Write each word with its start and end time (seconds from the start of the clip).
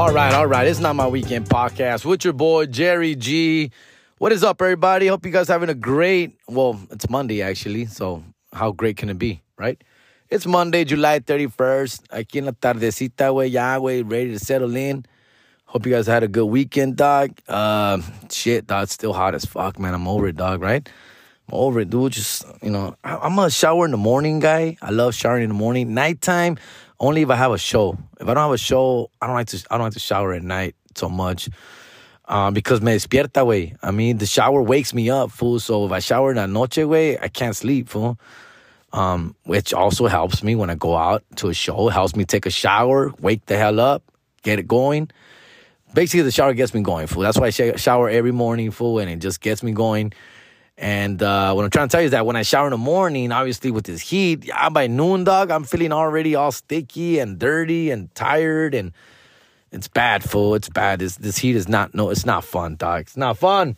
All 0.00 0.14
right, 0.14 0.32
all 0.32 0.46
right. 0.46 0.66
It's 0.66 0.80
not 0.80 0.96
my 0.96 1.06
weekend 1.06 1.44
podcast 1.50 2.06
with 2.06 2.24
your 2.24 2.32
boy 2.32 2.64
Jerry 2.64 3.14
G. 3.14 3.70
What 4.16 4.32
is 4.32 4.42
up, 4.42 4.62
everybody? 4.62 5.08
Hope 5.08 5.26
you 5.26 5.30
guys 5.30 5.46
having 5.46 5.68
a 5.68 5.74
great. 5.74 6.38
Well, 6.48 6.80
it's 6.90 7.10
Monday 7.10 7.42
actually, 7.42 7.84
so 7.84 8.24
how 8.50 8.72
great 8.72 8.96
can 8.96 9.10
it 9.10 9.18
be, 9.18 9.42
right? 9.58 9.78
It's 10.30 10.46
Monday, 10.46 10.84
July 10.84 11.18
31st. 11.20 12.08
Aquí 12.08 12.38
en 12.38 12.46
la 12.46 12.52
tardecita, 12.52 13.28
güey, 13.30 13.52
ya, 13.52 13.76
güey, 13.78 14.02
ready 14.10 14.30
to 14.32 14.38
settle 14.38 14.74
in. 14.74 15.04
Hope 15.66 15.84
you 15.84 15.92
guys 15.92 16.06
had 16.06 16.22
a 16.22 16.28
good 16.28 16.46
weekend, 16.46 16.96
dog. 16.96 17.38
Uh, 17.46 18.00
shit, 18.30 18.66
dog, 18.66 18.84
it's 18.84 18.94
still 18.94 19.12
hot 19.12 19.34
as 19.34 19.44
fuck, 19.44 19.78
man. 19.78 19.92
I'm 19.92 20.08
over 20.08 20.28
it, 20.28 20.36
dog, 20.36 20.62
right? 20.62 20.88
I'm 21.46 21.54
over 21.58 21.78
it, 21.80 21.90
dude. 21.90 22.12
Just, 22.12 22.46
you 22.62 22.70
know, 22.70 22.96
I- 23.04 23.18
I'm 23.18 23.38
a 23.38 23.50
shower 23.50 23.84
in 23.84 23.90
the 23.90 23.98
morning 23.98 24.40
guy. 24.40 24.78
I 24.80 24.92
love 24.92 25.14
showering 25.14 25.42
in 25.42 25.50
the 25.50 25.54
morning. 25.54 25.92
Nighttime, 25.92 26.56
only 27.00 27.22
if 27.22 27.30
I 27.30 27.36
have 27.36 27.52
a 27.52 27.58
show. 27.58 27.98
If 28.20 28.28
I 28.28 28.34
don't 28.34 28.44
have 28.44 28.52
a 28.52 28.58
show, 28.58 29.10
I 29.20 29.26
don't 29.26 29.34
like 29.34 29.48
to, 29.48 29.66
I 29.70 29.78
don't 29.78 29.86
like 29.86 29.94
to 29.94 29.98
shower 29.98 30.34
at 30.34 30.42
night 30.42 30.76
so 30.94 31.08
much. 31.08 31.48
Uh, 32.28 32.50
because 32.52 32.80
me 32.80 32.92
despierta, 32.92 33.44
way. 33.44 33.74
I 33.82 33.90
mean, 33.90 34.18
the 34.18 34.26
shower 34.26 34.62
wakes 34.62 34.94
me 34.94 35.10
up, 35.10 35.32
fool. 35.32 35.58
So 35.58 35.86
if 35.86 35.90
I 35.90 35.98
shower 35.98 36.30
in 36.30 36.36
la 36.36 36.46
noche, 36.46 36.78
way, 36.78 37.18
I 37.18 37.26
can't 37.26 37.56
sleep, 37.56 37.88
fool. 37.88 38.18
Um, 38.92 39.34
which 39.44 39.72
also 39.72 40.06
helps 40.06 40.42
me 40.42 40.54
when 40.54 40.68
I 40.68 40.74
go 40.74 40.96
out 40.96 41.24
to 41.36 41.48
a 41.48 41.54
show. 41.54 41.88
It 41.88 41.92
helps 41.92 42.14
me 42.14 42.24
take 42.24 42.46
a 42.46 42.50
shower, 42.50 43.12
wake 43.20 43.46
the 43.46 43.56
hell 43.56 43.80
up, 43.80 44.02
get 44.42 44.58
it 44.58 44.68
going. 44.68 45.10
Basically, 45.94 46.22
the 46.22 46.30
shower 46.30 46.54
gets 46.54 46.72
me 46.72 46.82
going, 46.82 47.06
fool. 47.08 47.22
That's 47.22 47.38
why 47.38 47.46
I 47.46 47.76
shower 47.76 48.08
every 48.08 48.32
morning, 48.32 48.70
fool, 48.70 48.98
and 49.00 49.10
it 49.10 49.18
just 49.18 49.40
gets 49.40 49.62
me 49.62 49.72
going. 49.72 50.12
And 50.80 51.22
uh, 51.22 51.52
what 51.52 51.62
I'm 51.62 51.70
trying 51.70 51.88
to 51.88 51.92
tell 51.92 52.00
you 52.00 52.06
is 52.06 52.12
that 52.12 52.24
when 52.24 52.36
I 52.36 52.42
shower 52.42 52.66
in 52.66 52.70
the 52.70 52.78
morning, 52.78 53.32
obviously 53.32 53.70
with 53.70 53.84
this 53.84 54.00
heat, 54.00 54.46
yeah, 54.46 54.70
by 54.70 54.86
noon, 54.86 55.24
dog, 55.24 55.50
I'm 55.50 55.64
feeling 55.64 55.92
already 55.92 56.34
all 56.34 56.52
sticky 56.52 57.18
and 57.18 57.38
dirty 57.38 57.90
and 57.90 58.12
tired, 58.14 58.74
and 58.74 58.92
it's 59.72 59.88
bad, 59.88 60.24
fool. 60.24 60.54
It's 60.54 60.70
bad. 60.70 61.00
This 61.00 61.16
this 61.16 61.36
heat 61.36 61.54
is 61.54 61.68
not 61.68 61.94
no, 61.94 62.08
it's 62.08 62.24
not 62.24 62.44
fun, 62.44 62.76
dog. 62.76 63.02
It's 63.02 63.16
not 63.18 63.36
fun. 63.36 63.76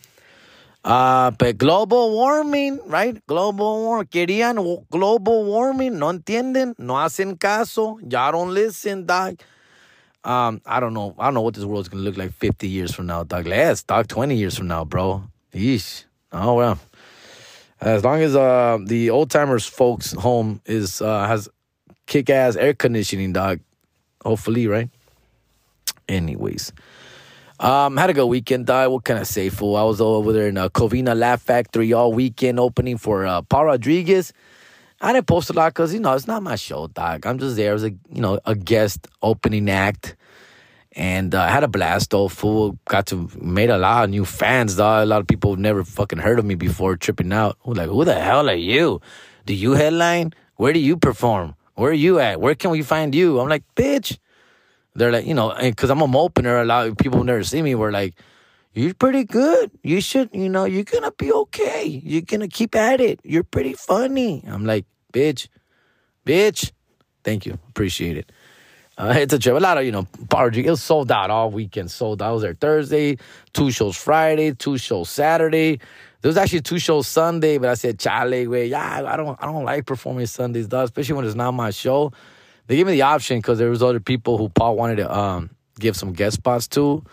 Uh, 0.85 1.33
but 1.33 1.59
global 1.59 2.13
warming, 2.13 2.79
right? 2.87 3.25
Global 3.27 3.83
warming. 3.83 4.07
Querían 4.07 4.87
global 4.89 5.45
warming. 5.45 5.99
No 5.99 6.07
entienden. 6.07 6.79
No 6.79 6.95
hacen 6.95 7.37
caso. 7.37 7.99
Y'all 8.09 8.31
don't 8.31 8.55
listen, 8.55 9.07
dog. 9.07 9.41
Um, 10.23 10.61
I 10.65 10.79
don't 10.79 10.95
know. 10.95 11.17
I 11.19 11.25
don't 11.25 11.35
know 11.35 11.41
what 11.41 11.55
this 11.55 11.65
world's 11.65 11.89
gonna 11.89 12.05
look 12.05 12.17
like 12.17 12.33
50 12.33 12.69
years 12.69 12.95
from 12.95 13.07
now, 13.07 13.25
dog. 13.25 13.49
Less, 13.49 13.83
dog. 13.83 14.07
20 14.07 14.37
years 14.37 14.57
from 14.57 14.69
now, 14.69 14.85
bro. 14.85 15.25
Yeesh. 15.53 16.05
Oh 16.33 16.55
well. 16.55 16.79
As 17.83 18.05
long 18.05 18.21
as 18.23 18.37
uh 18.37 18.79
the 18.81 19.11
old 19.11 19.29
timers 19.31 19.67
folks 19.67 20.13
home 20.13 20.61
is 20.67 21.03
uh 21.03 21.27
has 21.27 21.49
kick 22.07 22.31
ass 22.31 22.55
air 22.55 22.75
conditioning, 22.75 23.33
dog. 23.33 23.59
Hopefully, 24.25 24.69
right? 24.69 24.89
Anyways. 26.09 26.73
Um, 27.59 27.97
had 27.97 28.11
a 28.11 28.13
good 28.13 28.27
weekend, 28.27 28.67
dog. 28.67 28.91
What 28.91 29.05
can 29.05 29.17
I 29.17 29.25
say, 29.25 29.49
fool? 29.49 29.77
I 29.77 29.83
was 29.83 30.01
over 30.01 30.33
there 30.33 30.49
in 30.49 30.59
uh, 30.59 30.69
Covina 30.69 31.17
Laugh 31.17 31.43
Factory 31.43 31.93
all 31.93 32.13
weekend 32.13 32.59
opening 32.59 32.99
for 32.99 33.27
uh, 33.27 33.43
Paul 33.43 33.67
Rodriguez. 33.67 34.33
I 35.01 35.13
didn't 35.13 35.27
post 35.27 35.51
a 35.51 35.53
lot 35.53 35.73
because, 35.73 35.93
you 35.93 36.01
know, 36.01 36.13
it's 36.13 36.27
not 36.27 36.43
my 36.43 36.57
show, 36.57 36.87
dog. 36.89 37.27
I'm 37.27 37.39
just 37.39 37.57
there 37.57 37.75
as 37.75 37.85
a, 37.85 37.91
you 37.91 38.21
know, 38.21 38.41
a 38.45 38.55
guest 38.55 39.07
opening 39.23 39.69
act. 39.69 40.17
And 40.95 41.35
uh, 41.35 41.41
I 41.41 41.49
had 41.49 41.65
a 41.65 41.69
blast, 41.69 42.11
though, 42.11 42.29
fool. 42.29 42.79
Got 42.87 43.07
to 43.07 43.31
made 43.41 43.71
a 43.71 43.79
lot 43.79 44.05
of 44.05 44.11
new 44.11 44.25
fans, 44.25 44.77
Though 44.77 45.03
A 45.03 45.07
lot 45.07 45.21
of 45.21 45.27
people 45.27 45.51
who've 45.51 45.59
never 45.59 45.85
fucking 45.85 46.19
heard 46.19 46.39
of 46.39 46.45
me 46.45 46.55
before 46.55 46.97
tripping 46.97 47.33
out. 47.33 47.57
Who 47.61 47.75
like, 47.75 47.89
who 47.89 48.05
the 48.05 48.15
hell 48.15 48.49
are 48.49 48.55
you? 48.55 49.01
Do 49.47 49.55
you 49.55 49.73
headline? 49.73 50.35
Where 50.57 50.73
do 50.73 50.79
you 50.79 50.97
perform? 50.97 51.55
Where 51.75 51.91
are 51.91 51.95
you 51.95 52.19
at? 52.19 52.41
Where 52.41 52.55
can 52.55 52.71
we 52.71 52.83
find 52.83 53.15
you? 53.15 53.41
I'm 53.41 53.49
like, 53.49 53.65
bitch 53.75 54.19
they're 54.95 55.13
like, 55.13 55.27
you 55.27 55.35
know, 55.35 55.55
because 55.59 55.91
I'm 55.91 56.01
a 56.01 56.19
opener, 56.19 56.61
a 56.61 56.65
lot 56.65 56.87
of 56.87 56.97
people 56.97 57.19
who 57.19 57.25
never 57.25 57.45
see 57.45 57.63
me 57.63 57.75
were 57.75 57.93
like, 57.93 58.15
you're 58.75 58.95
pretty 58.95 59.25
good. 59.25 59.71
You 59.83 60.01
should, 60.01 60.31
you 60.33 60.49
know, 60.49 60.65
you're 60.65 60.85
to 61.03 61.13
be 61.17 61.33
okay. 61.33 61.85
You're 61.85 62.23
to 62.41 62.49
keep 62.49 62.75
at 62.75 63.01
it. 63.01 63.21
You're 63.23 63.45
pretty 63.45 63.75
funny. 63.75 64.43
I'm 64.47 64.65
like, 64.65 64.87
bitch, 65.13 65.49
bitch. 66.27 66.73
Thank 67.23 67.47
you. 67.47 67.59
Appreciate 67.69 68.17
it. 68.17 68.33
Uh, 69.03 69.15
it's 69.17 69.35
a 69.35 69.39
trip. 69.39 69.57
A 69.57 69.59
lot 69.59 69.79
of, 69.79 69.85
you 69.85 69.91
know, 69.91 70.07
party. 70.31 70.65
It 70.65 70.71
was 70.71 70.83
sold 70.83 71.11
out 71.11 71.31
all 71.31 71.51
weekend. 71.51 71.91
Sold 71.91 72.23
out. 72.23 72.29
I 72.29 72.33
was 72.33 72.43
there 72.43 72.55
Thursday, 72.55 73.19
two 73.53 73.71
shows 73.73 73.97
Friday, 73.97 74.53
two 74.53 74.79
shows 74.79 75.11
Saturday. 75.11 75.81
There 76.21 76.29
was 76.29 76.37
actually 76.37 76.61
two 76.61 76.79
shows 76.79 77.09
Sunday, 77.09 77.59
but 77.59 77.69
I 77.69 77.75
said, 77.75 77.99
chale, 77.99 78.49
way, 78.49 78.67
yeah, 78.69 79.03
I 79.05 79.17
don't, 79.17 79.37
I 79.43 79.47
don't 79.47 79.65
like 79.65 79.87
performing 79.87 80.27
Sundays, 80.27 80.69
dog, 80.69 80.85
especially 80.85 81.17
when 81.17 81.25
it's 81.25 81.35
not 81.35 81.51
my 81.51 81.71
show 81.71 82.13
they 82.67 82.77
gave 82.77 82.87
me 82.87 82.93
the 82.93 83.03
option 83.03 83.39
because 83.39 83.59
there 83.59 83.71
was 83.71 83.83
other 83.83 84.01
people 84.01 84.39
who 84.39 84.49
Paul 84.49 84.77
wanted 84.77 84.97
to 84.97 85.15
um, 85.15 85.51
give 85.79 85.97
some 85.97 86.13
guest 86.13 86.37
spots 86.37 86.69
to, 86.69 87.05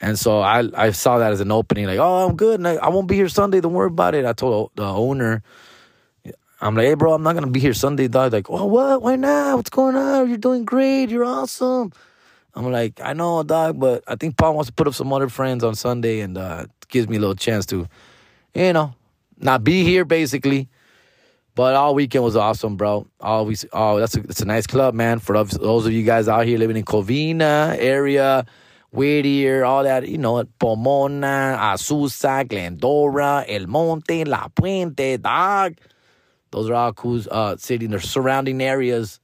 and 0.00 0.18
so 0.18 0.40
I 0.40 0.64
I 0.74 0.90
saw 0.92 1.18
that 1.18 1.32
as 1.32 1.40
an 1.40 1.52
opening. 1.52 1.86
Like, 1.86 1.98
oh, 1.98 2.26
I'm 2.26 2.36
good. 2.36 2.60
And 2.60 2.68
I, 2.68 2.76
I 2.76 2.88
won't 2.88 3.08
be 3.08 3.16
here 3.16 3.28
Sunday. 3.28 3.60
Don't 3.60 3.72
worry 3.72 3.88
about 3.88 4.14
it. 4.14 4.24
I 4.24 4.32
told 4.32 4.70
the 4.74 4.84
owner, 4.84 5.42
I'm 6.60 6.74
like, 6.74 6.86
hey, 6.86 6.94
bro, 6.94 7.12
I'm 7.12 7.22
not 7.22 7.34
gonna 7.34 7.48
be 7.48 7.60
here 7.60 7.74
Sunday. 7.74 8.08
Dog, 8.08 8.32
like, 8.32 8.48
oh, 8.48 8.66
what? 8.66 9.02
Why 9.02 9.16
not? 9.16 9.56
What's 9.56 9.70
going 9.70 9.96
on? 9.96 10.28
You're 10.28 10.38
doing 10.38 10.64
great. 10.64 11.10
You're 11.10 11.24
awesome. 11.24 11.92
I'm 12.54 12.72
like, 12.72 13.00
I 13.02 13.12
know, 13.12 13.42
dog, 13.42 13.78
but 13.78 14.02
I 14.08 14.16
think 14.16 14.38
Paul 14.38 14.54
wants 14.54 14.68
to 14.68 14.72
put 14.72 14.86
up 14.88 14.94
some 14.94 15.12
other 15.12 15.28
friends 15.28 15.62
on 15.62 15.74
Sunday, 15.74 16.20
and 16.20 16.38
uh, 16.38 16.66
gives 16.88 17.08
me 17.08 17.16
a 17.16 17.20
little 17.20 17.34
chance 17.34 17.66
to, 17.66 17.86
you 18.54 18.72
know, 18.72 18.94
not 19.38 19.62
be 19.62 19.84
here 19.84 20.04
basically. 20.04 20.68
But 21.54 21.74
all 21.74 21.94
weekend 21.94 22.22
was 22.22 22.36
awesome, 22.36 22.76
bro. 22.76 23.06
Always, 23.18 23.64
oh, 23.72 23.98
that's 23.98 24.14
a, 24.14 24.20
that's 24.20 24.40
a 24.40 24.44
nice 24.44 24.66
club, 24.66 24.94
man. 24.94 25.18
For 25.20 25.42
those 25.42 25.86
of 25.86 25.92
you 25.92 26.02
guys 26.02 26.28
out 26.28 26.44
here 26.44 26.58
living 26.58 26.76
in 26.76 26.84
Covina 26.84 27.74
area, 27.78 28.44
Whittier, 28.92 29.64
all 29.64 29.82
that, 29.82 30.06
you 30.06 30.18
know, 30.18 30.44
Pomona, 30.58 31.56
Azusa, 31.58 32.46
Glendora, 32.46 33.44
El 33.48 33.66
Monte, 33.68 34.24
La 34.24 34.48
Puente, 34.48 35.16
dog. 35.16 35.76
Those 36.56 36.70
are 36.70 36.74
all 36.74 36.94
cool 36.94 37.20
uh, 37.30 37.58
cities, 37.58 37.90
the 37.90 38.00
surrounding 38.00 38.62
areas 38.62 39.20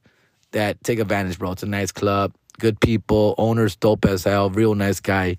that 0.51 0.83
take 0.83 0.99
advantage, 0.99 1.39
bro. 1.39 1.53
It's 1.53 1.63
a 1.63 1.65
nice 1.65 1.91
club, 1.91 2.31
good 2.59 2.79
people, 2.79 3.33
owners 3.39 3.75
dope 3.75 4.05
as 4.05 4.23
hell, 4.23 4.51
real 4.51 4.75
nice 4.75 4.99
guy, 4.99 5.37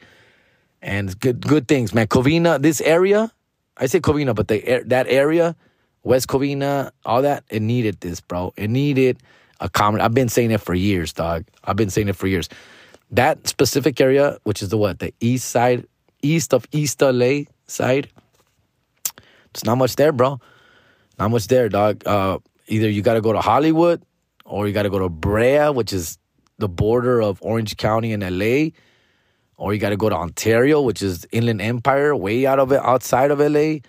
and 0.83 1.17
good 1.21 1.47
good 1.47 1.69
things, 1.69 1.95
man. 1.95 2.09
Covina, 2.09 2.61
this 2.61 2.81
area, 2.81 3.31
I 3.77 3.87
say 3.87 4.01
Covina, 4.01 4.35
but 4.35 4.49
the 4.49 4.83
that 4.87 5.07
area 5.07 5.55
West 6.03 6.27
Covina, 6.27 6.91
all 7.07 7.23
that, 7.23 7.45
it 7.49 7.63
needed 7.63 8.01
this, 8.01 8.21
bro. 8.21 8.53
It 8.57 8.71
needed 8.71 9.19
a 9.61 9.69
common. 9.69 10.01
I've 10.01 10.15
been 10.15 10.29
saying 10.29 10.51
it 10.51 10.61
for 10.61 10.75
years, 10.75 11.13
dog. 11.13 11.45
I've 11.63 11.77
been 11.77 11.91
saying 11.91 12.09
it 12.09 12.17
for 12.17 12.27
years. 12.27 12.49
That 13.13 13.47
specific 13.47 14.01
area, 14.01 14.39
which 14.43 14.63
is 14.63 14.71
the 14.71 14.79
what, 14.79 14.99
the 14.99 15.15
east 15.21 15.49
side, 15.49 15.87
east 16.23 16.53
of 16.53 16.67
East 16.73 17.01
LA 17.01 17.43
side, 17.69 18.09
there's 19.53 19.65
not 19.65 19.79
much 19.79 19.95
there, 19.95 20.11
bro. 20.11 20.41
Not 21.19 21.31
much 21.31 21.47
there, 21.47 21.69
dog. 21.69 22.07
Uh, 22.07 22.39
either 22.67 22.89
you 22.89 23.03
got 23.03 23.15
to 23.15 23.21
go 23.21 23.33
to 23.33 23.41
Hollywood 23.41 24.03
or 24.45 24.67
you 24.67 24.73
got 24.73 24.83
to 24.83 24.91
go 24.91 24.99
to 24.99 25.09
Brea, 25.09 25.71
which 25.71 25.93
is 25.93 26.19
the 26.59 26.69
border 26.69 27.21
of 27.23 27.39
Orange 27.43 27.77
County 27.77 28.13
and 28.13 28.23
LA, 28.23 28.71
or 29.57 29.73
you 29.73 29.81
got 29.81 29.91
to 29.91 29.97
go 29.97 30.09
to 30.09 30.17
Ontario, 30.17 30.81
which 30.81 31.03
is 31.03 31.27
Inland 31.33 31.61
Empire, 31.63 32.15
way 32.15 32.47
out 32.47 32.59
of 32.59 32.73
it, 32.73 32.81
outside 32.83 33.31
of 33.31 33.39
LA. 33.39 33.81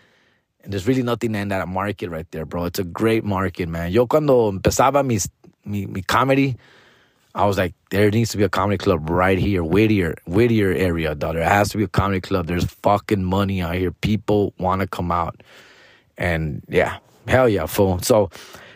And 0.62 0.74
there's 0.74 0.88
really 0.88 1.04
nothing 1.04 1.36
in 1.36 1.50
that 1.50 1.68
market 1.68 2.10
right 2.10 2.30
there, 2.32 2.46
bro. 2.46 2.66
It's 2.66 2.80
a 2.80 2.84
great 2.84 3.24
market, 3.24 3.70
man. 3.70 3.92
Yo 3.92 4.08
cuando 4.08 4.52
empezaba 4.52 5.06
mi, 5.06 5.20
mi, 5.64 5.86
mi 5.86 6.02
comedy, 6.02 6.58
I 7.36 7.46
was 7.46 7.58
like, 7.58 7.74
there 7.92 8.10
needs 8.10 8.32
to 8.32 8.38
be 8.38 8.44
a 8.44 8.50
comedy 8.50 8.78
club 8.78 9.10
right 9.10 9.38
here, 9.38 9.64
Whittier, 9.64 10.16
Whittier 10.26 10.72
area, 10.72 11.14
dog. 11.14 11.36
There 11.36 11.44
has 11.44 11.70
to 11.70 11.78
be 11.78 11.84
a 11.84 11.88
comedy 11.88 12.22
club. 12.22 12.48
There's 12.48 12.64
fucking 12.64 13.24
money 13.24 13.62
out 13.62 13.76
here. 13.76 13.92
People 13.92 14.54
want 14.58 14.82
to 14.82 14.88
come 14.88 15.12
out. 15.12 15.44
And 16.18 16.64
yeah, 16.70 16.98
hell 17.28 17.50
yeah, 17.50 17.66
fool. 17.66 18.00
So 18.00 18.30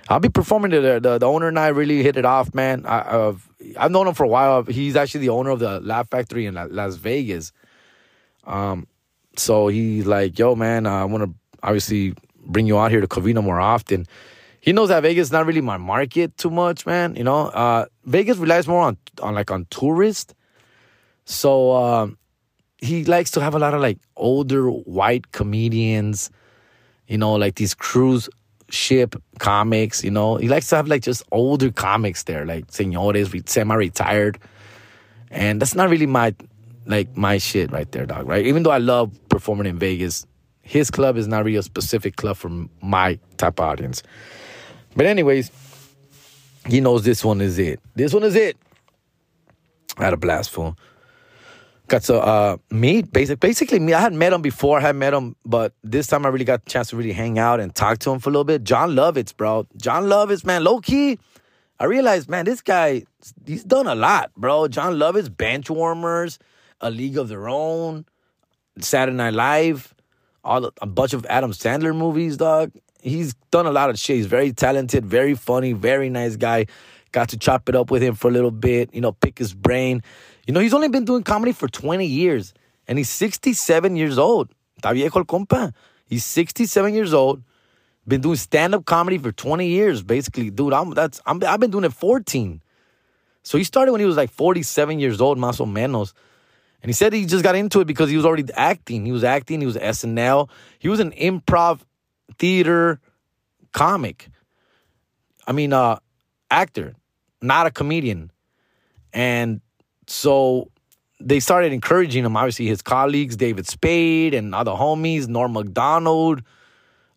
I'll 0.10 0.20
be 0.20 0.30
performing 0.30 0.72
there. 0.72 1.00
The, 1.00 1.18
the 1.18 1.26
owner 1.26 1.48
and 1.48 1.60
I 1.60 1.68
really 1.68 2.02
hit 2.04 2.18
it 2.18 2.26
off, 2.26 2.54
man. 2.54 2.86
I, 2.86 3.28
I've, 3.28 3.50
I've 3.78 3.92
known 3.92 4.08
him 4.08 4.14
for 4.14 4.24
a 4.24 4.28
while. 4.28 4.64
He's 4.64 4.96
actually 4.96 5.22
the 5.22 5.30
owner 5.30 5.52
of 5.52 5.60
the 5.60 5.80
Laugh 5.82 6.10
Factory 6.10 6.46
in 6.46 6.56
Las 6.56 6.96
Vegas. 6.96 7.52
Um, 8.46 8.88
so 9.38 9.68
he's 9.68 10.06
like, 10.06 10.38
yo, 10.40 10.56
man, 10.56 10.88
I 10.88 11.06
want 11.06 11.24
to 11.24 11.34
obviously 11.62 12.14
bring 12.46 12.66
you 12.66 12.80
out 12.80 12.92
here 12.92 13.02
to 13.02 13.08
Covina 13.08 13.44
more 13.44 13.60
often. 13.60 14.08
He 14.62 14.74
knows 14.74 14.90
that 14.90 15.04
Vegas 15.04 15.28
is 15.28 15.32
not 15.32 15.46
really 15.46 15.62
my 15.62 15.78
market 15.78 16.36
too 16.38 16.50
much, 16.50 16.86
man. 16.86 17.16
You 17.16 17.24
know, 17.24 17.48
uh, 17.48 17.86
Vegas 18.06 18.38
relies 18.38 18.68
more 18.68 18.82
on 18.82 18.98
on 19.22 19.36
like 19.36 19.52
on 19.52 19.68
tourists. 19.70 20.34
So 21.26 21.72
um, 21.76 22.18
he 22.80 23.06
likes 23.06 23.32
to 23.32 23.42
have 23.42 23.56
a 23.56 23.60
lot 23.60 23.74
of 23.74 23.82
like 23.82 24.00
older 24.18 24.70
white 24.70 25.32
comedians, 25.32 26.30
you 27.08 27.18
know, 27.18 27.34
like 27.34 27.56
these 27.56 27.74
cruise 27.74 28.28
ship 28.70 29.16
comics, 29.40 30.04
you 30.04 30.12
know. 30.12 30.38
He 30.38 30.48
likes 30.48 30.68
to 30.70 30.76
have 30.76 30.88
like 30.88 31.02
just 31.02 31.24
older 31.32 31.72
comics 31.72 32.24
there, 32.24 32.46
like 32.46 32.66
senores, 32.72 33.34
semi-retired. 33.46 34.40
And 35.32 35.62
that's 35.62 35.76
not 35.76 35.90
really 35.90 36.06
my 36.06 36.36
like 36.86 37.16
my 37.16 37.38
shit 37.38 37.72
right 37.72 37.92
there, 37.92 38.06
dog, 38.06 38.28
right? 38.28 38.46
Even 38.46 38.64
though 38.64 38.72
I 38.72 38.80
love 38.80 39.18
performing 39.30 39.68
in 39.68 39.78
Vegas, 39.78 40.26
his 40.62 40.90
club 40.90 41.18
is 41.18 41.28
not 41.28 41.46
really 41.46 41.58
a 41.58 41.64
specific 41.64 42.16
club 42.16 42.38
for 42.38 42.50
my 42.82 43.20
type 43.38 43.60
of 43.60 43.66
audience. 43.66 44.04
But 44.96 45.06
anyways, 45.06 45.52
he 46.68 46.82
knows 46.82 47.04
this 47.04 47.24
one 47.24 47.42
is 47.42 47.60
it. 47.60 47.80
This 47.96 48.14
one 48.14 48.24
is 48.24 48.36
it. 48.36 48.58
I 49.98 50.06
had 50.06 50.14
a 50.14 50.18
blast, 50.18 50.50
fool. 50.50 50.78
Got 51.90 52.04
to 52.04 52.22
uh, 52.22 52.58
meet 52.70 53.12
basic 53.12 53.40
basically 53.40 53.80
me. 53.80 53.94
I 53.94 54.00
had 54.00 54.14
met 54.14 54.32
him 54.32 54.44
before, 54.44 54.78
I 54.78 54.82
had 54.82 54.96
met 54.96 55.12
him, 55.12 55.36
but 55.44 55.74
this 55.84 56.06
time 56.06 56.24
I 56.24 56.30
really 56.30 56.46
got 56.46 56.64
the 56.64 56.70
chance 56.70 56.92
to 56.92 56.96
really 56.96 57.14
hang 57.14 57.40
out 57.40 57.60
and 57.60 57.74
talk 57.74 57.98
to 58.00 58.12
him 58.12 58.20
for 58.20 58.30
a 58.30 58.32
little 58.32 58.44
bit. 58.44 58.64
Jon 58.64 58.92
Lovitz, 58.92 59.36
bro. 59.36 59.66
Jon 59.76 60.04
Lovitz, 60.04 60.46
man, 60.46 60.64
low 60.64 60.82
key. 60.82 61.18
I 61.80 61.86
realized, 61.86 62.30
man, 62.30 62.46
this 62.46 62.62
guy, 62.62 63.06
he's 63.44 63.64
done 63.64 63.88
a 63.88 63.96
lot, 63.96 64.32
bro. 64.38 64.68
Jon 64.68 64.98
Lovitz, 64.98 65.30
Benchwarmers, 65.30 66.38
A 66.80 66.92
League 66.92 67.18
of 67.18 67.28
Their 67.28 67.50
Own, 67.50 68.06
Saturday 68.80 69.18
Night 69.18 69.34
Live, 69.34 69.96
all 70.44 70.70
a 70.84 70.86
bunch 70.86 71.14
of 71.14 71.26
Adam 71.26 71.52
Sandler 71.54 71.96
movies, 71.96 72.38
dog. 72.38 72.72
He's 73.02 73.34
done 73.50 73.66
a 73.66 73.72
lot 73.72 73.90
of 73.90 73.98
shit. 73.98 74.18
He's 74.18 74.28
very 74.28 74.54
talented, 74.54 75.08
very 75.08 75.34
funny, 75.34 75.74
very 75.74 76.12
nice 76.12 76.36
guy. 76.36 76.68
Got 77.12 77.30
to 77.30 77.38
chop 77.38 77.68
it 77.68 77.76
up 77.76 77.90
with 77.90 78.04
him 78.04 78.14
for 78.14 78.28
a 78.28 78.32
little 78.32 78.52
bit, 78.52 78.94
you 78.94 79.02
know, 79.02 79.14
pick 79.14 79.40
his 79.40 79.56
brain. 79.56 80.04
You 80.50 80.54
know, 80.54 80.62
he's 80.62 80.74
only 80.74 80.88
been 80.88 81.06
doing 81.06 81.22
comedy 81.22 81.52
for 81.52 81.68
20 81.68 82.08
years 82.08 82.56
and 82.88 82.98
he's 82.98 83.12
67 83.12 83.96
years 83.96 84.18
old. 84.18 84.50
Viejo 84.82 85.20
el 85.20 85.26
compa. 85.26 85.76
He's 86.08 86.26
67 86.26 86.92
years 86.96 87.14
old. 87.14 87.44
Been 88.08 88.22
doing 88.22 88.36
stand 88.36 88.74
up 88.74 88.84
comedy 88.84 89.20
for 89.20 89.32
20 89.32 89.68
years, 89.68 90.02
basically. 90.02 90.50
Dude, 90.50 90.74
I'm, 90.74 90.90
that's, 90.96 91.22
I'm, 91.28 91.40
I've 91.44 91.60
been 91.60 91.70
doing 91.70 91.84
it 91.84 91.94
14. 91.94 92.64
So 93.44 93.60
he 93.60 93.64
started 93.64 93.92
when 93.92 94.02
he 94.02 94.08
was 94.08 94.18
like 94.18 94.32
47 94.32 94.98
years 94.98 95.22
old, 95.22 95.38
más 95.38 95.62
o 95.62 95.68
menos. 95.68 96.14
And 96.82 96.90
he 96.90 96.94
said 96.94 97.14
he 97.14 97.28
just 97.28 97.44
got 97.44 97.54
into 97.54 97.82
it 97.82 97.86
because 97.86 98.10
he 98.10 98.18
was 98.18 98.26
already 98.26 98.52
acting. 98.56 99.06
He 99.06 99.12
was 99.12 99.24
acting, 99.24 99.60
he 99.60 99.68
was 99.68 99.78
SNL. 99.78 100.50
He 100.80 100.90
was 100.90 101.00
an 101.00 101.12
improv 101.12 101.82
theater 102.40 103.00
comic. 103.72 104.30
I 105.46 105.52
mean, 105.52 105.74
uh, 105.74 106.00
actor, 106.50 106.96
not 107.40 107.68
a 107.68 107.72
comedian. 107.72 108.32
And 109.14 109.62
so 110.10 110.72
they 111.20 111.40
started 111.40 111.72
encouraging 111.74 112.26
him. 112.26 112.36
Obviously, 112.36 112.66
his 112.66 112.82
colleagues, 112.82 113.36
David 113.36 113.68
Spade 113.68 114.34
and 114.34 114.56
other 114.56 114.72
homies, 114.72 115.28
Norm 115.28 115.54
Macdonald, 115.54 116.42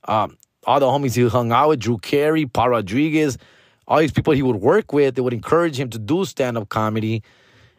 um, 0.04 0.36
all 0.66 0.80
the 0.80 0.86
homies 0.86 1.14
he 1.14 1.26
hung 1.28 1.52
out 1.52 1.70
with, 1.70 1.80
Drew 1.80 1.98
Carey, 1.98 2.46
Paul 2.46 2.70
Rodriguez, 2.70 3.38
all 3.86 3.98
these 3.98 4.12
people 4.12 4.32
he 4.32 4.42
would 4.42 4.56
work 4.56 4.92
with, 4.92 5.14
they 5.14 5.22
would 5.22 5.32
encourage 5.32 5.78
him 5.78 5.90
to 5.90 5.98
do 5.98 6.24
stand 6.24 6.56
up 6.56 6.68
comedy. 6.68 7.22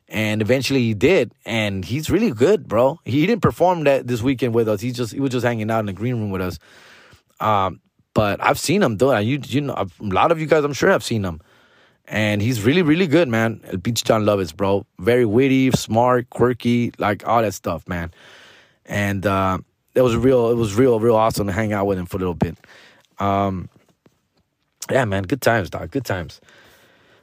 And 0.09 0.41
eventually 0.41 0.81
he 0.81 0.93
did. 0.93 1.33
And 1.45 1.83
he's 1.83 2.09
really 2.09 2.31
good, 2.31 2.67
bro. 2.67 2.99
He 3.05 3.25
didn't 3.25 3.41
perform 3.41 3.85
that 3.85 4.07
this 4.07 4.21
weekend 4.21 4.53
with 4.53 4.67
us. 4.67 4.81
He 4.81 4.91
just 4.91 5.13
he 5.13 5.19
was 5.19 5.31
just 5.31 5.45
hanging 5.45 5.71
out 5.71 5.79
in 5.79 5.85
the 5.85 5.93
green 5.93 6.15
room 6.15 6.29
with 6.29 6.41
us. 6.41 6.59
Um, 7.39 7.81
but 8.13 8.43
I've 8.43 8.59
seen 8.59 8.83
him 8.83 8.95
do 8.95 9.11
it. 9.11 9.21
You, 9.23 9.39
you 9.43 9.61
know, 9.61 9.73
a 9.73 9.87
lot 9.99 10.31
of 10.31 10.39
you 10.39 10.45
guys, 10.45 10.63
I'm 10.63 10.73
sure, 10.73 10.89
have 10.89 11.03
seen 11.03 11.23
him 11.23 11.41
and 12.07 12.41
he's 12.41 12.63
really, 12.63 12.81
really 12.81 13.07
good, 13.07 13.27
man. 13.27 13.61
El 13.65 13.77
Beach 13.77 14.03
Jon 14.03 14.23
Lovitz, 14.23 14.55
bro. 14.55 14.85
Very 14.99 15.25
witty, 15.25 15.71
smart, 15.71 16.29
quirky, 16.29 16.91
like 16.97 17.27
all 17.27 17.41
that 17.41 17.53
stuff, 17.53 17.87
man. 17.87 18.11
And 18.85 19.25
uh, 19.25 19.59
it 19.95 20.01
was 20.01 20.15
real, 20.15 20.51
it 20.51 20.55
was 20.55 20.75
real, 20.75 20.99
real 20.99 21.15
awesome 21.15 21.47
to 21.47 21.53
hang 21.53 21.71
out 21.71 21.85
with 21.85 21.97
him 21.97 22.05
for 22.05 22.17
a 22.17 22.19
little 22.19 22.33
bit. 22.33 22.57
Um, 23.19 23.69
yeah, 24.91 25.05
man, 25.05 25.23
good 25.23 25.41
times, 25.41 25.69
dog. 25.69 25.91
Good 25.91 26.05
times. 26.05 26.41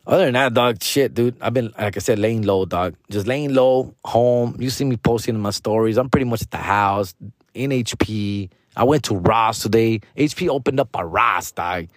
Other 0.06 0.24
than 0.24 0.34
that, 0.34 0.54
dog, 0.54 0.82
shit, 0.82 1.12
dude. 1.12 1.36
I've 1.42 1.52
been, 1.52 1.72
like 1.78 1.96
I 1.96 2.00
said, 2.00 2.18
laying 2.18 2.42
low, 2.42 2.64
dog. 2.64 2.94
Just 3.10 3.26
laying 3.26 3.52
low, 3.52 3.94
home. 4.04 4.56
You 4.58 4.70
see 4.70 4.84
me 4.84 4.96
posting 4.96 5.34
in 5.34 5.40
my 5.40 5.50
stories. 5.50 5.98
I'm 5.98 6.08
pretty 6.08 6.24
much 6.24 6.42
at 6.42 6.50
the 6.50 6.56
house, 6.56 7.14
in 7.54 7.70
HP. 7.70 8.48
I 8.76 8.84
went 8.84 9.04
to 9.04 9.16
Ross 9.16 9.60
today. 9.60 10.00
HP 10.16 10.48
opened 10.48 10.80
up 10.80 10.88
a 10.94 11.04
Ross, 11.04 11.52
dog. 11.52 11.88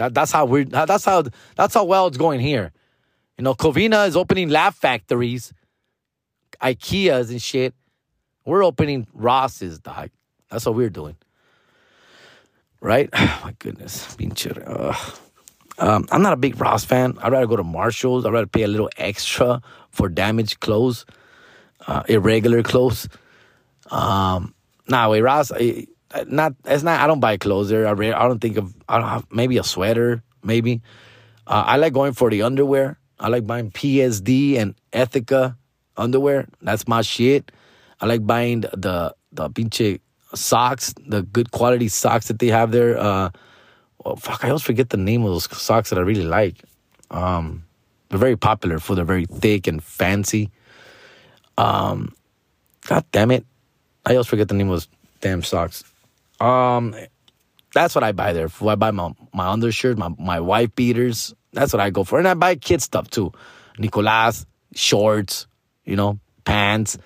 That, 0.00 0.14
that's 0.14 0.32
how 0.32 0.46
we're 0.46 0.64
that's 0.64 1.04
how 1.04 1.24
that's 1.56 1.74
how 1.74 1.84
well 1.84 2.06
it's 2.06 2.16
going 2.16 2.40
here. 2.40 2.72
You 3.36 3.44
know, 3.44 3.52
Covina 3.52 4.08
is 4.08 4.16
opening 4.16 4.48
Laugh 4.48 4.74
Factories, 4.74 5.52
IKEAs 6.62 7.28
and 7.28 7.40
shit. 7.40 7.74
We're 8.46 8.64
opening 8.64 9.06
Ross's, 9.12 9.78
dog. 9.78 10.08
That's 10.50 10.64
what 10.64 10.74
we're 10.74 10.88
doing. 10.88 11.16
Right? 12.80 13.10
Oh, 13.18 13.40
my 13.44 13.54
goodness. 13.58 14.16
Um, 15.78 16.06
I'm 16.10 16.22
not 16.22 16.32
a 16.32 16.36
big 16.36 16.58
Ross 16.58 16.84
fan. 16.84 17.18
I'd 17.22 17.32
rather 17.32 17.46
go 17.46 17.56
to 17.56 17.64
Marshall's. 17.64 18.24
I'd 18.24 18.32
rather 18.32 18.46
pay 18.46 18.62
a 18.62 18.68
little 18.68 18.90
extra 18.96 19.60
for 19.90 20.08
damaged 20.08 20.60
clothes, 20.60 21.04
uh, 21.86 22.04
irregular 22.08 22.62
clothes. 22.62 23.06
Um, 23.90 24.54
nah, 24.88 25.10
wait, 25.10 25.20
Ross, 25.20 25.52
I, 25.52 25.86
not 26.26 26.54
it's 26.64 26.82
not. 26.82 27.00
I 27.00 27.06
don't 27.06 27.20
buy 27.20 27.36
clothes 27.36 27.68
there. 27.68 27.86
I 27.86 27.92
I 27.92 28.28
don't 28.28 28.40
think 28.40 28.56
of. 28.56 28.74
I 28.88 28.98
don't 28.98 29.08
have 29.08 29.26
maybe 29.30 29.58
a 29.58 29.64
sweater. 29.64 30.22
Maybe. 30.42 30.82
Uh, 31.46 31.64
I 31.66 31.76
like 31.76 31.92
going 31.92 32.12
for 32.12 32.30
the 32.30 32.42
underwear. 32.42 32.98
I 33.18 33.28
like 33.28 33.46
buying 33.46 33.70
PSD 33.70 34.56
and 34.56 34.74
Ethika 34.92 35.56
underwear. 35.96 36.48
That's 36.62 36.88
my 36.88 37.02
shit. 37.02 37.52
I 38.00 38.06
like 38.06 38.26
buying 38.26 38.62
the 38.62 39.14
the, 39.32 39.50
pinche 39.50 40.00
socks, 40.34 40.94
the 41.06 41.22
good 41.22 41.50
quality 41.50 41.88
socks 41.88 42.28
that 42.28 42.38
they 42.38 42.48
have 42.48 42.72
there. 42.72 42.98
Uh, 42.98 43.30
well, 44.04 44.16
fuck, 44.16 44.44
I 44.44 44.48
always 44.48 44.62
forget 44.62 44.90
the 44.90 44.96
name 44.96 45.22
of 45.24 45.30
those 45.30 45.50
socks 45.56 45.90
that 45.90 45.98
I 45.98 46.02
really 46.02 46.24
like. 46.24 46.56
Um, 47.10 47.64
they're 48.08 48.18
very 48.18 48.36
popular 48.36 48.78
for 48.78 48.94
they're 48.94 49.04
very 49.04 49.26
thick 49.26 49.66
and 49.66 49.82
fancy. 49.82 50.50
Um, 51.58 52.14
God 52.86 53.04
damn 53.12 53.30
it, 53.30 53.44
I 54.06 54.12
always 54.12 54.26
forget 54.26 54.48
the 54.48 54.54
name 54.54 54.68
of 54.68 54.76
those 54.76 54.88
damn 55.20 55.42
socks. 55.42 55.84
Um, 56.40 56.96
that's 57.72 57.94
what 57.94 58.02
I 58.02 58.12
buy 58.12 58.32
there. 58.32 58.48
I 58.62 58.74
buy 58.74 58.90
my 58.90 59.12
my 59.32 59.48
undershirt, 59.48 59.98
my 59.98 60.08
my 60.18 60.40
wife 60.40 60.74
beaters. 60.74 61.34
That's 61.52 61.72
what 61.72 61.80
I 61.80 61.90
go 61.90 62.04
for, 62.04 62.18
and 62.18 62.26
I 62.26 62.34
buy 62.34 62.56
kid 62.56 62.82
stuff 62.82 63.10
too. 63.10 63.32
Nicolas 63.78 64.46
shorts, 64.74 65.46
you 65.84 65.96
know, 65.96 66.18
pants, 66.44 66.98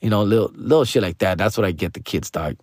you 0.00 0.10
know, 0.10 0.22
little 0.22 0.50
little 0.54 0.84
shit 0.84 1.02
like 1.02 1.18
that. 1.18 1.38
That's 1.38 1.56
what 1.56 1.66
I 1.66 1.72
get 1.72 1.94
the 1.94 2.00
kids, 2.00 2.30
dog. 2.30 2.56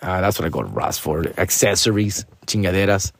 Uh, 0.00 0.20
that's 0.20 0.38
what 0.38 0.46
I 0.46 0.48
go 0.48 0.62
to 0.62 0.68
Ross 0.68 0.98
for. 0.98 1.24
Accessories, 1.38 2.24
chingaderas. 2.46 3.12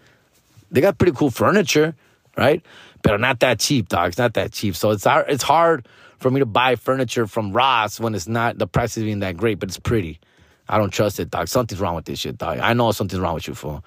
They 0.71 0.81
got 0.81 0.99
pretty 0.99 1.13
cool 1.13 1.31
furniture, 1.31 1.95
right? 2.37 2.65
But 3.03 3.21
not 3.21 3.41
that 3.41 3.59
cheap, 3.59 3.89
dog. 3.89 4.09
It's 4.09 4.19
not 4.19 4.35
that 4.35 4.53
cheap. 4.53 4.77
So 4.77 4.91
it's 4.91 5.05
hard, 5.05 5.27
it's 5.29 5.43
hard 5.43 5.89
for 6.19 6.31
me 6.31 6.41
to 6.41 6.47
buy 6.47 6.77
furniture 6.77 7.27
from 7.27 7.53
Ross 7.53 7.99
when 7.99 8.15
it's 8.15 8.29
not 8.29 8.59
the 8.59 8.67
price 8.67 8.97
is 8.97 9.05
even 9.05 9.21
that 9.21 9.37
great, 9.37 9.59
but 9.59 9.69
it's 9.69 9.79
pretty. 9.79 10.21
I 10.69 10.79
don't 10.79 10.91
trust 10.91 11.19
it, 11.21 11.31
dog. 11.31 11.49
Something's 11.49 11.81
wrong 11.81 11.95
with 11.95 12.05
this 12.05 12.19
shit, 12.19 12.39
dog. 12.39 12.59
I 12.59 12.73
know 12.75 12.93
something's 12.93 13.21
wrong 13.21 13.35
with 13.35 13.49
you, 13.49 13.55
fool. 13.55 13.85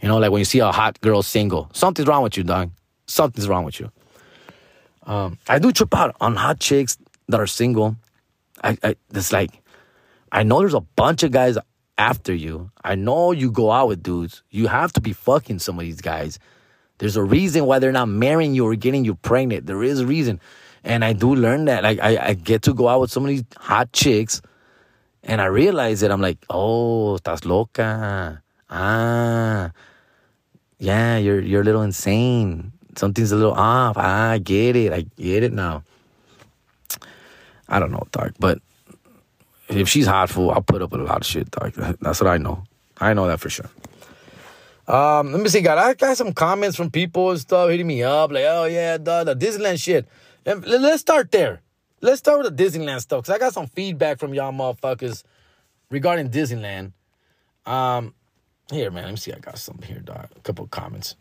You 0.00 0.08
know, 0.08 0.18
like 0.18 0.30
when 0.30 0.40
you 0.40 0.44
see 0.44 0.60
a 0.60 0.70
hot 0.70 1.00
girl 1.00 1.22
single, 1.22 1.68
something's 1.72 2.08
wrong 2.08 2.22
with 2.22 2.36
you, 2.36 2.44
dog. 2.44 2.70
Something's 3.06 3.48
wrong 3.48 3.64
with 3.64 3.80
you. 3.80 3.90
Um, 5.04 5.38
I 5.48 5.58
do 5.58 5.72
trip 5.72 5.94
out 5.94 6.14
on 6.20 6.36
hot 6.36 6.60
chicks 6.60 6.96
that 7.28 7.40
are 7.40 7.46
single. 7.46 7.96
I, 8.62 8.76
I, 8.82 8.96
it's 9.14 9.32
like, 9.32 9.50
I 10.30 10.44
know 10.44 10.60
there's 10.60 10.74
a 10.74 10.80
bunch 10.80 11.22
of 11.22 11.32
guys 11.32 11.58
after 11.98 12.34
you. 12.34 12.70
I 12.82 12.94
know 12.94 13.32
you 13.32 13.50
go 13.50 13.70
out 13.70 13.88
with 13.88 14.02
dudes. 14.02 14.42
You 14.50 14.68
have 14.68 14.92
to 14.94 15.00
be 15.00 15.12
fucking 15.12 15.58
some 15.58 15.78
of 15.78 15.84
these 15.84 16.00
guys. 16.00 16.38
There's 16.98 17.16
a 17.16 17.22
reason 17.22 17.66
why 17.66 17.78
they're 17.80 17.92
not 17.92 18.08
marrying 18.08 18.54
you 18.54 18.66
or 18.66 18.74
getting 18.76 19.04
you 19.04 19.14
pregnant. 19.16 19.66
There 19.66 19.82
is 19.82 20.00
a 20.00 20.06
reason. 20.06 20.40
And 20.84 21.04
I 21.04 21.12
do 21.12 21.34
learn 21.34 21.66
that. 21.66 21.82
Like 21.82 21.98
I, 22.00 22.28
I 22.28 22.34
get 22.34 22.62
to 22.62 22.74
go 22.74 22.88
out 22.88 23.00
with 23.00 23.10
some 23.10 23.24
of 23.24 23.28
these 23.28 23.44
hot 23.56 23.92
chicks 23.92 24.40
and 25.24 25.40
I 25.40 25.46
realized 25.46 26.02
it. 26.02 26.10
I'm 26.10 26.20
like, 26.20 26.38
oh, 26.50 27.18
estás 27.18 27.44
loca. 27.44 28.42
Ah, 28.68 29.72
yeah, 30.78 31.16
you're 31.18 31.40
you're 31.40 31.62
a 31.62 31.64
little 31.64 31.82
insane. 31.82 32.72
Something's 32.96 33.32
a 33.32 33.36
little 33.36 33.54
off. 33.54 33.96
Ah, 33.96 34.30
I 34.32 34.38
get 34.38 34.76
it. 34.76 34.92
I 34.92 35.06
get 35.16 35.42
it 35.42 35.52
now. 35.52 35.82
I 37.68 37.78
don't 37.78 37.90
know, 37.90 38.06
dog. 38.12 38.34
But 38.38 38.60
if 39.68 39.88
she's 39.88 40.06
hot, 40.06 40.28
fool, 40.28 40.50
I'll 40.50 40.62
put 40.62 40.82
up 40.82 40.92
with 40.92 41.00
a 41.00 41.04
lot 41.04 41.18
of 41.18 41.26
shit, 41.26 41.50
dog. 41.50 41.72
That's 42.00 42.20
what 42.20 42.28
I 42.28 42.36
know. 42.36 42.64
I 42.98 43.14
know 43.14 43.26
that 43.26 43.40
for 43.40 43.48
sure. 43.48 43.70
Um, 44.86 45.32
let 45.32 45.40
me 45.40 45.48
see, 45.48 45.62
God. 45.62 45.78
I 45.78 45.94
got 45.94 46.16
some 46.16 46.32
comments 46.32 46.76
from 46.76 46.90
people 46.90 47.30
and 47.30 47.40
stuff 47.40 47.70
hitting 47.70 47.86
me 47.86 48.02
up, 48.02 48.30
like, 48.30 48.44
oh 48.46 48.64
yeah, 48.64 48.98
dog, 48.98 49.26
the 49.26 49.36
Disneyland 49.36 49.82
shit. 49.82 50.06
Let's 50.44 51.00
start 51.00 51.30
there. 51.30 51.62
Let's 52.04 52.18
start 52.18 52.42
with 52.42 52.56
the 52.56 52.64
Disneyland 52.64 53.00
stuff 53.00 53.22
because 53.22 53.32
I 53.32 53.38
got 53.38 53.54
some 53.54 53.68
feedback 53.68 54.18
from 54.18 54.34
y'all 54.34 54.52
motherfuckers 54.52 55.22
regarding 55.88 56.30
Disneyland. 56.30 56.90
Um, 57.64 58.14
here, 58.72 58.90
man, 58.90 59.04
let 59.04 59.10
me 59.12 59.16
see. 59.16 59.32
I 59.32 59.38
got 59.38 59.56
some 59.56 59.78
here, 59.86 60.00
dog. 60.00 60.26
A 60.34 60.40
couple 60.40 60.66
comments. 60.66 61.14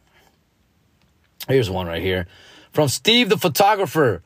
Here's 1.47 1.69
one 1.69 1.85
right 1.85 2.01
here 2.01 2.25
from 2.73 2.88
Steve 2.88 3.29
the 3.29 3.38
photographer. 3.38 4.23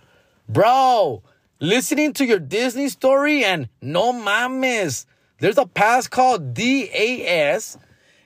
Bro, 0.47 1.23
listening 1.59 2.13
to 2.13 2.25
your 2.25 2.39
Disney 2.39 2.87
story 2.87 3.43
and 3.43 3.67
no 3.81 4.13
mames. 4.13 5.05
There's 5.39 5.57
a 5.57 5.65
pass 5.65 6.07
called 6.07 6.53
DAS, 6.53 7.77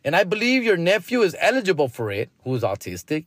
and 0.03 0.15
I 0.15 0.23
believe 0.23 0.63
your 0.63 0.77
nephew 0.77 1.23
is 1.23 1.35
eligible 1.39 1.87
for 1.87 2.11
it, 2.11 2.29
who's 2.43 2.61
autistic. 2.61 3.25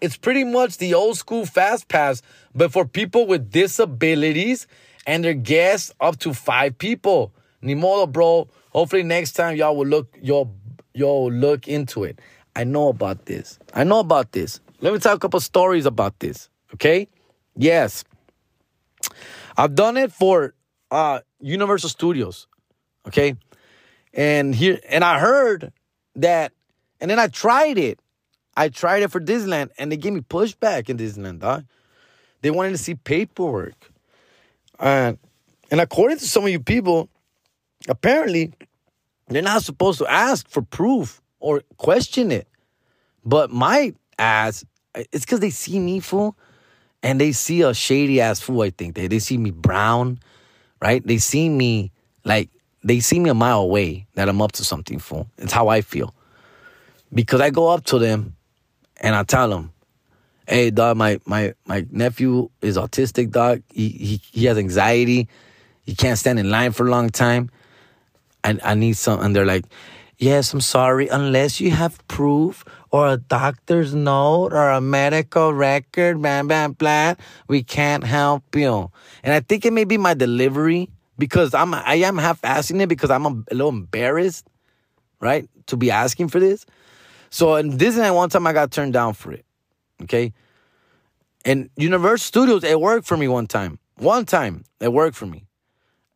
It's 0.00 0.16
pretty 0.16 0.44
much 0.44 0.78
the 0.78 0.94
old 0.94 1.16
school 1.16 1.46
fast 1.46 1.88
pass, 1.88 2.22
but 2.54 2.72
for 2.72 2.84
people 2.84 3.26
with 3.26 3.50
disabilities 3.50 4.66
and 5.06 5.24
their 5.24 5.34
guests 5.34 5.92
up 6.00 6.18
to 6.18 6.34
five 6.34 6.78
people. 6.78 7.32
Ni 7.62 7.74
modo, 7.74 8.06
bro. 8.06 8.48
Hopefully 8.70 9.02
next 9.02 9.32
time 9.32 9.56
y'all 9.56 9.76
will 9.76 9.86
look 9.86 10.16
y'all 10.22 11.32
look 11.32 11.68
into 11.68 12.04
it. 12.04 12.18
I 12.54 12.64
know 12.64 12.88
about 12.88 13.26
this. 13.26 13.58
I 13.74 13.84
know 13.84 14.00
about 14.00 14.32
this. 14.32 14.60
Let 14.80 14.92
me 14.92 14.98
tell 14.98 15.14
a 15.14 15.18
couple 15.18 15.40
stories 15.40 15.86
about 15.86 16.18
this. 16.20 16.48
Okay? 16.74 17.08
Yes. 17.56 18.04
I've 19.56 19.74
done 19.74 19.96
it 19.96 20.12
for 20.12 20.54
uh, 20.90 21.20
Universal 21.40 21.90
Studios, 21.90 22.46
okay, 23.08 23.36
and 24.12 24.54
here 24.54 24.78
and 24.88 25.02
I 25.02 25.18
heard 25.18 25.72
that, 26.16 26.52
and 27.00 27.10
then 27.10 27.18
I 27.18 27.28
tried 27.28 27.78
it. 27.78 27.98
I 28.56 28.68
tried 28.68 29.02
it 29.02 29.10
for 29.10 29.20
Disneyland, 29.20 29.70
and 29.78 29.92
they 29.92 29.96
gave 29.96 30.12
me 30.12 30.20
pushback 30.20 30.88
in 30.88 30.96
Disneyland. 30.96 31.40
Dog. 31.40 31.64
They 32.42 32.50
wanted 32.50 32.70
to 32.70 32.78
see 32.78 32.94
paperwork, 32.94 33.92
and 34.78 35.18
and 35.70 35.80
according 35.80 36.18
to 36.18 36.26
some 36.26 36.44
of 36.44 36.50
you 36.50 36.60
people, 36.60 37.08
apparently 37.88 38.52
they're 39.28 39.42
not 39.42 39.62
supposed 39.62 39.98
to 39.98 40.06
ask 40.06 40.48
for 40.48 40.62
proof 40.62 41.20
or 41.40 41.62
question 41.76 42.30
it. 42.30 42.46
But 43.24 43.50
my 43.50 43.94
ass, 44.18 44.64
it's 44.94 45.24
because 45.24 45.40
they 45.40 45.50
see 45.50 45.80
me 45.80 46.00
fool 46.00 46.36
and 47.02 47.20
they 47.20 47.32
see 47.32 47.62
a 47.62 47.74
shady 47.74 48.20
ass 48.20 48.40
fool, 48.40 48.62
I 48.62 48.70
think. 48.70 48.94
They, 48.94 49.08
they 49.08 49.18
see 49.18 49.36
me 49.36 49.50
brown, 49.50 50.20
right? 50.80 51.04
They 51.04 51.18
see 51.18 51.48
me 51.48 51.90
like, 52.24 52.50
they 52.84 53.00
see 53.00 53.18
me 53.18 53.30
a 53.30 53.34
mile 53.34 53.60
away 53.60 54.06
that 54.14 54.28
I'm 54.28 54.40
up 54.40 54.52
to 54.52 54.64
something 54.64 55.00
fool. 55.00 55.28
It's 55.38 55.52
how 55.52 55.68
I 55.68 55.80
feel. 55.80 56.14
Because 57.12 57.40
I 57.40 57.50
go 57.50 57.68
up 57.68 57.84
to 57.86 57.98
them 57.98 58.35
and 59.00 59.14
I 59.14 59.22
tell 59.22 59.48
them, 59.48 59.72
hey, 60.48 60.70
dog, 60.70 60.96
my, 60.96 61.20
my, 61.26 61.54
my 61.66 61.86
nephew 61.90 62.50
is 62.62 62.76
autistic, 62.76 63.30
dog. 63.30 63.62
He, 63.72 63.88
he, 63.88 64.20
he 64.32 64.44
has 64.46 64.58
anxiety. 64.58 65.28
He 65.84 65.94
can't 65.94 66.18
stand 66.18 66.38
in 66.38 66.50
line 66.50 66.72
for 66.72 66.86
a 66.86 66.90
long 66.90 67.10
time. 67.10 67.50
I, 68.44 68.58
I 68.62 68.74
need 68.74 68.96
some. 68.96 69.20
And 69.20 69.34
they're 69.34 69.46
like, 69.46 69.64
yes, 70.18 70.52
I'm 70.52 70.60
sorry, 70.60 71.08
unless 71.08 71.60
you 71.60 71.70
have 71.70 72.06
proof 72.08 72.64
or 72.90 73.08
a 73.08 73.16
doctor's 73.16 73.94
note 73.94 74.52
or 74.52 74.70
a 74.70 74.80
medical 74.80 75.52
record, 75.52 76.22
blah, 76.22 76.42
blah, 76.42 76.68
blah, 76.68 77.14
we 77.48 77.62
can't 77.62 78.04
help 78.04 78.54
you. 78.54 78.90
And 79.22 79.34
I 79.34 79.40
think 79.40 79.66
it 79.66 79.72
may 79.72 79.84
be 79.84 79.98
my 79.98 80.14
delivery 80.14 80.88
because 81.18 81.54
I'm, 81.54 81.74
I 81.74 81.96
am 81.96 82.18
half 82.18 82.44
asking 82.44 82.80
it 82.80 82.88
because 82.88 83.10
I'm 83.10 83.26
a 83.26 83.44
little 83.50 83.68
embarrassed, 83.68 84.46
right, 85.20 85.48
to 85.66 85.76
be 85.76 85.90
asking 85.90 86.28
for 86.28 86.40
this. 86.40 86.66
So 87.30 87.56
in 87.56 87.72
Disneyland, 87.72 88.14
one 88.14 88.30
time 88.30 88.46
I 88.46 88.52
got 88.52 88.70
turned 88.70 88.92
down 88.92 89.14
for 89.14 89.32
it. 89.32 89.44
Okay. 90.02 90.32
And 91.44 91.70
Universal 91.76 92.24
Studios, 92.24 92.64
it 92.64 92.80
worked 92.80 93.06
for 93.06 93.16
me 93.16 93.28
one 93.28 93.46
time. 93.46 93.78
One 93.98 94.26
time, 94.26 94.64
it 94.80 94.92
worked 94.92 95.16
for 95.16 95.26
me. 95.26 95.46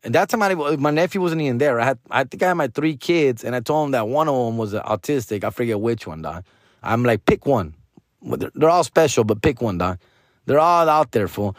And 0.03 0.15
that 0.15 0.29
time, 0.29 0.41
I, 0.41 0.53
my 0.53 0.91
nephew 0.91 1.21
wasn't 1.21 1.41
even 1.41 1.57
there. 1.57 1.79
I 1.79 1.85
had, 1.85 1.99
I 2.09 2.23
think 2.23 2.41
I 2.43 2.49
had 2.49 2.55
my 2.55 2.67
three 2.67 2.97
kids, 2.97 3.43
and 3.43 3.55
I 3.55 3.59
told 3.59 3.87
him 3.87 3.91
that 3.91 4.07
one 4.07 4.27
of 4.27 4.35
them 4.35 4.57
was 4.57 4.73
autistic. 4.73 5.43
I 5.43 5.51
forget 5.51 5.79
which 5.79 6.07
one, 6.07 6.21
dog. 6.21 6.43
I'm 6.83 7.03
like, 7.03 7.25
pick 7.25 7.45
one. 7.45 7.75
They're, 8.21 8.51
they're 8.55 8.69
all 8.69 8.83
special, 8.83 9.23
but 9.23 9.41
pick 9.41 9.61
one, 9.61 9.77
dog. 9.77 9.99
They're 10.45 10.59
all 10.59 10.89
out 10.89 11.11
there, 11.11 11.27
fool, 11.27 11.55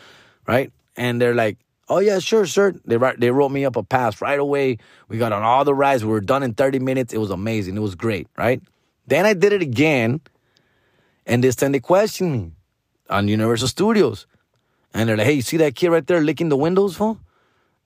right? 0.47 0.73
And 0.97 1.21
they're 1.21 1.35
like, 1.35 1.59
oh 1.89 2.01
yeah, 2.01 2.19
sure, 2.19 2.47
sure. 2.47 2.75
They 2.85 2.99
they 3.19 3.31
wrote 3.31 3.51
me 3.51 3.65
up 3.65 3.77
a 3.77 3.83
pass 3.83 4.21
right 4.21 4.39
away. 4.39 4.79
We 5.09 5.19
got 5.19 5.33
on 5.33 5.43
all 5.43 5.65
the 5.65 5.75
rides. 5.75 6.05
We 6.05 6.11
were 6.11 6.21
done 6.21 6.43
in 6.43 6.55
30 6.55 6.81
minutes. 6.81 7.15
It 7.15 7.19
was 7.19 7.31
amazing. 7.31 7.77
It 7.77 7.81
was 7.81 7.95
great, 7.95 8.27
right? 8.37 8.61
Then 9.07 9.27
I 9.27 9.35
did 9.35 9.53
it 9.53 9.63
again, 9.63 10.21
and 11.27 11.43
this 11.43 11.57
time 11.57 11.73
they 11.73 11.81
questioned 11.81 12.33
me 12.33 12.53
on 13.11 13.29
Universal 13.29 13.69
Studios, 13.69 14.27
and 14.95 15.09
they're 15.09 15.17
like, 15.17 15.27
hey, 15.27 15.33
you 15.35 15.43
see 15.43 15.57
that 15.59 15.75
kid 15.75 15.91
right 15.91 16.07
there 16.07 16.21
licking 16.21 16.49
the 16.49 16.57
windows, 16.57 16.97
fool? 16.97 17.19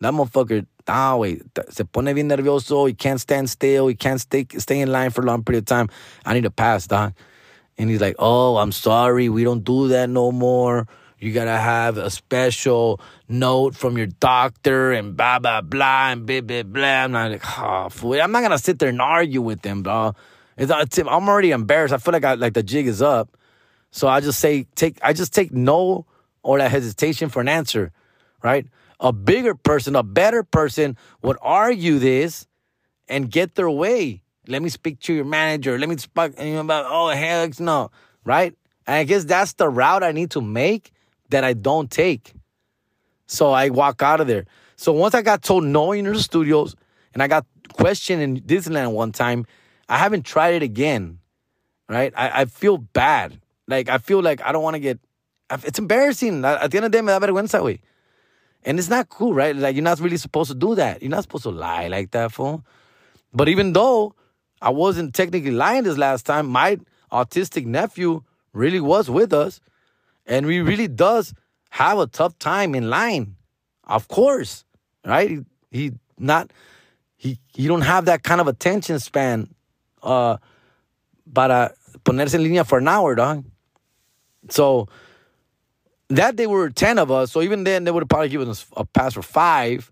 That 0.00 0.12
motherfucker, 0.12 0.66
ah, 0.88 1.16
wait, 1.16 1.42
se 1.70 1.84
pone 1.84 2.14
bien 2.14 2.28
nervioso. 2.28 2.86
He 2.86 2.94
can't 2.94 3.20
stand 3.20 3.48
still. 3.48 3.86
He 3.86 3.94
can't 3.94 4.20
stay 4.20 4.46
stay 4.58 4.80
in 4.80 4.92
line 4.92 5.10
for 5.10 5.22
a 5.22 5.24
long 5.24 5.42
period 5.42 5.62
of 5.62 5.66
time. 5.66 5.88
I 6.26 6.34
need 6.34 6.42
to 6.42 6.50
pass, 6.50 6.86
dog. 6.86 7.14
And 7.78 7.88
he's 7.88 8.00
like, 8.00 8.16
oh, 8.18 8.56
I'm 8.56 8.72
sorry. 8.72 9.28
We 9.28 9.44
don't 9.44 9.64
do 9.64 9.88
that 9.88 10.10
no 10.10 10.32
more. 10.32 10.86
You 11.18 11.32
gotta 11.32 11.56
have 11.56 11.96
a 11.96 12.10
special 12.10 13.00
note 13.26 13.74
from 13.74 13.96
your 13.96 14.06
doctor 14.06 14.92
and 14.92 15.16
blah, 15.16 15.38
blah, 15.38 15.62
blah, 15.62 16.10
and 16.10 16.26
blah, 16.26 16.42
blah, 16.42 16.62
blah. 16.62 17.04
I'm 17.04 17.12
not 17.12 17.30
like, 17.30 17.58
oh, 17.58 17.88
fool. 17.88 18.20
I'm 18.20 18.32
not 18.32 18.42
gonna 18.42 18.58
sit 18.58 18.78
there 18.78 18.90
and 18.90 19.00
argue 19.00 19.40
with 19.40 19.62
them, 19.62 19.82
bro. 19.82 20.14
It's, 20.56 20.70
uh, 20.70 20.78
it's, 20.80 20.98
I'm 20.98 21.28
already 21.28 21.50
embarrassed. 21.50 21.92
I 21.94 21.98
feel 21.98 22.12
like 22.12 22.24
I, 22.24 22.34
like 22.34 22.54
the 22.54 22.62
jig 22.62 22.86
is 22.86 23.02
up. 23.02 23.36
So 23.90 24.08
I 24.08 24.20
just 24.20 24.40
say, 24.40 24.66
take, 24.74 24.98
I 25.02 25.12
just 25.12 25.34
take 25.34 25.52
no 25.52 26.06
or 26.42 26.58
that 26.58 26.70
hesitation 26.70 27.28
for 27.28 27.40
an 27.40 27.48
answer, 27.48 27.92
right? 28.42 28.66
a 29.00 29.12
bigger 29.12 29.54
person, 29.54 29.96
a 29.96 30.02
better 30.02 30.42
person 30.42 30.96
would 31.22 31.36
argue 31.42 31.98
this 31.98 32.46
and 33.08 33.30
get 33.30 33.54
their 33.54 33.70
way. 33.70 34.22
Let 34.48 34.62
me 34.62 34.68
speak 34.68 35.00
to 35.00 35.14
your 35.14 35.24
manager. 35.24 35.78
Let 35.78 35.88
me 35.88 35.96
speak 35.96 36.38
about, 36.38 36.86
oh, 36.88 37.08
heck 37.08 37.58
no, 37.60 37.90
right? 38.24 38.54
And 38.86 38.96
I 38.96 39.04
guess 39.04 39.24
that's 39.24 39.54
the 39.54 39.68
route 39.68 40.02
I 40.02 40.12
need 40.12 40.30
to 40.32 40.40
make 40.40 40.92
that 41.30 41.44
I 41.44 41.52
don't 41.52 41.90
take. 41.90 42.32
So 43.26 43.52
I 43.52 43.70
walk 43.70 44.02
out 44.02 44.20
of 44.20 44.28
there. 44.28 44.46
So 44.76 44.92
once 44.92 45.14
I 45.14 45.22
got 45.22 45.42
told 45.42 45.64
no 45.64 45.92
in 45.92 46.04
the 46.04 46.20
studios 46.20 46.76
and 47.12 47.22
I 47.22 47.26
got 47.26 47.44
questioned 47.72 48.22
in 48.22 48.40
Disneyland 48.40 48.92
one 48.92 49.10
time, 49.10 49.46
I 49.88 49.98
haven't 49.98 50.24
tried 50.24 50.54
it 50.54 50.62
again, 50.62 51.20
right? 51.88 52.12
I, 52.16 52.42
I 52.42 52.44
feel 52.46 52.78
bad. 52.78 53.40
Like, 53.68 53.88
I 53.88 53.98
feel 53.98 54.20
like 54.20 54.40
I 54.42 54.52
don't 54.52 54.62
want 54.62 54.74
to 54.74 54.80
get, 54.80 54.98
it's 55.50 55.78
embarrassing. 55.78 56.44
At 56.44 56.70
the 56.70 56.78
end 56.78 56.86
of 56.86 56.92
the 56.92 56.98
day, 56.98 57.02
me 57.02 57.08
da 57.08 57.20
vergüenza, 57.20 57.60
güey. 57.60 57.80
And 58.66 58.80
it's 58.80 58.88
not 58.88 59.08
cool, 59.08 59.32
right? 59.32 59.54
Like 59.54 59.76
you're 59.76 59.84
not 59.84 60.00
really 60.00 60.16
supposed 60.16 60.50
to 60.50 60.56
do 60.56 60.74
that. 60.74 61.00
You're 61.00 61.10
not 61.10 61.22
supposed 61.22 61.44
to 61.44 61.50
lie 61.50 61.86
like 61.86 62.10
that, 62.10 62.32
fool. 62.32 62.64
But 63.32 63.48
even 63.48 63.72
though 63.72 64.14
I 64.60 64.70
wasn't 64.70 65.14
technically 65.14 65.52
lying 65.52 65.84
this 65.84 65.96
last 65.96 66.26
time, 66.26 66.48
my 66.48 66.78
autistic 67.12 67.64
nephew 67.64 68.24
really 68.52 68.80
was 68.80 69.08
with 69.08 69.32
us. 69.32 69.60
And 70.26 70.50
he 70.50 70.60
really 70.60 70.88
does 70.88 71.32
have 71.70 71.98
a 72.00 72.08
tough 72.08 72.36
time 72.40 72.74
in 72.74 72.90
line. 72.90 73.36
Of 73.84 74.08
course. 74.08 74.64
Right? 75.04 75.30
He, 75.30 75.44
he 75.70 75.92
not 76.18 76.52
he 77.16 77.38
he 77.54 77.68
don't 77.68 77.82
have 77.82 78.06
that 78.06 78.24
kind 78.24 78.40
of 78.40 78.48
attention 78.48 78.98
span 78.98 79.54
uh 80.02 80.36
para 81.32 81.74
ponerse 82.04 82.34
en 82.34 82.42
línea 82.42 82.64
for 82.66 82.78
an 82.78 82.88
hour, 82.88 83.14
dog. 83.14 83.44
So 84.48 84.88
that 86.08 86.36
day 86.36 86.46
we 86.46 86.54
were 86.54 86.70
10 86.70 86.98
of 86.98 87.10
us, 87.10 87.32
so 87.32 87.42
even 87.42 87.64
then 87.64 87.84
they 87.84 87.90
would 87.90 88.02
have 88.02 88.08
probably 88.08 88.28
given 88.28 88.48
us 88.48 88.66
a 88.76 88.84
pass 88.84 89.14
for 89.14 89.22
five. 89.22 89.90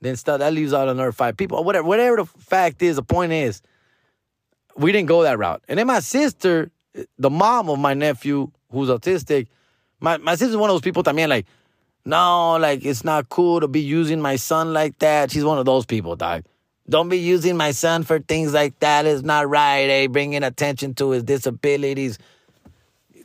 Then 0.00 0.16
stuff 0.16 0.40
that 0.40 0.52
leaves 0.52 0.74
out 0.74 0.88
another 0.88 1.12
five 1.12 1.36
people. 1.36 1.62
Whatever, 1.64 1.86
whatever 1.88 2.16
the 2.18 2.26
fact 2.26 2.82
is, 2.82 2.96
the 2.96 3.02
point 3.02 3.32
is, 3.32 3.62
we 4.76 4.92
didn't 4.92 5.08
go 5.08 5.22
that 5.22 5.38
route. 5.38 5.62
And 5.68 5.78
then 5.78 5.86
my 5.86 6.00
sister, 6.00 6.70
the 7.18 7.30
mom 7.30 7.70
of 7.70 7.78
my 7.78 7.94
nephew 7.94 8.50
who's 8.70 8.90
autistic, 8.90 9.46
my, 10.00 10.18
my 10.18 10.34
sister's 10.34 10.56
one 10.58 10.68
of 10.68 10.74
those 10.74 10.82
people 10.82 11.02
también 11.02 11.28
like, 11.28 11.46
no, 12.04 12.56
like 12.58 12.84
it's 12.84 13.04
not 13.04 13.28
cool 13.30 13.60
to 13.60 13.68
be 13.68 13.80
using 13.80 14.20
my 14.20 14.36
son 14.36 14.72
like 14.72 14.98
that. 14.98 15.30
She's 15.30 15.44
one 15.44 15.58
of 15.58 15.64
those 15.64 15.86
people, 15.86 16.14
dog. 16.14 16.44
Don't 16.88 17.08
be 17.08 17.18
using 17.18 17.56
my 17.56 17.72
son 17.72 18.04
for 18.04 18.20
things 18.20 18.54
like 18.54 18.78
that. 18.80 19.06
It's 19.06 19.22
not 19.22 19.48
right. 19.48 19.88
Hey, 19.88 20.06
bringing 20.06 20.44
attention 20.44 20.94
to 20.94 21.10
his 21.10 21.24
disabilities. 21.24 22.18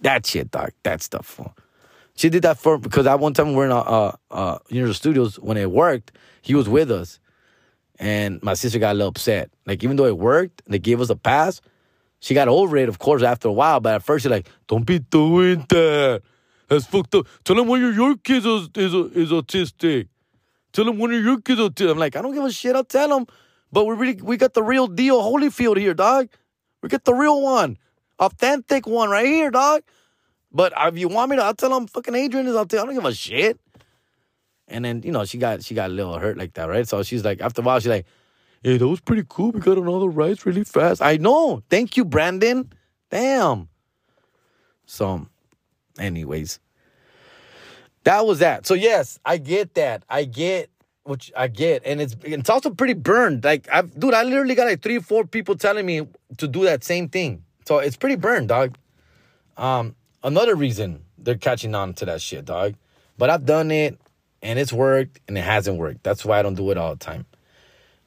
That 0.02 0.26
shit, 0.26 0.50
dog. 0.50 0.72
That 0.84 1.04
stuff. 1.04 1.40
She 2.16 2.30
did 2.30 2.42
that 2.44 2.58
for 2.58 2.78
because 2.80 3.06
at 3.06 3.20
one 3.20 3.34
time 3.34 3.50
we 3.50 3.56
were 3.56 3.66
in 3.66 3.72
uh, 3.72 4.16
uh, 4.32 4.58
Universal 4.70 4.96
Studios 4.96 5.40
when 5.40 5.58
it 5.58 5.72
worked. 5.72 6.12
He 6.42 6.56
was 6.56 6.68
with 6.68 6.90
us, 6.90 7.20
and 8.00 8.42
my 8.42 8.56
sister 8.56 8.80
got 8.80 8.94
a 8.94 8.96
little 8.96 9.10
upset. 9.10 9.52
Like 9.68 9.84
even 9.84 9.96
though 9.96 10.06
it 10.06 10.18
worked, 10.18 10.64
and 10.66 10.74
they 10.74 10.80
gave 10.80 11.00
us 11.00 11.10
a 11.10 11.16
pass. 11.16 11.62
She 12.20 12.36
got 12.36 12.48
over 12.48 12.78
it, 12.78 12.88
of 12.88 13.00
course, 13.00 13.24
after 13.24 13.48
a 13.48 13.52
while. 13.52 13.80
But 13.80 13.96
at 13.96 14.04
first, 14.04 14.24
she's 14.24 14.32
like, 14.32 14.48
"Don't 14.68 14.86
be 14.86 15.00
doing 15.00 15.66
that. 15.70 16.22
That's 16.68 16.86
fucked 16.86 17.16
up. 17.16 17.28
Tell 17.44 17.56
them 17.56 17.68
one 17.68 17.84
of 17.84 17.96
your 17.96 18.16
kids 18.18 18.46
is 18.46 18.70
is, 18.76 18.94
is 18.94 19.32
autistic. 19.32 20.08
Tell 20.72 20.86
them 20.86 21.00
one 21.00 21.12
of 21.12 21.24
your 21.24 21.42
kids 21.42 21.60
autistic." 21.60 21.92
I'm 21.92 21.98
like, 21.98 22.16
"I 22.16 22.22
don't 22.22 22.34
give 22.34 22.44
a 22.44 22.52
shit. 22.52 22.76
I'll 22.76 22.84
tell 22.84 23.18
him." 23.18 23.28
But 23.72 23.86
we 23.86 23.96
really 23.96 24.22
we 24.22 24.38
got 24.38 24.54
the 24.54 24.64
real 24.64 24.88
deal, 24.88 25.22
Holyfield 25.22 25.78
here, 25.78 25.94
dog. 25.94 26.30
We 26.82 26.90
get 26.90 27.06
the 27.06 27.14
real 27.14 27.42
one, 27.42 27.78
authentic 28.20 28.88
one 28.88 29.10
right 29.10 29.26
here, 29.26 29.52
dog. 29.52 29.84
But 30.52 30.74
if 30.76 30.98
you 30.98 31.08
want 31.08 31.32
me 31.32 31.38
to, 31.38 31.44
I'll 31.44 31.54
tell 31.54 31.76
him 31.76 31.88
fucking 31.88 32.16
Adrian 32.16 32.48
is. 32.48 32.56
out 32.56 32.70
there. 32.70 32.82
I 32.82 32.86
don't 32.86 32.96
give 32.96 33.06
a 33.06 33.14
shit. 33.14 33.60
And 34.68 34.84
then 34.84 35.02
you 35.04 35.12
know 35.12 35.26
she 35.26 35.38
got 35.38 35.64
she 35.64 35.76
got 35.76 35.90
a 35.90 35.94
little 35.94 36.18
hurt 36.18 36.38
like 36.38 36.54
that, 36.54 36.66
right? 36.66 36.88
So 36.88 37.04
she's 37.04 37.24
like, 37.24 37.42
after 37.42 37.62
a 37.62 37.64
while, 37.66 37.80
she's 37.80 37.88
like, 37.88 38.06
"Hey, 38.64 38.78
that 38.78 38.88
was 38.88 39.02
pretty 39.02 39.26
cool. 39.28 39.52
We 39.52 39.60
got 39.60 39.78
on 39.78 39.88
all 39.88 40.00
the 40.00 40.10
rides 40.10 40.46
really 40.46 40.64
fast." 40.64 41.02
I 41.02 41.18
know. 41.18 41.62
Thank 41.70 41.98
you, 41.98 42.06
Brandon. 42.06 42.72
Damn. 43.10 43.70
So, 44.86 45.28
anyways, 46.00 46.60
that 48.04 48.26
was 48.26 48.40
that. 48.40 48.66
So 48.66 48.74
yes, 48.74 49.20
I 49.26 49.38
get 49.38 49.76
that. 49.76 50.04
I 50.10 50.24
get 50.26 50.71
which 51.04 51.32
I 51.36 51.48
get, 51.48 51.84
and 51.86 52.02
it's 52.02 52.16
it's 52.24 52.50
also 52.50 52.70
pretty 52.70 52.94
burned. 52.94 53.44
Like, 53.44 53.68
I've 53.72 53.98
dude, 54.00 54.14
I 54.14 54.24
literally 54.24 54.56
got 54.56 54.68
like 54.68 54.82
three, 54.82 55.00
four 55.00 55.26
people 55.26 55.56
telling 55.56 55.86
me 55.86 56.08
to 56.38 56.48
do 56.48 56.64
that 56.64 56.84
same 56.84 57.10
thing. 57.10 57.44
So 57.66 57.80
it's 57.80 57.98
pretty 57.98 58.16
burned, 58.16 58.50
dog. 58.50 58.78
Um, 59.58 59.96
another 60.24 60.56
reason 60.56 61.04
they're 61.18 61.38
catching 61.38 61.76
on 61.76 61.94
to 61.96 62.06
that 62.06 62.22
shit, 62.22 62.46
dog. 62.46 62.76
But 63.18 63.30
I've 63.30 63.46
done 63.46 63.72
it 63.72 64.00
and 64.42 64.58
it's 64.58 64.74
worked 64.74 65.20
and 65.28 65.38
it 65.38 65.44
hasn't 65.44 65.78
worked. 65.78 66.04
That's 66.04 66.26
why 66.26 66.40
I 66.40 66.42
don't 66.42 66.56
do 66.56 66.72
it 66.72 66.78
all 66.78 66.92
the 66.92 67.00
time. 67.00 67.26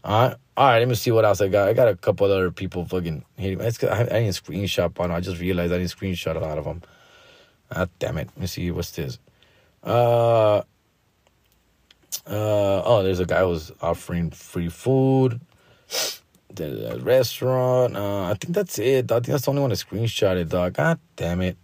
All 0.02 0.28
right. 0.28 0.36
All 0.56 0.66
right, 0.66 0.78
let 0.78 0.86
me 0.86 0.94
see 0.94 1.10
what 1.10 1.24
else 1.24 1.40
I 1.40 1.48
got. 1.48 1.68
I 1.68 1.72
got 1.72 1.88
a 1.88 1.96
couple 1.96 2.30
other 2.30 2.52
people 2.52 2.84
fucking 2.84 3.24
hitting 3.36 3.58
me. 3.58 3.64
I, 3.64 3.68
I 3.68 4.04
didn't 4.04 4.28
screenshot 4.28 5.00
on. 5.00 5.10
I 5.10 5.18
just 5.18 5.40
realized 5.40 5.72
I 5.72 5.78
didn't 5.78 5.90
screenshot 5.90 6.36
a 6.36 6.38
lot 6.38 6.58
of 6.58 6.64
them. 6.64 6.82
Ah, 7.72 7.86
damn 7.98 8.18
it. 8.18 8.28
Let 8.28 8.38
me 8.38 8.46
see 8.46 8.70
what's 8.70 8.92
this. 8.92 9.18
Uh, 9.82 10.62
Uh, 12.26 12.83
oh, 12.85 13.02
there's 13.02 13.21
a 13.21 13.26
guy 13.26 13.40
who 13.40 13.49
was 13.49 13.73
offering 13.80 14.30
free 14.30 14.68
food. 14.68 15.40
A 16.56 16.99
restaurant. 17.00 17.97
Uh, 17.97 18.25
I 18.25 18.35
think 18.35 18.54
that's 18.54 18.78
it. 18.78 19.11
I 19.11 19.16
think 19.16 19.26
that's 19.26 19.44
the 19.44 19.50
only 19.50 19.62
one 19.62 19.71
to 19.71 19.76
screenshot 19.76 20.37
it, 20.37 20.49
dog. 20.49 20.75
God 20.75 21.00
damn 21.16 21.40
it. 21.40 21.56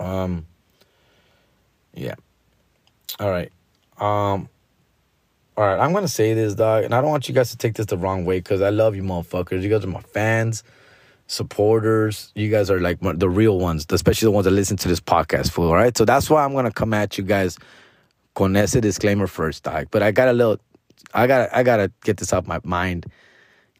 Um. 0.00 0.46
Yeah. 1.92 2.14
All 3.20 3.30
right. 3.30 3.52
Um. 3.98 4.48
All 5.56 5.64
right. 5.64 5.78
I'm 5.78 5.92
gonna 5.92 6.08
say 6.08 6.32
this, 6.32 6.54
dog, 6.54 6.84
and 6.84 6.94
I 6.94 7.02
don't 7.02 7.10
want 7.10 7.28
you 7.28 7.34
guys 7.34 7.50
to 7.50 7.58
take 7.58 7.74
this 7.74 7.86
the 7.86 7.98
wrong 7.98 8.24
way 8.24 8.38
because 8.38 8.62
I 8.62 8.70
love 8.70 8.96
you, 8.96 9.02
motherfuckers. 9.02 9.62
You 9.62 9.68
guys 9.68 9.84
are 9.84 9.88
my 9.88 10.00
fans, 10.00 10.62
supporters. 11.26 12.32
You 12.34 12.50
guys 12.50 12.70
are 12.70 12.80
like 12.80 12.98
the 13.00 13.28
real 13.28 13.58
ones, 13.58 13.84
especially 13.90 14.26
the 14.26 14.32
ones 14.32 14.44
that 14.44 14.52
listen 14.52 14.78
to 14.78 14.88
this 14.88 15.00
podcast. 15.00 15.50
Fool. 15.50 15.68
All 15.68 15.74
right. 15.74 15.96
So 15.96 16.06
that's 16.06 16.30
why 16.30 16.42
I'm 16.42 16.54
gonna 16.54 16.72
come 16.72 16.94
at 16.94 17.18
you 17.18 17.24
guys 17.24 17.58
con 18.36 18.54
ese 18.54 18.80
disclaimer 18.80 19.26
first, 19.26 19.64
dog. 19.64 19.88
But 19.90 20.04
I 20.04 20.12
got 20.12 20.28
a 20.28 20.32
little. 20.32 20.60
I 21.12 21.26
got. 21.26 21.52
I 21.52 21.64
gotta 21.64 21.90
get 22.04 22.18
this 22.18 22.32
off 22.32 22.46
my 22.46 22.60
mind. 22.62 23.06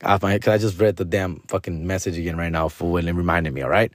Off 0.02 0.22
my 0.22 0.38
cause 0.38 0.52
I 0.52 0.58
just 0.58 0.78
read 0.78 0.96
the 0.96 1.04
damn 1.04 1.40
fucking 1.48 1.86
message 1.86 2.18
again 2.18 2.36
right 2.36 2.52
now, 2.52 2.68
fool, 2.68 2.96
and 2.96 3.08
it 3.08 3.12
reminded 3.12 3.54
me. 3.54 3.62
All 3.62 3.70
right. 3.70 3.92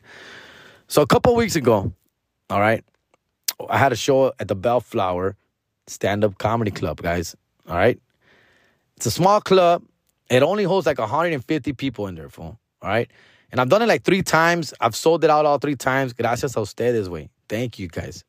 So 0.88 1.02
a 1.02 1.08
couple 1.08 1.36
weeks 1.36 1.56
ago, 1.56 1.94
all 2.50 2.60
right, 2.60 2.84
I 3.70 3.78
had 3.78 3.92
a 3.92 3.96
show 3.96 4.34
at 4.40 4.48
the 4.48 4.56
Bellflower 4.56 5.36
Stand 5.88 6.24
Up 6.24 6.38
Comedy 6.38 6.72
Club, 6.72 7.02
guys. 7.02 7.36
All 7.68 7.76
right. 7.76 8.00
It's 8.98 9.06
a 9.06 9.12
small 9.12 9.42
club. 9.42 9.84
It 10.30 10.42
only 10.42 10.64
holds 10.64 10.88
like 10.88 10.98
150 10.98 11.74
people 11.74 12.08
in 12.08 12.16
there, 12.16 12.30
fool. 12.30 12.58
All 12.82 12.90
right. 12.90 13.10
And 13.52 13.62
I've 13.62 13.70
done 13.70 13.82
it 13.82 13.88
like 13.88 14.04
three 14.04 14.24
times. 14.24 14.74
I've 14.80 14.96
sold 14.96 15.24
it 15.24 15.30
out 15.30 15.46
all 15.46 15.60
three 15.60 15.76
times. 15.76 16.14
Gracias 16.14 16.56
a 16.56 16.62
ustedes, 16.62 17.10
way. 17.10 17.30
Thank 17.48 17.78
you 17.78 17.88
guys 17.88 18.24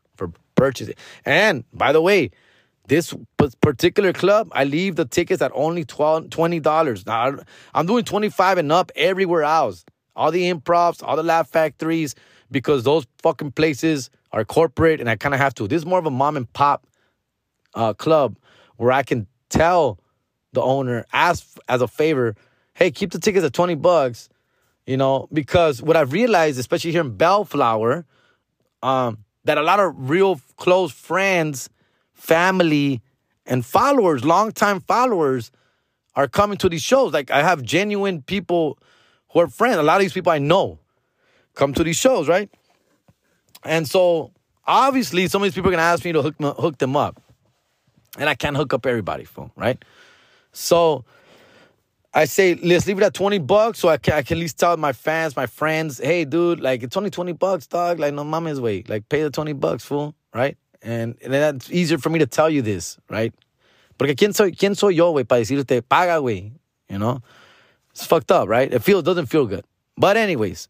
for 0.57 0.69
it. 0.69 0.99
And 1.25 1.65
by 1.73 1.93
the 1.93 2.01
way, 2.01 2.31
this 2.89 3.15
particular 3.61 4.13
club, 4.13 4.51
I 4.53 4.65
leave 4.65 4.97
the 4.97 5.05
tickets 5.05 5.41
at 5.41 5.53
only 5.55 5.85
$20. 5.85 7.07
Now, 7.07 7.39
I'm 7.75 7.87
doing 7.87 8.05
25 8.05 8.59
and 8.59 8.73
up 8.73 8.91
everywhere 8.97 9.45
else. 9.45 9.85
All 10.15 10.31
the 10.31 10.53
improvs, 10.53 11.03
all 11.03 11.17
the 11.17 11.23
laugh 11.23 11.49
factories, 11.49 12.15
because 12.51 12.83
those 12.83 13.07
fucking 13.23 13.53
places 13.53 14.11
are 14.33 14.45
corporate 14.45 15.01
and 15.01 15.09
I 15.09 15.17
kind 15.17 15.35
of 15.35 15.41
have 15.41 15.55
to. 15.55 15.69
This 15.69 15.79
is 15.83 15.87
more 15.87 15.99
of 15.99 16.07
a 16.07 16.11
mom 16.11 16.37
and 16.37 16.53
pop 16.53 16.87
uh, 17.75 17.95
club 17.95 18.39
where 18.77 18.93
I 18.93 19.03
can 19.03 19.27
tell 19.49 19.99
the 20.53 20.61
owner, 20.61 21.07
ask 21.13 21.47
as 21.69 21.81
a 21.81 21.89
favor, 21.89 22.35
hey, 22.75 22.91
keep 22.91 23.13
the 23.13 23.19
tickets 23.19 23.45
at 23.45 23.53
20 23.53 23.75
bucks, 23.77 24.29
you 24.87 24.97
know, 24.97 25.29
because 25.33 25.83
what 25.83 25.97
I've 25.97 26.13
realized, 26.13 26.59
especially 26.59 26.93
here 26.93 27.01
in 27.01 27.17
Bellflower, 27.17 28.05
um, 28.83 29.19
that 29.45 29.59
a 29.59 29.63
lot 29.63 29.81
of 29.81 30.11
real 30.11 30.41
close 30.57 30.93
friends, 30.93 31.69
family, 32.13 33.03
and 33.47 33.65
followers, 33.65 34.25
longtime 34.25 34.81
followers, 34.81 35.51
are 36.15 36.29
coming 36.29 36.59
to 36.59 36.69
these 36.69 36.83
shows. 36.83 37.13
Like 37.13 37.31
I 37.31 37.43
have 37.43 37.63
genuine 37.63 38.23
people 38.23 38.79
who 39.31 39.41
are 39.41 39.49
friends. 39.49 39.79
A 39.79 39.83
lot 39.83 39.97
of 39.97 40.03
these 40.03 40.13
people 40.13 40.33
I 40.33 40.39
know 40.39 40.79
come 41.55 41.73
to 41.75 41.85
these 41.85 41.97
shows, 41.97 42.29
right? 42.29 42.51
And 43.65 43.89
so 43.89 44.33
obviously 44.67 45.27
some 45.29 45.43
of 45.43 45.47
these 45.47 45.55
people 45.55 45.71
are 45.71 45.73
gonna 45.73 45.83
ask 45.83 46.05
me 46.05 46.13
to 46.13 46.23
hook 46.23 46.37
hook 46.39 46.79
them 46.79 46.97
up. 46.97 47.21
And 48.19 48.29
I 48.29 48.35
can't 48.35 48.57
hook 48.57 48.75
up 48.75 48.85
everybody, 48.85 49.25
phone, 49.25 49.51
right? 49.57 49.83
So 50.53 51.05
I 52.15 52.27
say, 52.27 52.55
let's 52.55 52.87
leave 52.87 52.99
it 52.99 53.05
at 53.05 53.15
20 53.15 53.39
bucks 53.39 53.79
so 53.79 53.89
I 53.89 53.97
can, 53.97 54.15
I 54.15 54.23
can 54.23 54.37
at 54.37 54.41
least 54.41 54.59
tell 54.59 54.77
my 54.77 54.93
fans, 54.93 55.35
my 55.35 55.47
friends, 55.47 55.99
hey, 55.99 56.25
dude, 56.27 56.61
like, 56.61 56.83
it's 56.83 56.97
only 56.97 57.09
20 57.09 57.33
bucks, 57.33 57.67
dog. 57.67 57.99
Like, 57.99 58.13
no 58.13 58.23
mama's 58.23 58.61
way. 58.61 58.85
Like, 58.87 59.09
pay 59.09 59.23
the 59.23 59.31
20 59.31 59.55
bucks, 59.55 59.85
fool, 59.85 60.15
right? 60.35 60.59
And, 60.83 61.17
and 61.23 61.33
that's 61.33 61.71
easier 61.71 61.97
for 61.97 62.11
me 62.11 62.19
to 62.19 62.27
tell 62.27 62.51
you 62.51 62.61
this, 62.61 62.99
right? 63.09 63.33
Porque 63.99 64.15
¿quién 64.15 64.35
soy, 64.35 64.53
quién 64.53 64.77
soy 64.77 64.95
yo, 64.95 65.13
güey, 65.13 65.27
para 65.27 65.41
decirte, 65.41 65.81
paga, 65.83 66.21
güey? 66.21 66.53
You 66.91 66.99
know? 66.99 67.23
It's 67.93 68.05
fucked 68.05 68.31
up, 68.31 68.49
right? 68.49 68.73
It 68.73 68.83
feels, 68.83 69.05
doesn't 69.05 69.27
feel 69.27 69.47
good. 69.47 69.65
But 69.97 70.17
anyways, 70.17 70.69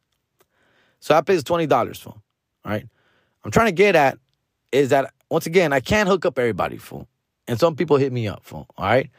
so 1.00 1.16
I 1.16 1.22
pays 1.22 1.42
$20, 1.42 1.96
fool, 1.98 2.22
right? 2.64 2.86
I'm 3.44 3.50
trying 3.50 3.66
to 3.66 3.72
get 3.72 3.96
at 3.96 4.18
is 4.70 4.90
that, 4.90 5.12
once 5.28 5.46
again, 5.46 5.72
I 5.72 5.80
can't 5.80 6.08
hook 6.08 6.24
up 6.24 6.38
everybody, 6.38 6.76
fool. 6.76 7.08
And 7.48 7.58
some 7.58 7.74
people 7.74 7.96
hit 7.96 8.12
me 8.12 8.28
up, 8.28 8.44
fool, 8.44 8.66
all 8.76 8.86
right? 8.86 9.10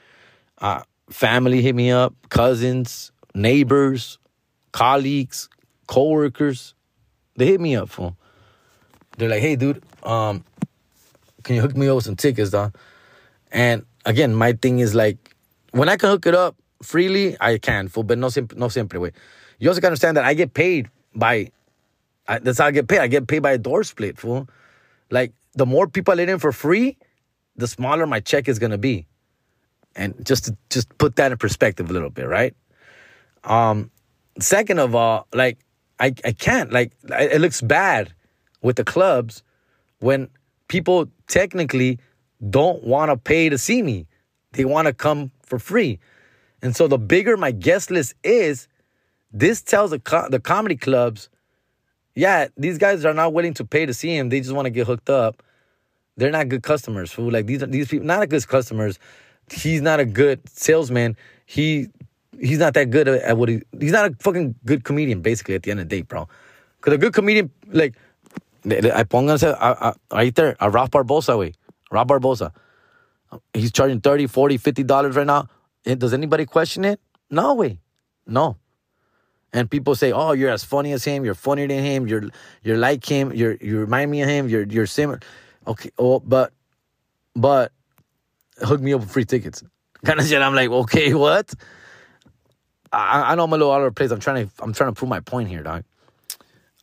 Uh, 0.60 0.84
family 1.10 1.62
hit 1.62 1.76
me 1.76 1.92
up, 1.92 2.14
cousins, 2.30 3.12
neighbors, 3.36 4.18
colleagues, 4.72 5.50
coworkers. 5.88 6.76
They 7.36 7.48
hit 7.48 7.62
me 7.62 7.76
up, 7.76 7.90
fool. 7.90 8.16
They're 9.18 9.30
like, 9.30 9.42
hey, 9.42 9.56
dude, 9.56 9.84
um, 10.04 10.44
can 11.44 11.56
you 11.56 11.62
hook 11.62 11.76
me 11.76 11.88
up 11.88 11.96
with 11.96 12.06
some 12.06 12.16
tickets, 12.16 12.52
dog? 12.52 12.76
And 13.52 13.86
again, 14.06 14.34
my 14.34 14.54
thing 14.54 14.80
is 14.80 14.96
like, 14.96 15.36
when 15.72 15.90
I 15.90 15.98
can 15.98 16.10
hook 16.10 16.26
it 16.26 16.36
up 16.36 16.56
freely, 16.82 17.38
I 17.40 17.58
can, 17.58 17.88
fool, 17.88 18.04
but 18.04 18.18
no, 18.18 18.30
simp- 18.30 18.56
no 18.56 18.70
siempre, 18.70 19.00
way. 19.00 19.12
You 19.60 19.70
also 19.70 19.82
gotta 19.82 19.92
understand 19.92 20.18
that 20.18 20.26
I 20.26 20.34
get 20.34 20.54
paid 20.54 20.90
by, 21.16 21.52
I, 22.28 22.40
that's 22.40 22.60
how 22.60 22.66
I 22.66 22.72
get 22.72 22.88
paid. 22.88 23.00
I 23.00 23.08
get 23.08 23.28
paid 23.28 23.40
by 23.40 23.52
a 23.54 23.58
door 23.58 23.84
split, 23.84 24.18
fool. 24.18 24.50
Like, 25.10 25.34
the 25.54 25.66
more 25.66 25.88
people 25.88 26.14
I 26.14 26.16
let 26.16 26.30
in 26.30 26.40
for 26.40 26.52
free, 26.52 26.98
the 27.56 27.68
smaller 27.68 28.08
my 28.08 28.20
check 28.20 28.48
is 28.48 28.58
gonna 28.58 28.80
be 28.80 29.06
and 29.96 30.14
just 30.26 30.46
to 30.46 30.58
just 30.70 30.96
put 30.98 31.16
that 31.18 31.32
in 31.32 31.38
perspective 31.38 31.90
a 31.90 31.94
little 31.94 32.10
bit, 32.10 32.28
right? 32.28 32.56
Um, 33.44 33.92
second 34.40 34.80
of 34.80 34.96
all, 34.96 35.28
like 35.34 35.60
I 36.00 36.14
I 36.26 36.32
can't 36.32 36.72
like 36.72 36.92
it 37.04 37.42
looks 37.42 37.62
bad 37.62 38.14
with 38.62 38.78
the 38.78 38.84
clubs 38.84 39.44
when 40.00 40.30
people 40.68 41.08
technically 41.28 42.00
don't 42.50 42.84
want 42.84 43.12
to 43.12 43.18
pay 43.18 43.50
to 43.50 43.58
see 43.58 43.82
me. 43.82 44.08
They 44.54 44.66
want 44.66 44.88
to 44.88 44.94
come 44.94 45.32
for 45.44 45.60
free. 45.60 46.00
And 46.62 46.76
so 46.76 46.88
the 46.88 46.98
bigger 46.98 47.38
my 47.38 47.52
guest 47.52 47.92
list 47.92 48.16
is, 48.24 48.68
this 49.32 49.62
tells 49.62 49.92
the 49.92 50.00
co- 50.00 50.30
the 50.30 50.40
comedy 50.40 50.76
clubs, 50.76 51.30
yeah, 52.16 52.48
these 52.58 52.78
guys 52.78 53.06
are 53.06 53.14
not 53.14 53.34
willing 53.34 53.54
to 53.56 53.66
pay 53.66 53.86
to 53.86 53.94
see 53.94 54.16
him. 54.16 54.30
They 54.30 54.40
just 54.40 54.54
want 54.54 54.66
to 54.66 54.70
get 54.70 54.88
hooked 54.88 55.10
up. 55.10 55.44
They're 56.16 56.32
not 56.32 56.48
good 56.48 56.64
customers. 56.64 57.12
Fool. 57.12 57.32
Like 57.32 57.48
these 57.48 57.62
these 57.68 57.88
people, 57.88 58.06
not 58.06 58.28
good 58.30 58.48
customers 58.48 59.00
he's 59.52 59.82
not 59.82 60.00
a 60.00 60.06
good 60.06 60.42
salesman. 60.50 61.18
He 61.46 61.90
he's 62.40 62.60
not 62.60 62.74
that 62.74 62.90
good 62.90 63.08
at 63.08 63.38
what 63.38 63.50
he 63.50 63.62
he's 63.80 63.92
not 63.92 64.12
a 64.12 64.16
fucking 64.20 64.56
good 64.66 64.84
comedian 64.84 65.22
basically 65.22 65.56
at 65.56 65.64
the 65.64 65.72
end 65.72 65.80
of 65.80 65.90
the 65.90 65.96
day, 65.96 66.02
bro. 66.02 66.28
Cause 66.82 66.94
a 66.94 66.98
good 66.98 67.14
comedian 67.14 67.52
like 67.68 67.96
I 68.66 69.04
pónganse 69.04 69.96
right 70.12 70.36
there 70.36 70.56
a 70.60 70.70
Ralph 70.70 70.92
Barbosa 70.92 71.38
way. 71.38 71.54
Ralph 71.92 72.08
Barbosa. 72.08 72.52
He's 73.54 73.72
charging 73.72 74.00
30, 74.00 74.28
40, 74.28 74.58
50 74.58 74.84
dollars 74.84 75.16
right 75.16 75.28
now. 75.28 75.48
Eh, 75.86 75.96
does 75.96 76.14
anybody 76.14 76.46
question 76.46 76.86
it? 76.86 77.00
No 77.30 77.56
way. 77.56 77.80
No. 78.28 78.58
And 79.52 79.70
people 79.70 79.96
say, 79.96 80.12
"Oh, 80.12 80.32
you're 80.32 80.50
as 80.50 80.64
funny 80.64 80.94
as 80.94 81.04
him. 81.04 81.24
You're 81.26 81.36
funnier 81.36 81.68
than 81.68 81.84
him. 81.84 82.08
You're 82.08 82.24
you're 82.64 82.78
like 82.78 83.06
him. 83.06 83.32
You're 83.34 83.56
you 83.62 83.80
remind 83.80 84.10
me 84.10 84.22
of 84.22 84.30
him. 84.30 84.50
You're 84.50 84.64
you're 84.64 84.88
similar." 84.88 85.20
Okay. 85.68 85.92
Oh, 85.98 86.20
but 86.20 86.54
but 87.36 87.72
hook 88.60 88.82
me 88.82 88.94
up 88.94 89.02
with 89.02 89.12
free 89.12 89.26
tickets. 89.26 89.64
Kind 90.06 90.20
of 90.20 90.28
shit. 90.28 90.42
I'm 90.42 90.54
like, 90.54 90.70
okay, 90.70 91.14
what? 91.14 91.54
I, 92.92 93.32
I 93.32 93.36
know 93.36 93.46
I'm 93.46 93.54
a 93.54 93.58
little 93.58 93.72
out 93.72 93.82
of 93.82 93.96
place. 93.96 94.12
I'm 94.12 94.20
trying 94.20 94.48
to 94.48 94.54
I'm 94.64 94.74
trying 94.74 94.92
to 94.92 94.96
prove 94.96 95.10
my 95.10 95.20
point 95.20 95.50
here, 95.50 95.64
dog. 95.64 95.84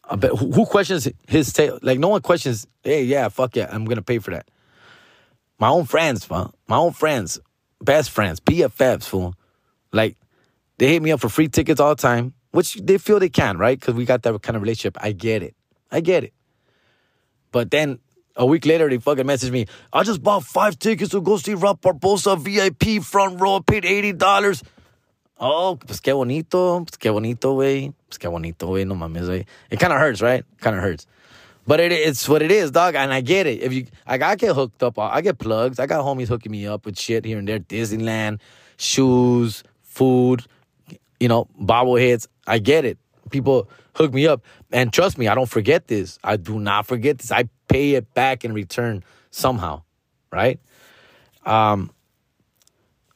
I 0.08 0.16
bet 0.16 0.32
who, 0.32 0.66
questions 0.66 1.06
his 1.28 1.52
tail? 1.52 1.78
Like 1.82 1.98
no 1.98 2.08
one 2.08 2.20
questions. 2.20 2.66
Hey, 2.82 3.04
yeah, 3.04 3.28
fuck 3.28 3.54
yeah, 3.54 3.68
I'm 3.70 3.84
gonna 3.84 4.02
pay 4.02 4.18
for 4.18 4.32
that. 4.32 4.48
My 5.58 5.68
own 5.68 5.84
friends, 5.84 6.24
fool. 6.24 6.52
My 6.66 6.76
own 6.76 6.92
friends, 6.92 7.38
best 7.80 8.10
friends, 8.10 8.40
BFFs, 8.40 9.04
fool. 9.04 9.34
Like 9.92 10.16
they 10.78 10.88
hit 10.88 11.02
me 11.02 11.12
up 11.12 11.20
for 11.20 11.28
free 11.28 11.48
tickets 11.48 11.78
all 11.78 11.94
the 11.94 12.02
time, 12.02 12.34
which 12.50 12.74
they 12.74 12.98
feel 12.98 13.20
they 13.20 13.28
can, 13.28 13.56
right? 13.56 13.78
Because 13.78 13.94
we 13.94 14.04
got 14.04 14.22
that 14.22 14.42
kind 14.42 14.56
of 14.56 14.62
relationship. 14.62 14.96
I 15.00 15.12
get 15.12 15.42
it. 15.44 15.54
I 15.92 16.00
get 16.00 16.24
it. 16.24 16.32
But 17.52 17.70
then 17.70 18.00
a 18.36 18.46
week 18.46 18.64
later, 18.66 18.88
they 18.88 18.98
fucking 18.98 19.24
messaged 19.24 19.50
me. 19.50 19.66
I 19.92 20.02
just 20.02 20.22
bought 20.22 20.44
five 20.44 20.78
tickets 20.78 21.10
to 21.10 21.20
go 21.20 21.36
see 21.36 21.54
Rob 21.54 21.80
Barbosa 21.80 22.38
VIP 22.38 23.02
front 23.02 23.40
row. 23.40 23.60
Paid 23.60 23.84
$80. 23.84 24.62
Oh, 25.38 25.76
pues 25.76 26.00
qué 26.00 26.12
bonito. 26.12 26.84
Pues 26.84 26.98
qué 26.98 27.10
bonito, 27.10 27.54
güey. 27.54 27.92
Pues 28.08 28.18
qué 28.18 28.28
bonito, 28.30 28.68
güey. 28.68 28.86
No 28.86 28.94
mames, 28.94 29.26
güey. 29.26 29.46
It 29.70 29.80
kind 29.80 29.92
of 29.92 29.98
hurts, 29.98 30.20
right? 30.20 30.44
Kind 30.60 30.76
of 30.76 30.82
hurts. 30.82 31.06
But 31.66 31.80
it, 31.80 31.92
it's 31.92 32.28
what 32.28 32.42
it 32.42 32.50
is, 32.50 32.70
dog. 32.70 32.94
And 32.94 33.12
I 33.12 33.20
get 33.20 33.46
it. 33.46 33.62
If 33.62 33.72
you, 33.72 33.86
I 34.06 34.18
get 34.18 34.54
hooked 34.54 34.82
up. 34.82 34.98
I 34.98 35.20
get 35.20 35.38
plugs. 35.38 35.78
I 35.78 35.86
got 35.86 36.04
homies 36.04 36.28
hooking 36.28 36.52
me 36.52 36.66
up 36.66 36.84
with 36.84 36.98
shit 36.98 37.24
here 37.24 37.38
and 37.38 37.48
there. 37.48 37.58
Disneyland, 37.58 38.40
shoes, 38.76 39.62
food, 39.82 40.46
you 41.18 41.28
know, 41.28 41.48
bobbleheads. 41.60 42.26
I 42.46 42.58
get 42.58 42.84
it. 42.84 42.98
People 43.30 43.68
hook 43.94 44.12
me 44.12 44.26
up. 44.26 44.42
And 44.72 44.92
trust 44.92 45.18
me, 45.18 45.28
I 45.28 45.34
don't 45.34 45.48
forget 45.48 45.86
this. 45.86 46.18
I 46.24 46.36
do 46.36 46.58
not 46.58 46.86
forget 46.86 47.18
this. 47.18 47.30
I 47.30 47.48
pay 47.70 47.94
it 47.94 48.12
back 48.14 48.44
in 48.44 48.52
return 48.52 49.04
somehow, 49.30 49.82
right? 50.32 50.60
Um, 51.46 51.90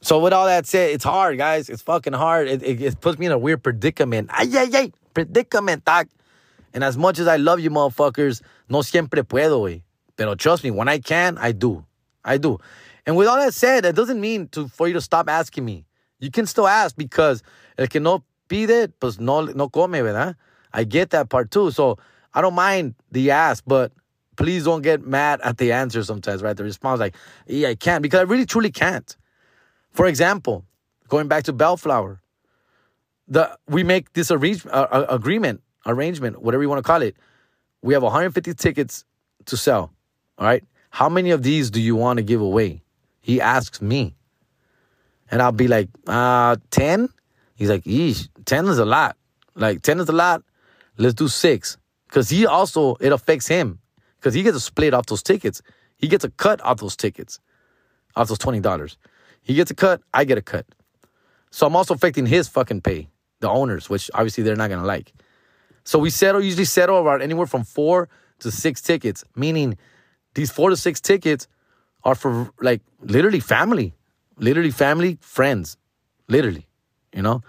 so 0.01 0.19
with 0.19 0.33
all 0.33 0.45
that 0.45 0.65
said, 0.65 0.91
it's 0.91 1.03
hard, 1.03 1.37
guys. 1.37 1.69
It's 1.69 1.81
fucking 1.81 2.13
hard. 2.13 2.47
It, 2.47 2.63
it, 2.63 2.81
it 2.81 3.01
puts 3.01 3.19
me 3.19 3.25
in 3.25 3.31
a 3.31 3.37
weird 3.37 3.63
predicament. 3.63 4.29
Ay, 4.31 4.49
ay, 4.55 4.69
ay, 4.73 4.91
predicament, 5.13 5.83
doc. 5.83 6.07
And 6.73 6.83
as 6.83 6.97
much 6.97 7.19
as 7.19 7.27
I 7.27 7.37
love 7.37 7.59
you, 7.59 7.69
motherfuckers, 7.69 8.41
no 8.69 8.81
siempre 8.81 9.23
puedo, 9.23 9.61
güey. 9.61 9.81
Pero 10.15 10.35
trust 10.35 10.63
me, 10.63 10.71
when 10.71 10.87
I 10.87 10.99
can, 10.99 11.37
I 11.37 11.51
do. 11.51 11.85
I 12.23 12.37
do. 12.37 12.59
And 13.05 13.15
with 13.15 13.27
all 13.27 13.37
that 13.37 13.53
said, 13.53 13.83
that 13.83 13.95
doesn't 13.95 14.19
mean 14.19 14.47
to 14.49 14.67
for 14.67 14.87
you 14.87 14.93
to 14.93 15.01
stop 15.01 15.29
asking 15.29 15.65
me. 15.65 15.85
You 16.19 16.31
can 16.31 16.45
still 16.45 16.67
ask 16.67 16.95
because 16.95 17.43
el 17.77 17.87
que 17.87 17.99
no 17.99 18.23
pide, 18.49 18.93
pues 18.99 19.19
no, 19.19 19.41
no 19.41 19.69
come, 19.69 19.99
¿verdad? 20.01 20.35
I 20.73 20.85
get 20.85 21.11
that 21.11 21.29
part 21.29 21.51
too. 21.51 21.71
So 21.71 21.97
I 22.33 22.41
don't 22.41 22.55
mind 22.55 22.95
the 23.11 23.31
ask, 23.31 23.63
but 23.67 23.91
please 24.35 24.65
don't 24.65 24.81
get 24.81 25.05
mad 25.05 25.41
at 25.41 25.57
the 25.57 25.71
answer 25.71 26.03
sometimes, 26.03 26.41
right? 26.41 26.55
The 26.55 26.63
response 26.63 26.99
like, 26.99 27.15
yeah, 27.47 27.69
I 27.69 27.75
can't 27.75 28.01
because 28.01 28.19
I 28.19 28.23
really 28.23 28.45
truly 28.45 28.71
can't. 28.71 29.15
For 29.91 30.05
example, 30.05 30.65
going 31.07 31.27
back 31.27 31.43
to 31.45 31.53
Bellflower, 31.53 32.21
the 33.27 33.57
we 33.67 33.83
make 33.83 34.13
this 34.13 34.31
arrange, 34.31 34.65
uh, 34.67 35.05
agreement, 35.09 35.61
arrangement, 35.85 36.41
whatever 36.41 36.63
you 36.63 36.69
want 36.69 36.79
to 36.79 36.87
call 36.87 37.01
it. 37.01 37.15
We 37.81 37.93
have 37.93 38.03
150 38.03 38.53
tickets 38.55 39.05
to 39.45 39.57
sell. 39.57 39.91
All 40.37 40.45
right. 40.45 40.63
How 40.89 41.09
many 41.09 41.31
of 41.31 41.43
these 41.43 41.69
do 41.69 41.81
you 41.81 41.95
want 41.95 42.17
to 42.17 42.23
give 42.23 42.41
away? 42.41 42.81
He 43.21 43.41
asks 43.41 43.81
me. 43.81 44.15
And 45.29 45.41
I'll 45.41 45.51
be 45.51 45.67
like, 45.67 45.89
uh, 46.07 46.57
10? 46.71 47.09
He's 47.55 47.69
like, 47.69 47.83
yeesh, 47.83 48.29
10 48.45 48.67
is 48.67 48.77
a 48.77 48.85
lot. 48.85 49.17
Like, 49.55 49.81
10 49.81 49.99
is 49.99 50.09
a 50.09 50.13
lot. 50.13 50.43
Let's 50.97 51.15
do 51.15 51.27
six. 51.27 51.77
Because 52.07 52.29
he 52.29 52.45
also, 52.45 52.95
it 52.99 53.11
affects 53.11 53.47
him. 53.47 53.79
Because 54.25 54.33
he 54.33 54.41
gets 54.41 54.57
a 54.57 54.59
split 54.59 54.95
off 54.95 55.05
those 55.05 55.21
tickets. 55.21 55.61
He 55.97 56.07
gets 56.07 56.23
a 56.23 56.31
cut 56.31 56.59
off 56.61 56.79
those 56.79 56.95
tickets, 56.95 57.39
off 58.15 58.27
those 58.27 58.39
$20. 58.39 58.97
He 59.43 59.53
gets 59.53 59.69
a 59.69 59.75
cut, 59.75 60.01
I 60.15 60.23
get 60.23 60.39
a 60.39 60.41
cut. 60.41 60.65
So 61.51 61.67
I'm 61.67 61.75
also 61.75 61.93
affecting 61.93 62.25
his 62.25 62.47
fucking 62.47 62.81
pay, 62.81 63.07
the 63.41 63.49
owners, 63.49 63.87
which 63.87 64.09
obviously 64.15 64.43
they're 64.43 64.55
not 64.55 64.71
gonna 64.71 64.83
like. 64.83 65.13
So 65.83 65.99
we 65.99 66.09
settle, 66.09 66.43
usually 66.43 66.65
settle 66.65 66.97
around 66.97 67.21
anywhere 67.21 67.45
from 67.45 67.63
four 67.63 68.09
to 68.39 68.49
six 68.49 68.81
tickets, 68.81 69.23
meaning 69.35 69.77
these 70.33 70.49
four 70.49 70.71
to 70.71 70.75
six 70.75 70.99
tickets 70.99 71.47
are 72.03 72.15
for 72.15 72.49
like 72.59 72.81
literally 73.01 73.39
family, 73.39 73.93
literally 74.39 74.71
family, 74.71 75.19
friends, 75.21 75.77
literally, 76.27 76.67
you 77.13 77.21
know? 77.21 77.43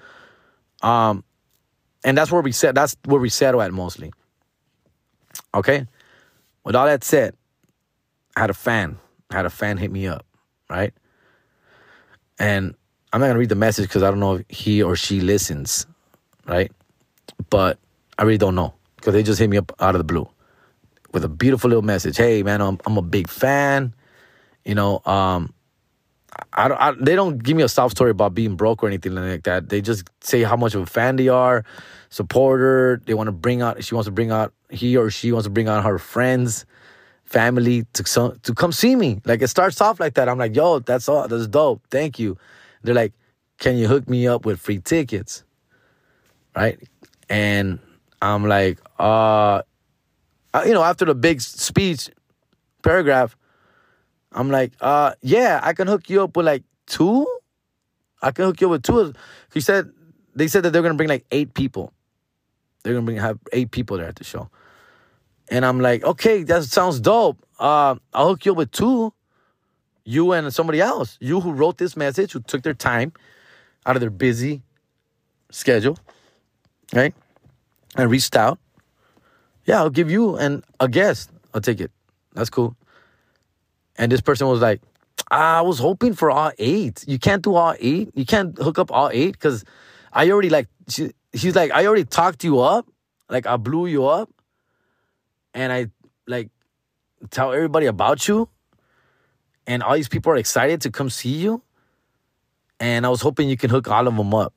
Um, 0.82 1.24
and 2.04 2.18
that's 2.18 2.30
where 2.30 2.42
we 2.42 2.52
set, 2.52 2.74
that's 2.74 2.98
where 3.06 3.18
we 3.18 3.30
settle 3.30 3.62
at 3.62 3.72
mostly. 3.72 4.12
Okay? 5.54 5.86
With 6.66 6.74
all 6.74 6.86
that 6.86 7.04
said, 7.04 7.36
I 8.34 8.40
had 8.40 8.50
a 8.50 8.54
fan, 8.54 8.98
I 9.30 9.36
had 9.36 9.46
a 9.46 9.50
fan 9.50 9.76
hit 9.76 9.92
me 9.92 10.08
up, 10.08 10.26
right? 10.68 10.92
And 12.40 12.74
I'm 13.12 13.20
not 13.20 13.28
gonna 13.28 13.38
read 13.38 13.50
the 13.50 13.54
message 13.54 13.86
because 13.86 14.02
I 14.02 14.10
don't 14.10 14.18
know 14.18 14.34
if 14.34 14.44
he 14.48 14.82
or 14.82 14.96
she 14.96 15.20
listens, 15.20 15.86
right? 16.44 16.72
But 17.50 17.78
I 18.18 18.24
really 18.24 18.36
don't 18.36 18.56
know 18.56 18.74
because 18.96 19.14
they 19.14 19.22
just 19.22 19.38
hit 19.38 19.48
me 19.48 19.58
up 19.58 19.72
out 19.78 19.94
of 19.94 20.00
the 20.00 20.04
blue 20.04 20.28
with 21.12 21.22
a 21.22 21.28
beautiful 21.28 21.70
little 21.70 21.84
message. 21.84 22.16
Hey, 22.16 22.42
man, 22.42 22.60
I'm 22.60 22.80
I'm 22.84 22.98
a 22.98 23.02
big 23.02 23.28
fan. 23.28 23.94
You 24.64 24.74
know, 24.74 25.02
um, 25.06 25.54
I, 26.52 26.68
I, 26.68 26.92
they 26.98 27.14
don't 27.14 27.42
give 27.42 27.56
me 27.56 27.62
a 27.62 27.68
soft 27.68 27.96
story 27.96 28.10
about 28.10 28.34
being 28.34 28.56
broke 28.56 28.82
or 28.82 28.86
anything 28.86 29.14
like 29.14 29.44
that. 29.44 29.68
They 29.68 29.80
just 29.80 30.08
say 30.20 30.42
how 30.42 30.56
much 30.56 30.74
of 30.74 30.82
a 30.82 30.86
fan 30.86 31.16
they 31.16 31.28
are, 31.28 31.64
supporter. 32.10 33.00
They 33.04 33.14
want 33.14 33.28
to 33.28 33.32
bring 33.32 33.62
out. 33.62 33.82
She 33.84 33.94
wants 33.94 34.06
to 34.06 34.12
bring 34.12 34.30
out. 34.30 34.52
He 34.70 34.96
or 34.96 35.10
she 35.10 35.32
wants 35.32 35.44
to 35.46 35.50
bring 35.50 35.68
out 35.68 35.84
her 35.84 35.98
friends, 35.98 36.66
family 37.24 37.84
to 37.94 38.38
to 38.42 38.54
come 38.54 38.72
see 38.72 38.96
me. 38.96 39.20
Like 39.24 39.42
it 39.42 39.48
starts 39.48 39.80
off 39.80 40.00
like 40.00 40.14
that. 40.14 40.28
I'm 40.28 40.38
like, 40.38 40.56
yo, 40.56 40.80
that's 40.80 41.08
all. 41.08 41.28
That's 41.28 41.46
dope. 41.46 41.82
Thank 41.90 42.18
you. 42.18 42.36
They're 42.82 42.94
like, 42.94 43.12
can 43.58 43.76
you 43.76 43.88
hook 43.88 44.08
me 44.08 44.26
up 44.26 44.44
with 44.44 44.60
free 44.60 44.78
tickets? 44.78 45.44
Right? 46.54 46.78
And 47.28 47.78
I'm 48.22 48.46
like, 48.46 48.78
uh, 48.98 49.62
you 50.64 50.72
know, 50.72 50.82
after 50.82 51.04
the 51.04 51.14
big 51.14 51.40
speech 51.40 52.10
paragraph, 52.82 53.36
I'm 54.36 54.50
like, 54.50 54.72
uh, 54.80 55.14
yeah, 55.22 55.60
I 55.62 55.72
can 55.72 55.88
hook 55.88 56.10
you 56.10 56.22
up 56.22 56.36
with 56.36 56.46
like 56.46 56.62
two. 56.86 57.26
I 58.22 58.30
can 58.30 58.44
hook 58.44 58.60
you 58.60 58.68
up 58.68 58.72
with 58.72 58.82
two. 58.82 59.14
He 59.52 59.60
said 59.60 59.90
they 60.34 60.46
said 60.46 60.62
that 60.62 60.70
they're 60.70 60.82
gonna 60.82 60.94
bring 60.94 61.08
like 61.08 61.24
eight 61.30 61.54
people. 61.54 61.92
They're 62.84 62.92
gonna 62.92 63.06
bring 63.06 63.16
have 63.16 63.38
eight 63.52 63.70
people 63.70 63.96
there 63.96 64.06
at 64.06 64.16
the 64.16 64.24
show. 64.24 64.50
And 65.48 65.64
I'm 65.64 65.80
like, 65.80 66.04
okay, 66.04 66.42
that 66.42 66.64
sounds 66.64 67.00
dope. 67.00 67.38
Uh, 67.58 67.96
I'll 68.12 68.28
hook 68.28 68.44
you 68.44 68.52
up 68.52 68.58
with 68.58 68.72
two. 68.72 69.12
You 70.04 70.32
and 70.32 70.52
somebody 70.52 70.80
else. 70.80 71.16
You 71.20 71.40
who 71.40 71.52
wrote 71.52 71.78
this 71.78 71.96
message, 71.96 72.32
who 72.32 72.40
took 72.40 72.62
their 72.62 72.74
time 72.74 73.12
out 73.86 73.96
of 73.96 74.00
their 74.00 74.10
busy 74.10 74.62
schedule, 75.50 75.98
right? 76.92 77.14
And 77.96 78.10
reached 78.10 78.36
out. 78.36 78.58
Yeah, 79.64 79.78
I'll 79.78 79.90
give 79.90 80.10
you 80.10 80.36
and 80.36 80.62
a 80.78 80.88
guest 80.88 81.30
a 81.54 81.60
ticket. 81.60 81.90
That's 82.34 82.50
cool. 82.50 82.76
And 83.98 84.12
this 84.12 84.20
person 84.20 84.46
was 84.46 84.60
like, 84.60 84.80
I 85.30 85.62
was 85.62 85.78
hoping 85.78 86.14
for 86.14 86.30
all 86.30 86.52
eight. 86.58 87.04
You 87.08 87.18
can't 87.18 87.42
do 87.42 87.54
all 87.54 87.74
eight. 87.80 88.10
You 88.14 88.24
can't 88.24 88.56
hook 88.58 88.78
up 88.78 88.92
all 88.92 89.10
eight 89.12 89.32
because 89.32 89.64
I 90.12 90.30
already 90.30 90.50
like. 90.50 90.68
She, 90.88 91.12
she's 91.34 91.56
like, 91.56 91.72
I 91.72 91.86
already 91.86 92.04
talked 92.04 92.44
you 92.44 92.60
up. 92.60 92.86
Like 93.28 93.46
I 93.46 93.56
blew 93.56 93.86
you 93.86 94.06
up, 94.06 94.30
and 95.52 95.72
I 95.72 95.88
like 96.28 96.50
tell 97.30 97.52
everybody 97.52 97.86
about 97.86 98.28
you, 98.28 98.48
and 99.66 99.82
all 99.82 99.94
these 99.94 100.08
people 100.08 100.32
are 100.32 100.36
excited 100.36 100.80
to 100.82 100.90
come 100.90 101.10
see 101.10 101.30
you. 101.30 101.62
And 102.78 103.04
I 103.04 103.08
was 103.08 103.20
hoping 103.20 103.48
you 103.48 103.56
can 103.56 103.70
hook 103.70 103.88
all 103.88 104.06
of 104.06 104.16
them 104.16 104.34
up. 104.34 104.52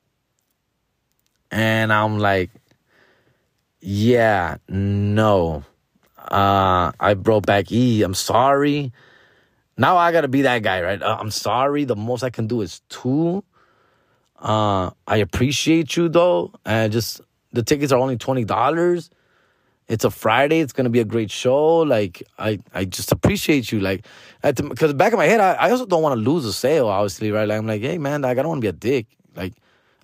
And 1.51 1.91
I'm 1.91 2.19
like, 2.19 2.51
yeah, 3.81 4.57
no. 4.67 5.63
Uh, 6.17 6.91
I 6.99 7.13
broke 7.15 7.45
back 7.45 7.71
E. 7.71 8.03
I'm 8.03 8.13
sorry. 8.13 8.91
Now 9.79 9.95
I 9.95 10.11
gotta 10.11 10.27
be 10.27 10.41
that 10.41 10.61
guy, 10.61 10.81
right? 10.81 11.01
Uh, 11.01 11.15
I'm 11.17 11.31
sorry. 11.31 11.85
The 11.85 11.95
most 11.95 12.21
I 12.21 12.29
can 12.29 12.47
do 12.47 12.59
is 12.59 12.81
two. 12.89 13.45
Uh, 14.37 14.91
I 15.07 15.17
appreciate 15.17 15.95
you 15.95 16.09
though. 16.09 16.51
And 16.65 16.91
just 16.91 17.21
the 17.53 17.63
tickets 17.63 17.93
are 17.93 17.99
only 17.99 18.17
twenty 18.17 18.43
dollars. 18.43 19.09
It's 19.87 20.03
a 20.03 20.11
Friday. 20.11 20.59
It's 20.59 20.73
gonna 20.73 20.89
be 20.89 20.99
a 20.99 21.05
great 21.05 21.31
show. 21.31 21.77
Like 21.77 22.21
I, 22.37 22.59
I 22.73 22.83
just 22.83 23.13
appreciate 23.13 23.71
you. 23.71 23.79
Like, 23.79 24.05
because 24.43 24.93
back 24.93 25.13
in 25.13 25.17
my 25.17 25.27
head, 25.27 25.39
I, 25.39 25.53
I 25.53 25.71
also 25.71 25.85
don't 25.85 26.01
want 26.01 26.13
to 26.13 26.29
lose 26.29 26.43
a 26.43 26.51
sale. 26.51 26.89
Obviously, 26.89 27.31
right? 27.31 27.47
Like 27.47 27.57
I'm 27.57 27.65
like, 27.65 27.81
hey 27.81 27.97
man, 27.97 28.21
like 28.21 28.37
I 28.37 28.41
don't 28.41 28.49
want 28.49 28.61
to 28.61 28.65
be 28.65 28.67
a 28.67 28.73
dick. 28.73 29.07
Like, 29.33 29.53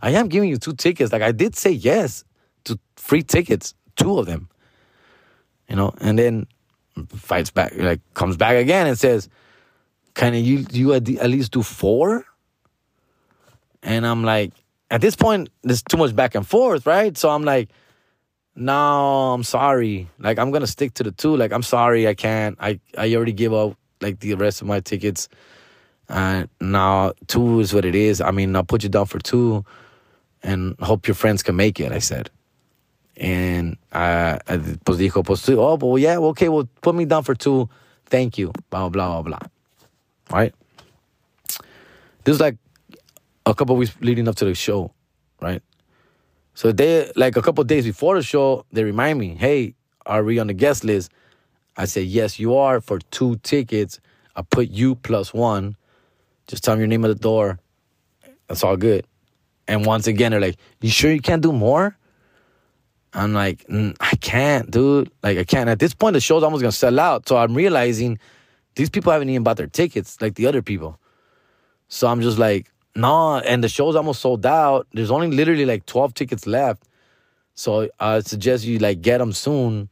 I 0.02 0.12
am 0.12 0.30
giving 0.30 0.50
you 0.50 0.56
two 0.56 0.74
tickets. 0.74 1.12
Like 1.12 1.22
I 1.22 1.34
did 1.34 1.54
say 1.54 1.72
yes 1.72 2.24
to 2.64 2.80
free 2.96 3.24
tickets, 3.24 3.74
two 3.98 4.20
of 4.20 4.26
them. 4.26 4.48
You 5.68 5.76
know, 5.76 5.94
and 6.00 6.18
then 6.18 6.48
fights 7.10 7.52
back, 7.52 7.74
like 7.76 8.00
comes 8.14 8.38
back 8.38 8.56
again 8.56 8.88
and 8.88 8.98
says, 8.98 9.28
can 10.16 10.34
you 10.34 10.66
you 10.72 10.94
at, 10.94 11.08
least 11.08 11.52
do 11.52 11.62
four? 11.62 12.26
And 13.84 14.08
I'm 14.08 14.24
like, 14.24 14.54
at 14.90 15.02
this 15.02 15.16
point, 15.16 15.50
there's 15.62 15.84
too 15.84 15.98
much 15.98 16.16
back 16.16 16.34
and 16.34 16.48
forth, 16.48 16.88
right? 16.88 17.16
So 17.16 17.30
I'm 17.30 17.44
like, 17.44 17.70
no, 18.56 19.34
I'm 19.34 19.44
sorry. 19.44 20.08
Like 20.18 20.40
I'm 20.40 20.52
gonna 20.52 20.68
stick 20.68 20.94
to 20.96 21.04
the 21.04 21.12
two. 21.12 21.36
Like 21.36 21.52
I'm 21.52 21.64
sorry, 21.64 22.08
I 22.08 22.16
can't. 22.16 22.58
I 22.60 22.80
I 22.98 23.14
already 23.14 23.34
give 23.34 23.54
up 23.54 23.78
like 24.02 24.20
the 24.22 24.34
rest 24.36 24.62
of 24.62 24.68
my 24.68 24.80
tickets. 24.80 25.28
And 26.08 26.50
now 26.62 27.14
two 27.28 27.60
is 27.60 27.74
what 27.74 27.84
it 27.84 27.96
is. 27.96 28.22
I 28.22 28.32
mean, 28.32 28.56
I'll 28.56 28.64
put 28.64 28.84
you 28.84 28.90
down 28.90 29.08
for 29.08 29.20
two, 29.20 29.66
and 30.42 30.76
hope 30.80 31.08
your 31.08 31.16
friends 31.16 31.44
can 31.44 31.56
make 31.56 31.80
it. 31.80 31.92
I 31.92 32.00
said. 32.00 32.30
And 33.18 33.78
uh, 33.94 34.40
pues 34.84 34.98
dijo, 34.98 35.26
pues, 35.26 35.48
oh, 35.50 35.76
well, 35.82 35.98
yeah, 35.98 36.18
okay, 36.18 36.50
well, 36.50 36.68
put 36.82 36.96
me 36.96 37.06
down 37.06 37.24
for 37.24 37.34
two. 37.34 37.70
Thank 38.08 38.38
you. 38.38 38.52
Blah, 38.70 38.90
blah, 38.90 39.22
blah, 39.22 39.38
blah 39.40 39.48
right? 40.32 40.54
This 42.24 42.36
is 42.36 42.40
like 42.42 42.58
a 43.46 43.54
couple 43.54 43.76
weeks 43.76 43.96
leading 44.02 44.28
up 44.28 44.36
to 44.36 44.46
the 44.46 44.56
show, 44.56 44.92
right? 45.42 45.62
So 46.56 46.72
they 46.72 47.12
like 47.16 47.36
a 47.36 47.42
couple 47.42 47.64
days 47.64 47.86
before 47.86 48.16
the 48.16 48.24
show, 48.24 48.66
they 48.72 48.84
remind 48.84 49.20
me, 49.20 49.36
"Hey, 49.36 49.76
are 50.06 50.24
we 50.24 50.40
on 50.40 50.48
the 50.48 50.54
guest 50.54 50.84
list?" 50.84 51.12
I 51.78 51.86
say, 51.86 52.02
"Yes, 52.02 52.40
you 52.40 52.56
are 52.56 52.82
for 52.82 53.00
two 53.12 53.36
tickets. 53.44 54.00
I 54.36 54.42
put 54.42 54.70
you 54.70 54.96
plus 54.96 55.34
one. 55.34 55.76
Just 56.48 56.64
tell 56.64 56.76
me 56.76 56.80
your 56.82 56.88
name 56.88 57.04
at 57.06 57.10
the 57.10 57.16
door. 57.16 57.60
That's 58.48 58.64
all 58.64 58.78
good." 58.78 59.06
And 59.68 59.86
once 59.86 60.08
again, 60.08 60.32
they're 60.32 60.40
like, 60.40 60.58
"You 60.82 60.90
sure 60.90 61.12
you 61.12 61.22
can't 61.22 61.42
do 61.42 61.52
more?" 61.52 61.98
I'm 63.14 63.34
like, 63.34 63.66
"I 64.00 64.16
can't, 64.20 64.70
dude. 64.72 65.12
Like, 65.24 65.38
I 65.38 65.44
can't." 65.44 65.70
At 65.70 65.80
this 65.80 65.94
point, 65.94 66.14
the 66.14 66.20
show's 66.22 66.44
almost 66.44 66.62
gonna 66.62 66.72
sell 66.72 67.00
out. 67.00 67.28
So 67.28 67.38
I'm 67.38 67.54
realizing 67.54 68.18
these 68.76 68.90
people 68.90 69.12
haven't 69.12 69.30
even 69.30 69.44
bought 69.44 69.58
their 69.58 69.68
tickets 69.68 70.22
like 70.22 70.36
the 70.36 70.48
other 70.48 70.62
people. 70.62 71.00
So 71.88 72.08
I'm 72.08 72.22
just 72.22 72.38
like, 72.38 72.72
nah. 72.96 73.40
And 73.40 73.64
the 73.64 73.70
show's 73.70 73.96
almost 73.96 74.22
sold 74.22 74.46
out. 74.46 74.88
There's 74.94 75.12
only 75.12 75.28
literally 75.32 75.66
like 75.66 75.86
12 75.86 76.14
tickets 76.14 76.46
left. 76.46 76.84
So 77.56 77.90
I 78.00 78.20
suggest 78.20 78.66
you 78.66 78.80
like 78.80 79.02
get 79.02 79.20
them 79.20 79.32
soon. 79.32 79.90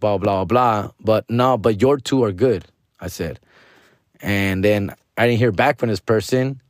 Blah 0.00 0.18
blah 0.18 0.44
blah. 0.44 0.90
But 1.00 1.28
no, 1.30 1.56
but 1.56 1.80
your 1.80 1.98
two 1.98 2.24
are 2.24 2.32
good. 2.32 2.64
I 3.00 3.08
said, 3.08 3.40
and 4.20 4.64
then 4.64 4.94
I 5.16 5.26
didn't 5.26 5.38
hear 5.38 5.52
back 5.52 5.78
from 5.78 5.88
this 5.88 6.00
person, 6.00 6.60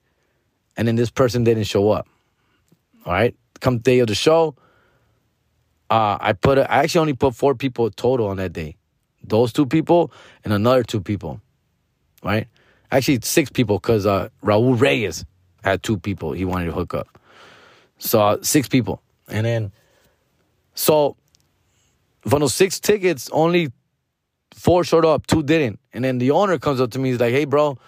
and 0.76 0.86
then 0.86 0.96
this 0.96 1.10
person 1.10 1.44
didn't 1.44 1.64
show 1.64 1.90
up. 1.90 2.06
All 3.04 3.12
right, 3.12 3.34
come 3.60 3.78
day 3.78 3.98
of 3.98 4.06
the 4.06 4.14
show. 4.14 4.54
Uh, 5.90 6.16
I 6.20 6.32
put 6.32 6.56
a, 6.56 6.70
I 6.70 6.78
actually 6.78 7.00
only 7.00 7.12
put 7.14 7.34
four 7.34 7.54
people 7.54 7.90
total 7.90 8.28
on 8.28 8.36
that 8.38 8.52
day 8.52 8.76
those 9.22 9.52
two 9.52 9.66
people 9.66 10.12
and 10.44 10.52
another 10.52 10.82
two 10.82 11.00
people, 11.00 11.40
right? 12.22 12.48
Actually, 12.90 13.20
six 13.22 13.50
people 13.50 13.78
because 13.78 14.06
uh, 14.06 14.28
Raul 14.42 14.78
Reyes 14.80 15.24
had 15.62 15.82
two 15.82 15.98
people 15.98 16.32
he 16.32 16.44
wanted 16.44 16.66
to 16.66 16.72
hook 16.72 16.94
up. 16.94 17.18
So 17.98 18.20
uh, 18.20 18.38
six 18.42 18.68
people, 18.68 19.02
and 19.28 19.46
then 19.46 19.72
so 20.74 21.16
from 22.22 22.40
those 22.40 22.54
six 22.54 22.80
tickets, 22.80 23.28
only 23.32 23.70
four 24.54 24.84
showed 24.84 25.04
up, 25.04 25.26
two 25.26 25.42
didn't. 25.42 25.78
And 25.92 26.04
then 26.04 26.18
the 26.18 26.30
owner 26.30 26.58
comes 26.58 26.80
up 26.80 26.90
to 26.92 26.98
me, 26.98 27.10
he's 27.10 27.20
like, 27.20 27.32
"Hey, 27.32 27.44
bro, 27.44 27.78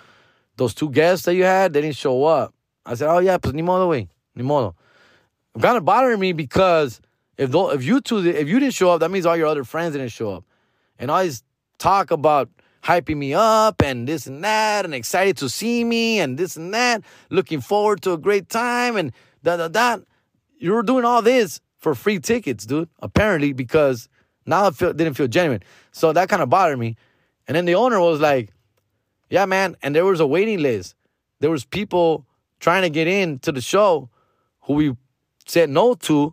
those 0.56 0.74
two 0.74 0.90
guests 0.90 1.24
that 1.26 1.34
you 1.34 1.44
had, 1.44 1.72
they 1.72 1.80
didn't 1.80 1.96
show 1.96 2.24
up." 2.24 2.54
I 2.84 2.94
said, 2.94 3.08
"Oh 3.08 3.18
yeah, 3.18 3.38
pues 3.38 3.54
ni 3.54 3.62
modo, 3.62 3.88
way, 3.88 4.08
ni 4.34 4.42
modo." 4.42 4.74
Kind 5.60 5.76
of 5.76 5.84
bothering 5.84 6.20
me 6.20 6.32
because 6.32 7.00
if 7.36 7.50
though 7.50 7.70
if 7.70 7.84
you 7.84 8.00
two 8.00 8.18
if 8.18 8.48
you 8.48 8.60
didn't 8.60 8.74
show 8.74 8.90
up, 8.90 9.00
that 9.00 9.10
means 9.10 9.26
all 9.26 9.36
your 9.36 9.46
other 9.46 9.64
friends 9.64 9.92
didn't 9.92 10.08
show 10.08 10.32
up, 10.32 10.44
and 11.02 11.10
always 11.10 11.42
talk 11.78 12.12
about 12.12 12.48
hyping 12.84 13.16
me 13.16 13.34
up 13.34 13.82
and 13.82 14.06
this 14.06 14.26
and 14.26 14.42
that 14.44 14.84
and 14.84 14.94
excited 14.94 15.36
to 15.36 15.48
see 15.48 15.82
me 15.84 16.20
and 16.20 16.38
this 16.38 16.56
and 16.56 16.72
that, 16.72 17.02
looking 17.28 17.60
forward 17.60 18.00
to 18.02 18.12
a 18.12 18.18
great 18.18 18.48
time 18.48 18.96
and 18.96 19.12
da 19.42 19.56
da 19.56 19.68
da. 19.68 19.98
You 20.58 20.72
were 20.72 20.84
doing 20.84 21.04
all 21.04 21.20
this 21.20 21.60
for 21.78 21.96
free 21.96 22.20
tickets, 22.20 22.64
dude. 22.64 22.88
Apparently, 23.00 23.52
because 23.52 24.08
now 24.46 24.68
it 24.68 24.76
feel, 24.76 24.92
didn't 24.92 25.14
feel 25.14 25.26
genuine. 25.26 25.62
So 25.90 26.12
that 26.12 26.28
kind 26.28 26.40
of 26.40 26.48
bothered 26.48 26.78
me. 26.78 26.96
And 27.48 27.56
then 27.56 27.64
the 27.64 27.74
owner 27.74 27.98
was 27.98 28.20
like, 28.20 28.52
"Yeah, 29.28 29.44
man." 29.46 29.76
And 29.82 29.94
there 29.94 30.04
was 30.04 30.20
a 30.20 30.26
waiting 30.26 30.60
list. 30.60 30.94
There 31.40 31.50
was 31.50 31.64
people 31.64 32.24
trying 32.60 32.82
to 32.82 32.90
get 32.90 33.08
in 33.08 33.40
to 33.40 33.50
the 33.50 33.60
show 33.60 34.08
who 34.62 34.74
we 34.74 34.96
said 35.46 35.68
no 35.68 35.94
to 35.94 36.32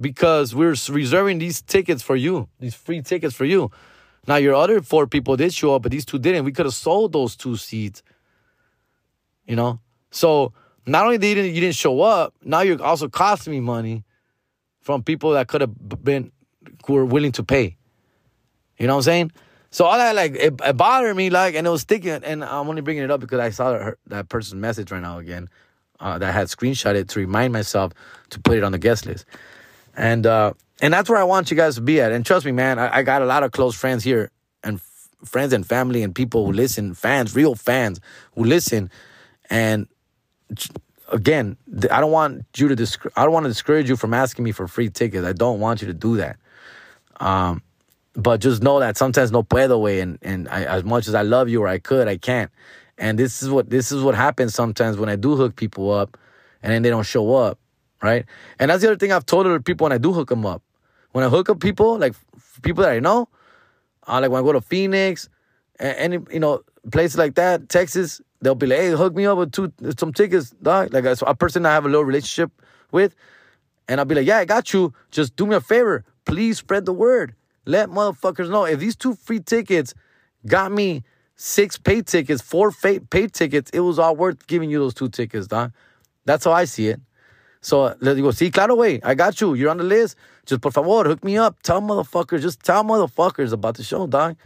because 0.00 0.54
we 0.54 0.66
we're 0.66 0.74
reserving 0.90 1.38
these 1.38 1.62
tickets 1.62 2.02
for 2.02 2.16
you, 2.16 2.48
these 2.58 2.74
free 2.74 3.02
tickets 3.02 3.34
for 3.34 3.44
you. 3.44 3.70
Now 4.26 4.36
your 4.36 4.54
other 4.54 4.80
four 4.80 5.06
people 5.06 5.36
did 5.36 5.52
show 5.52 5.74
up, 5.74 5.82
but 5.82 5.92
these 5.92 6.04
two 6.04 6.18
didn't. 6.18 6.44
We 6.44 6.52
could 6.52 6.66
have 6.66 6.74
sold 6.74 7.12
those 7.12 7.36
two 7.36 7.56
seats. 7.56 8.02
You 9.46 9.56
know? 9.56 9.80
So 10.10 10.52
not 10.86 11.04
only 11.04 11.18
did 11.18 11.28
you 11.28 11.34
didn't, 11.34 11.54
you 11.54 11.60
didn't 11.60 11.76
show 11.76 12.00
up, 12.00 12.34
now 12.42 12.60
you're 12.60 12.82
also 12.82 13.08
costing 13.08 13.52
me 13.52 13.60
money 13.60 14.04
from 14.80 15.02
people 15.02 15.32
that 15.32 15.48
could 15.48 15.60
have 15.60 16.04
been 16.04 16.32
who 16.86 16.94
were 16.94 17.04
willing 17.04 17.32
to 17.32 17.42
pay. 17.42 17.76
You 18.78 18.86
know 18.86 18.94
what 18.94 19.00
I'm 19.00 19.04
saying? 19.04 19.32
So 19.70 19.86
all 19.86 19.98
that 19.98 20.14
like 20.14 20.34
it, 20.34 20.54
it 20.64 20.76
bothered 20.76 21.16
me 21.16 21.30
like, 21.30 21.54
and 21.54 21.66
it 21.66 21.70
was 21.70 21.82
sticking. 21.82 22.10
And 22.10 22.44
I'm 22.44 22.68
only 22.68 22.82
bringing 22.82 23.02
it 23.02 23.10
up 23.10 23.20
because 23.20 23.40
I 23.40 23.50
saw 23.50 23.72
that, 23.72 23.94
that 24.06 24.28
person's 24.28 24.60
message 24.60 24.90
right 24.90 25.02
now 25.02 25.18
again. 25.18 25.48
Uh, 26.00 26.18
that 26.18 26.28
I 26.28 26.32
had 26.32 26.48
screenshot 26.48 26.96
it 26.96 27.08
to 27.10 27.20
remind 27.20 27.52
myself 27.52 27.92
to 28.30 28.40
put 28.40 28.58
it 28.58 28.64
on 28.64 28.72
the 28.72 28.78
guest 28.78 29.06
list. 29.06 29.26
And 29.96 30.26
uh, 30.26 30.52
and 30.80 30.92
that's 30.92 31.08
where 31.08 31.18
I 31.18 31.24
want 31.24 31.50
you 31.50 31.56
guys 31.56 31.76
to 31.76 31.80
be 31.80 32.00
at. 32.00 32.12
And 32.12 32.24
trust 32.26 32.44
me, 32.44 32.52
man, 32.52 32.78
I, 32.78 32.98
I 32.98 33.02
got 33.02 33.22
a 33.22 33.26
lot 33.26 33.42
of 33.42 33.52
close 33.52 33.74
friends 33.74 34.02
here 34.02 34.30
and 34.62 34.76
f- 34.76 35.08
friends 35.24 35.52
and 35.52 35.66
family 35.66 36.02
and 36.02 36.14
people 36.14 36.46
who 36.46 36.52
listen, 36.52 36.94
fans, 36.94 37.34
real 37.34 37.54
fans 37.54 38.00
who 38.34 38.44
listen. 38.44 38.90
And 39.50 39.86
again, 41.12 41.56
I 41.90 42.00
don't 42.00 42.10
want 42.10 42.44
you 42.56 42.68
to 42.68 42.76
disc- 42.76 43.06
I 43.16 43.22
don't 43.24 43.32
want 43.32 43.44
to 43.44 43.50
discourage 43.50 43.88
you 43.88 43.96
from 43.96 44.14
asking 44.14 44.44
me 44.44 44.52
for 44.52 44.66
free 44.66 44.90
tickets. 44.90 45.26
I 45.26 45.32
don't 45.32 45.60
want 45.60 45.80
you 45.80 45.86
to 45.88 45.94
do 45.94 46.16
that. 46.16 46.36
Um, 47.20 47.62
but 48.16 48.40
just 48.40 48.62
know 48.62 48.80
that 48.80 48.96
sometimes 48.96 49.32
no 49.32 49.42
puedo 49.42 49.80
way, 49.80 50.00
and 50.00 50.18
and 50.22 50.48
I, 50.48 50.64
as 50.64 50.84
much 50.84 51.08
as 51.08 51.14
I 51.14 51.22
love 51.22 51.48
you 51.48 51.62
or 51.62 51.68
I 51.68 51.78
could, 51.78 52.08
I 52.08 52.16
can't. 52.16 52.50
And 52.98 53.18
this 53.18 53.42
is 53.42 53.50
what 53.50 53.70
this 53.70 53.90
is 53.92 54.02
what 54.02 54.14
happens 54.14 54.54
sometimes 54.54 54.96
when 54.96 55.08
I 55.08 55.16
do 55.16 55.36
hook 55.36 55.56
people 55.56 55.90
up, 55.90 56.16
and 56.62 56.72
then 56.72 56.82
they 56.82 56.90
don't 56.90 57.06
show 57.06 57.34
up 57.34 57.58
right? 58.02 58.24
And 58.58 58.70
that's 58.70 58.82
the 58.82 58.88
other 58.88 58.96
thing 58.96 59.12
I've 59.12 59.26
told 59.26 59.46
other 59.46 59.60
people 59.60 59.84
when 59.84 59.92
I 59.92 59.98
do 59.98 60.12
hook 60.12 60.28
them 60.28 60.46
up. 60.46 60.62
When 61.12 61.24
I 61.24 61.28
hook 61.28 61.48
up 61.48 61.60
people, 61.60 61.98
like 61.98 62.14
people 62.62 62.82
that 62.82 62.92
I 62.92 63.00
know, 63.00 63.28
uh, 64.06 64.20
like 64.20 64.30
when 64.30 64.42
I 64.42 64.44
go 64.44 64.52
to 64.52 64.60
Phoenix, 64.60 65.28
any 65.78 66.18
you 66.30 66.40
know 66.40 66.62
places 66.92 67.16
like 67.18 67.34
that, 67.36 67.68
Texas, 67.68 68.20
they'll 68.40 68.54
be 68.54 68.66
like, 68.66 68.78
"Hey, 68.78 68.90
hook 68.90 69.14
me 69.14 69.26
up 69.26 69.38
with 69.38 69.52
two 69.52 69.72
some 69.96 70.12
tickets, 70.12 70.50
dog." 70.50 70.92
Like 70.92 71.04
a, 71.04 71.16
a 71.26 71.34
person 71.34 71.64
I 71.66 71.72
have 71.72 71.84
a 71.84 71.88
little 71.88 72.04
relationship 72.04 72.50
with, 72.90 73.14
and 73.88 74.00
I'll 74.00 74.06
be 74.06 74.14
like, 74.14 74.26
"Yeah, 74.26 74.38
I 74.38 74.44
got 74.44 74.72
you. 74.72 74.92
Just 75.10 75.36
do 75.36 75.46
me 75.46 75.54
a 75.56 75.60
favor, 75.60 76.04
please 76.24 76.58
spread 76.58 76.84
the 76.84 76.92
word. 76.92 77.34
Let 77.66 77.88
motherfuckers 77.88 78.50
know 78.50 78.64
if 78.64 78.78
these 78.80 78.96
two 78.96 79.14
free 79.14 79.40
tickets 79.40 79.94
got 80.46 80.72
me 80.72 81.02
six 81.36 81.78
paid 81.78 82.06
tickets, 82.06 82.42
four 82.42 82.70
paid 82.70 83.32
tickets. 83.32 83.70
It 83.72 83.80
was 83.80 83.98
all 83.98 84.16
worth 84.16 84.46
giving 84.46 84.70
you 84.70 84.78
those 84.78 84.94
two 84.94 85.08
tickets, 85.08 85.46
dog. 85.46 85.72
That's 86.24 86.44
how 86.44 86.52
I 86.52 86.64
see 86.64 86.88
it. 86.88 87.00
So 87.64 87.96
le 88.00 88.14
digo, 88.14 88.30
sí, 88.30 88.52
claro, 88.52 88.76
güey. 88.76 89.00
I 89.02 89.14
got 89.14 89.40
you. 89.40 89.54
You're 89.54 89.70
on 89.70 89.78
the 89.78 89.84
list. 89.84 90.16
Just 90.44 90.60
por 90.60 90.70
favor, 90.70 91.04
hook 91.04 91.24
me 91.24 91.38
up. 91.38 91.62
Tell 91.62 91.80
motherfuckers, 91.80 92.42
just 92.42 92.62
tell 92.62 92.84
motherfuckers 92.84 93.52
about 93.52 93.76
the 93.76 93.82
show, 93.82 94.06
dog. 94.06 94.36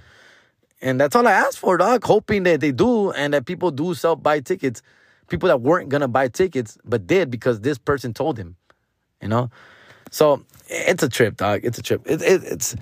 And 0.81 1.01
that's 1.01 1.17
all 1.17 1.27
I 1.27 1.33
asked 1.33 1.59
for, 1.59 1.77
dog. 1.77 2.05
Hoping 2.05 2.45
that 2.45 2.61
they 2.61 2.71
do 2.71 3.11
and 3.11 3.35
that 3.35 3.45
people 3.45 3.73
do 3.73 3.93
sell 3.95 4.15
buy 4.15 4.39
tickets. 4.39 4.83
People 5.29 5.49
that 5.49 5.61
weren't 5.61 5.89
gonna 5.89 6.07
buy 6.07 6.29
tickets 6.29 6.79
but 6.85 7.09
did 7.09 7.29
because 7.29 7.61
this 7.61 7.77
person 7.77 8.15
told 8.15 8.39
him. 8.39 8.55
You 9.21 9.27
know? 9.27 9.51
So 10.13 10.45
it's 10.69 11.03
a 11.03 11.09
trip, 11.09 11.39
dog. 11.39 11.63
It's 11.65 11.77
a 11.77 11.83
trip. 11.83 12.03
It, 12.07 12.23
it, 12.23 12.45
it's 12.45 12.77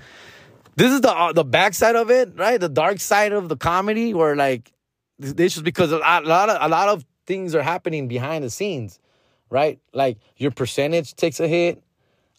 this 0.77 0.93
is 0.93 1.01
the 1.01 1.17
uh, 1.17 1.33
the 1.33 1.45
backside 1.45 1.97
of 1.97 2.11
it, 2.11 2.35
right? 2.37 2.61
The 2.61 2.69
dark 2.69 3.01
side 3.01 3.33
of 3.33 3.49
the 3.49 3.57
comedy, 3.57 4.13
where 4.13 4.37
like 4.37 4.71
this 5.19 5.57
is 5.57 5.63
because 5.63 5.93
a 5.93 5.99
lot 5.99 6.51
of 6.51 6.59
a 6.61 6.69
lot 6.69 6.91
of 6.91 7.07
things 7.27 7.55
are 7.55 7.63
happening 7.63 8.07
behind 8.07 8.45
the 8.45 8.51
scenes 8.51 9.01
right? 9.51 9.79
Like 9.93 10.19
your 10.37 10.51
percentage 10.51 11.15
takes 11.15 11.41
a 11.41 11.49
hit. 11.49 11.83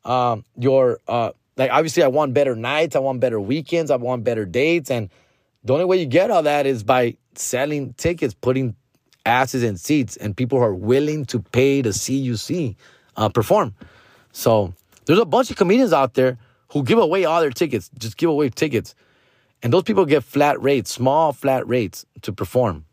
Um, 0.06 0.46
your 0.58 1.00
uh, 1.08 1.32
like 1.58 1.72
obviously 1.72 2.04
I 2.04 2.08
want 2.08 2.34
better 2.34 2.56
nights, 2.56 2.96
I 2.96 3.00
want 3.00 3.20
better 3.20 3.40
weekends, 3.40 3.92
I 3.92 3.98
want 3.98 4.24
better 4.24 4.46
dates, 4.46 4.90
and 4.90 5.10
the 5.64 5.74
only 5.74 5.86
way 5.86 5.98
you 5.98 6.06
get 6.06 6.32
all 6.32 6.44
that 6.44 6.66
is 6.66 6.84
by 6.84 7.18
selling 7.36 7.94
tickets, 7.94 8.34
putting 8.34 8.76
asses 9.26 9.64
in 9.64 9.76
seats, 9.78 10.16
and 10.16 10.38
people 10.38 10.60
who 10.60 10.64
are 10.64 10.74
willing 10.74 11.26
to 11.26 11.40
pay 11.40 11.82
to 11.82 11.92
see 11.92 12.18
you 12.18 12.38
see 12.38 12.78
uh, 13.18 13.28
perform. 13.28 13.76
So 14.32 14.74
there's 15.06 15.20
a 15.20 15.26
bunch 15.26 15.50
of 15.50 15.58
comedians 15.58 15.92
out 15.92 16.14
there 16.14 16.38
who 16.72 16.84
give 16.84 17.00
away 17.00 17.26
all 17.26 17.42
their 17.42 17.50
tickets, 17.50 17.90
just 17.98 18.18
give 18.18 18.30
away 18.30 18.50
tickets. 18.50 18.96
And 19.64 19.74
those 19.74 19.84
people 19.84 20.06
get 20.06 20.24
flat 20.24 20.62
rates, 20.62 20.92
small 20.92 21.34
flat 21.34 21.68
rates 21.68 22.06
to 22.22 22.32
perform. 22.32 22.86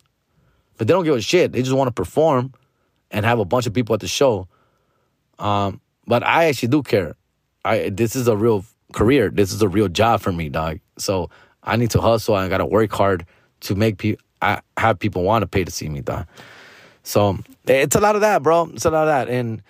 But 0.78 0.88
they 0.88 0.94
don't 0.94 1.04
give 1.04 1.14
a 1.14 1.20
shit. 1.20 1.52
They 1.52 1.62
just 1.62 1.76
want 1.76 1.88
to 1.88 1.92
perform 1.92 2.54
and 3.14 3.24
have 3.24 3.38
a 3.38 3.44
bunch 3.44 3.66
of 3.66 3.72
people 3.72 3.94
at 3.94 4.00
the 4.00 4.08
show. 4.08 4.48
Um, 5.38 5.80
but 6.06 6.26
I 6.26 6.46
actually 6.46 6.68
do 6.68 6.82
care. 6.82 7.14
I 7.64 7.88
this 7.88 8.14
is 8.14 8.28
a 8.28 8.36
real 8.36 8.66
career. 8.92 9.30
This 9.30 9.52
is 9.52 9.62
a 9.62 9.68
real 9.68 9.88
job 9.88 10.20
for 10.20 10.32
me, 10.32 10.50
dog. 10.50 10.80
So 10.98 11.30
I 11.62 11.76
need 11.76 11.90
to 11.92 12.00
hustle. 12.00 12.34
I 12.34 12.48
gotta 12.48 12.66
work 12.66 12.92
hard 12.92 13.24
to 13.60 13.74
make 13.74 13.96
people. 13.98 14.22
I 14.42 14.60
have 14.76 14.98
people 14.98 15.22
want 15.22 15.42
to 15.42 15.46
pay 15.46 15.64
to 15.64 15.70
see 15.70 15.88
me, 15.88 16.02
dog. 16.02 16.26
So 17.04 17.38
it's 17.66 17.96
a 17.96 18.00
lot 18.00 18.16
of 18.16 18.20
that, 18.22 18.42
bro. 18.42 18.68
It's 18.74 18.84
a 18.84 18.90
lot 18.90 19.08
of 19.08 19.08
that, 19.08 19.32
and 19.32 19.62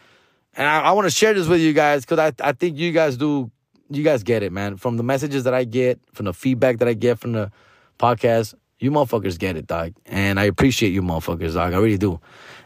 and 0.56 0.66
I, 0.66 0.80
I 0.80 0.92
want 0.92 1.06
to 1.06 1.10
share 1.10 1.34
this 1.34 1.46
with 1.46 1.60
you 1.60 1.74
guys 1.74 2.04
because 2.04 2.18
I 2.18 2.48
I 2.48 2.52
think 2.52 2.78
you 2.78 2.90
guys 2.92 3.16
do. 3.16 3.50
You 3.90 4.02
guys 4.02 4.22
get 4.22 4.42
it, 4.42 4.50
man. 4.50 4.78
From 4.78 4.96
the 4.96 5.02
messages 5.02 5.44
that 5.44 5.52
I 5.52 5.64
get, 5.64 6.00
from 6.14 6.24
the 6.24 6.32
feedback 6.32 6.78
that 6.78 6.88
I 6.88 6.94
get 6.94 7.18
from 7.18 7.32
the 7.32 7.52
podcast, 7.98 8.54
you 8.78 8.90
motherfuckers 8.90 9.38
get 9.38 9.56
it, 9.56 9.66
dog. 9.66 9.92
And 10.06 10.40
I 10.40 10.44
appreciate 10.44 10.90
you 10.90 11.02
motherfuckers, 11.02 11.54
dog. 11.54 11.74
I 11.74 11.78
really 11.78 11.98
do. 11.98 12.18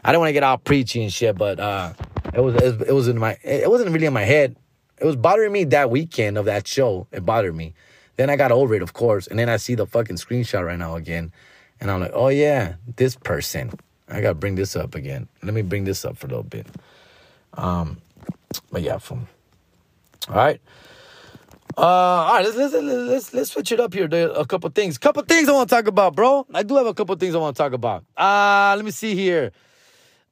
I 0.03 0.11
don't 0.11 0.19
want 0.19 0.29
to 0.29 0.33
get 0.33 0.43
all 0.43 0.57
preachy 0.57 1.03
and 1.03 1.11
shit, 1.11 1.37
but 1.37 1.59
uh, 1.59 1.93
it 2.33 2.41
was 2.41 2.55
it 2.55 2.93
was 2.93 3.07
in 3.07 3.17
my 3.17 3.37
it 3.43 3.69
wasn't 3.69 3.91
really 3.91 4.05
in 4.05 4.13
my 4.13 4.23
head. 4.23 4.55
It 4.97 5.05
was 5.05 5.15
bothering 5.15 5.51
me 5.51 5.63
that 5.65 5.89
weekend 5.89 6.37
of 6.37 6.45
that 6.45 6.67
show. 6.67 7.07
It 7.11 7.25
bothered 7.25 7.55
me. 7.55 7.73
Then 8.17 8.29
I 8.29 8.35
got 8.35 8.51
over 8.51 8.75
it, 8.75 8.81
of 8.81 8.93
course, 8.93 9.27
and 9.27 9.39
then 9.39 9.47
I 9.47 9.57
see 9.57 9.75
the 9.75 9.85
fucking 9.85 10.17
screenshot 10.17 10.65
right 10.65 10.77
now 10.77 10.95
again, 10.95 11.31
and 11.79 11.89
I'm 11.89 12.01
like, 12.01 12.11
oh 12.13 12.27
yeah, 12.27 12.75
this 12.97 13.15
person. 13.15 13.71
I 14.09 14.21
gotta 14.21 14.35
bring 14.35 14.55
this 14.55 14.75
up 14.75 14.95
again. 14.95 15.27
Let 15.43 15.53
me 15.53 15.61
bring 15.61 15.83
this 15.83 16.03
up 16.03 16.17
for 16.17 16.27
a 16.27 16.29
little 16.29 16.43
bit. 16.43 16.67
Um, 17.53 17.97
but 18.71 18.81
yeah, 18.81 18.97
from 18.97 19.27
all 20.27 20.35
right. 20.35 20.61
Uh, 21.77 21.81
all 21.81 22.33
right, 22.33 22.45
let's 22.45 22.57
let's 22.57 22.73
let's 22.73 23.33
let's 23.33 23.51
switch 23.51 23.71
it 23.71 23.79
up 23.79 23.93
here. 23.93 24.09
A 24.11 24.45
couple 24.45 24.69
things, 24.71 24.97
couple 24.97 25.23
things 25.23 25.47
I 25.47 25.53
want 25.53 25.69
to 25.69 25.75
talk 25.75 25.87
about, 25.87 26.15
bro. 26.15 26.45
I 26.53 26.63
do 26.63 26.75
have 26.75 26.87
a 26.87 26.93
couple 26.93 27.15
things 27.15 27.35
I 27.35 27.37
want 27.37 27.55
to 27.55 27.63
talk 27.63 27.73
about. 27.73 28.03
Uh, 28.17 28.73
let 28.75 28.83
me 28.83 28.91
see 28.91 29.15
here. 29.15 29.51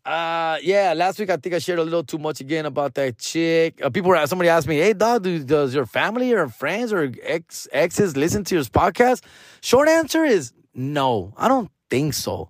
Uh, 0.08 0.58
yeah, 0.64 0.94
last 0.96 1.20
week 1.20 1.30
I 1.30 1.36
think 1.36 1.54
I 1.54 1.60
shared 1.60 1.80
a 1.80 1.84
little 1.84 2.02
too 2.04 2.18
much 2.18 2.40
again 2.40 2.66
about 2.66 2.94
that 2.94 3.18
chick. 3.18 3.82
Uh, 3.84 3.90
people 3.90 4.10
were 4.10 4.26
somebody 4.26 4.48
asked 4.48 4.66
me, 4.66 4.78
"Hey, 4.78 4.94
dog, 4.94 5.24
do, 5.24 5.44
does 5.44 5.76
your 5.76 5.86
family 5.86 6.32
or 6.32 6.48
friends 6.48 6.94
or 6.94 7.12
ex 7.22 7.68
exes 7.74 8.16
listen 8.16 8.46
to 8.46 8.56
your 8.56 8.64
podcast?" 8.64 9.22
Short 9.60 9.90
answer 9.90 10.24
is 10.24 10.54
no. 10.74 11.34
I 11.36 11.50
don't 11.50 11.70
think 11.90 12.14
so. 12.14 12.48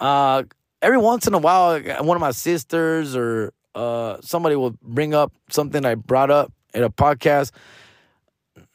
Uh, 0.00 0.42
every 0.82 0.98
once 0.98 1.28
in 1.28 1.34
a 1.34 1.38
while, 1.38 1.80
one 2.02 2.16
of 2.16 2.20
my 2.20 2.32
sisters 2.32 3.14
or 3.14 3.52
uh 3.76 4.16
somebody 4.20 4.56
will 4.56 4.74
bring 4.82 5.14
up 5.14 5.32
something 5.50 5.84
I 5.84 5.94
brought 5.94 6.32
up 6.32 6.52
in 6.74 6.82
a 6.82 6.90
podcast. 6.90 7.52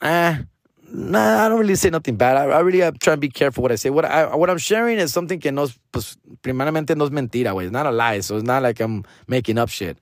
Eh, 0.02 0.38
nah, 0.92 1.46
I 1.46 1.50
don't 1.50 1.60
really 1.60 1.76
say 1.76 1.90
nothing 1.90 2.16
bad. 2.16 2.38
I, 2.38 2.44
I 2.46 2.60
really 2.62 2.80
trying 3.00 3.18
to 3.18 3.18
be 3.18 3.30
careful 3.30 3.62
what 3.62 3.72
I 3.72 3.76
say. 3.76 3.90
What 3.90 4.06
I 4.06 4.36
what 4.36 4.50
I'm 4.50 4.58
sharing 4.58 4.98
is 4.98 5.14
something 5.14 5.40
que 5.40 5.52
no, 5.52 5.68
pues, 5.92 6.18
primeramente 6.42 6.96
no 6.96 7.06
es 7.06 7.12
mentira. 7.12 7.62
It's 7.64 7.72
not 7.72 7.86
a 7.86 7.92
lie, 7.92 8.20
so 8.22 8.36
it's 8.36 8.46
not 8.46 8.64
like 8.64 8.80
I'm 8.80 9.04
making 9.28 9.58
up 9.58 9.70
shit. 9.70 9.98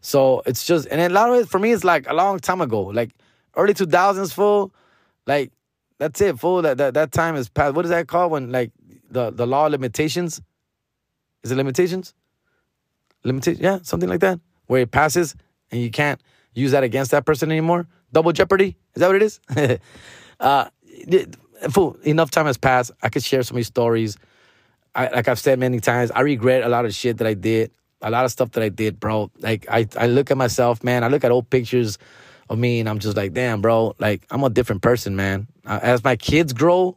So 0.00 0.42
it's 0.46 0.64
just, 0.64 0.86
and 0.88 1.00
a 1.00 1.08
lot 1.08 1.30
of 1.30 1.36
it 1.40 1.48
for 1.48 1.58
me 1.58 1.72
is 1.72 1.84
like 1.84 2.08
a 2.08 2.14
long 2.14 2.38
time 2.38 2.60
ago, 2.60 2.82
like 2.82 3.10
early 3.56 3.74
2000s, 3.74 4.32
full. 4.32 4.72
Like 5.26 5.52
that's 5.98 6.20
it, 6.20 6.38
full. 6.38 6.62
That 6.62 6.78
that 6.78 6.94
that 6.94 7.12
time 7.12 7.36
is 7.36 7.48
past. 7.48 7.74
What 7.74 7.84
is 7.84 7.90
that 7.90 8.06
called 8.08 8.32
when 8.32 8.52
like 8.52 8.72
the 9.10 9.30
the 9.30 9.46
law 9.46 9.66
limitations. 9.66 10.40
Is 11.42 11.50
it 11.50 11.56
limitations? 11.56 12.14
Limitation, 13.24 13.62
yeah, 13.62 13.78
something 13.82 14.08
like 14.08 14.20
that, 14.20 14.40
where 14.66 14.82
it 14.82 14.90
passes 14.90 15.34
and 15.70 15.80
you 15.80 15.90
can't 15.90 16.20
use 16.54 16.72
that 16.72 16.84
against 16.84 17.10
that 17.10 17.26
person 17.26 17.50
anymore. 17.50 17.86
Double 18.12 18.32
jeopardy, 18.32 18.76
is 18.94 19.00
that 19.00 19.06
what 19.08 19.16
it 19.16 19.22
is? 19.22 19.40
uh, 20.40 20.68
fool, 21.70 21.96
enough 22.02 22.30
time 22.30 22.46
has 22.46 22.56
passed. 22.56 22.90
I 23.02 23.08
could 23.08 23.24
share 23.24 23.42
so 23.42 23.54
many 23.54 23.64
stories. 23.64 24.16
I, 24.94 25.08
like 25.08 25.28
I've 25.28 25.38
said 25.38 25.58
many 25.58 25.80
times, 25.80 26.10
I 26.10 26.20
regret 26.20 26.62
a 26.64 26.68
lot 26.68 26.84
of 26.84 26.94
shit 26.94 27.18
that 27.18 27.26
I 27.26 27.34
did, 27.34 27.70
a 28.02 28.10
lot 28.10 28.24
of 28.24 28.30
stuff 28.30 28.52
that 28.52 28.62
I 28.62 28.68
did, 28.68 28.98
bro. 28.98 29.30
Like 29.38 29.66
I, 29.70 29.86
I 29.96 30.06
look 30.06 30.30
at 30.30 30.36
myself, 30.36 30.82
man. 30.82 31.04
I 31.04 31.08
look 31.08 31.24
at 31.24 31.30
old 31.30 31.50
pictures 31.50 31.98
of 32.48 32.58
me, 32.58 32.80
and 32.80 32.88
I'm 32.88 32.98
just 32.98 33.16
like, 33.16 33.32
damn, 33.32 33.60
bro. 33.60 33.94
Like 33.98 34.26
I'm 34.30 34.42
a 34.42 34.50
different 34.50 34.82
person, 34.82 35.16
man. 35.16 35.46
Uh, 35.64 35.78
as 35.82 36.02
my 36.02 36.16
kids 36.16 36.52
grow, 36.52 36.96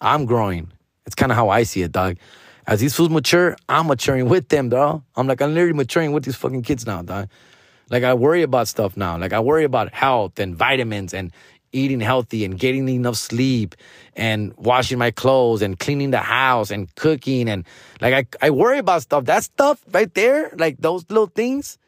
I'm 0.00 0.24
growing. 0.24 0.72
It's 1.06 1.14
kind 1.14 1.32
of 1.32 1.36
how 1.36 1.48
I 1.48 1.64
see 1.64 1.82
it, 1.82 1.92
dog. 1.92 2.16
As 2.66 2.80
these 2.80 2.94
fools 2.94 3.10
mature, 3.10 3.56
I'm 3.68 3.88
maturing 3.88 4.28
with 4.28 4.48
them, 4.48 4.70
dog. 4.70 5.02
I'm 5.16 5.26
like, 5.26 5.42
I'm 5.42 5.52
literally 5.52 5.74
maturing 5.74 6.12
with 6.12 6.24
these 6.24 6.36
fucking 6.36 6.62
kids 6.62 6.86
now, 6.86 7.02
dog. 7.02 7.28
Like 7.90 8.04
I 8.04 8.14
worry 8.14 8.42
about 8.42 8.68
stuff 8.68 8.96
now. 8.96 9.18
Like 9.18 9.32
I 9.32 9.40
worry 9.40 9.64
about 9.64 9.92
health 9.92 10.38
and 10.38 10.56
vitamins 10.56 11.12
and 11.12 11.32
eating 11.74 12.00
healthy 12.00 12.44
and 12.44 12.58
getting 12.58 12.88
enough 12.88 13.16
sleep 13.16 13.74
and 14.14 14.54
washing 14.56 14.98
my 14.98 15.10
clothes 15.10 15.60
and 15.60 15.78
cleaning 15.78 16.10
the 16.10 16.18
house 16.18 16.70
and 16.70 16.94
cooking 16.94 17.48
and 17.48 17.64
like 18.00 18.36
I, 18.40 18.46
I 18.46 18.50
worry 18.50 18.78
about 18.78 19.02
stuff. 19.02 19.24
That 19.24 19.44
stuff 19.44 19.82
right 19.90 20.12
there, 20.14 20.52
like 20.56 20.78
those 20.78 21.04
little 21.10 21.26
things, 21.26 21.78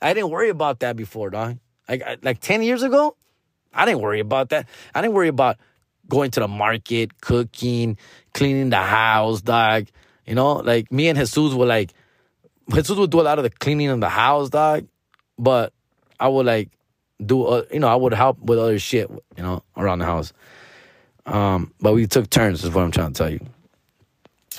I 0.00 0.14
didn't 0.14 0.30
worry 0.30 0.48
about 0.48 0.80
that 0.80 0.96
before, 0.96 1.30
dog. 1.30 1.58
Like 1.88 2.02
like 2.22 2.40
10 2.40 2.62
years 2.62 2.82
ago, 2.82 3.16
I 3.72 3.84
didn't 3.84 4.00
worry 4.00 4.20
about 4.20 4.48
that. 4.50 4.66
I 4.94 5.02
didn't 5.02 5.14
worry 5.14 5.28
about 5.28 5.58
going 6.08 6.30
to 6.32 6.40
the 6.40 6.48
market, 6.48 7.20
cooking, 7.20 7.98
cleaning 8.32 8.70
the 8.70 8.76
house, 8.76 9.42
dog. 9.42 9.88
You 10.26 10.34
know, 10.34 10.54
like 10.54 10.90
me 10.90 11.08
and 11.08 11.18
Jesus 11.18 11.54
were 11.54 11.66
like, 11.66 11.92
Jesus 12.72 12.96
would 12.96 13.10
do 13.10 13.20
a 13.20 13.22
lot 13.22 13.38
of 13.38 13.44
the 13.44 13.50
cleaning 13.50 13.88
of 13.88 14.00
the 14.00 14.08
house, 14.08 14.48
dog. 14.48 14.86
But 15.38 15.72
I 16.18 16.28
would 16.28 16.46
like 16.46 16.70
do 17.24 17.44
uh, 17.44 17.64
you 17.72 17.80
know 17.80 17.88
I 17.88 17.94
would 17.94 18.14
help 18.14 18.38
with 18.40 18.58
other 18.58 18.78
shit 18.78 19.10
you 19.10 19.42
know 19.42 19.62
around 19.76 20.00
the 20.00 20.06
house. 20.06 20.32
Um, 21.26 21.72
but 21.80 21.94
we 21.94 22.06
took 22.06 22.28
turns 22.28 22.64
is 22.64 22.70
what 22.70 22.84
I'm 22.84 22.90
trying 22.90 23.12
to 23.12 23.18
tell 23.18 23.30
you. 23.30 23.40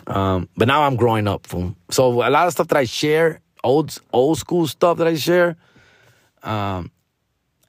Um, 0.07 0.49
but 0.57 0.67
now 0.67 0.83
I'm 0.83 0.95
growing 0.95 1.27
up, 1.27 1.47
from 1.47 1.75
so 1.89 2.27
a 2.27 2.29
lot 2.29 2.47
of 2.47 2.53
stuff 2.53 2.67
that 2.69 2.77
I 2.77 2.85
share, 2.85 3.41
old 3.63 3.97
old 4.13 4.37
school 4.37 4.67
stuff 4.67 4.97
that 4.97 5.07
I 5.07 5.15
share, 5.15 5.55
um, 6.43 6.91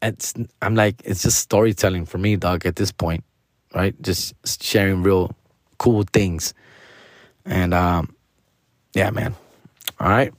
it's 0.03 0.35
I'm 0.63 0.75
like 0.75 1.03
it's 1.05 1.23
just 1.23 1.39
storytelling 1.39 2.07
for 2.07 2.19
me, 2.19 2.37
dog. 2.37 2.67
At 2.67 2.77
this 2.77 2.93
point, 2.93 3.25
right? 3.75 4.01
Just 4.03 4.35
sharing 4.63 5.03
real 5.03 5.35
cool 5.79 6.05
things, 6.13 6.55
and 7.45 7.73
um, 7.75 8.15
yeah, 8.95 9.11
man. 9.11 9.35
All 10.01 10.09
right. 10.09 10.33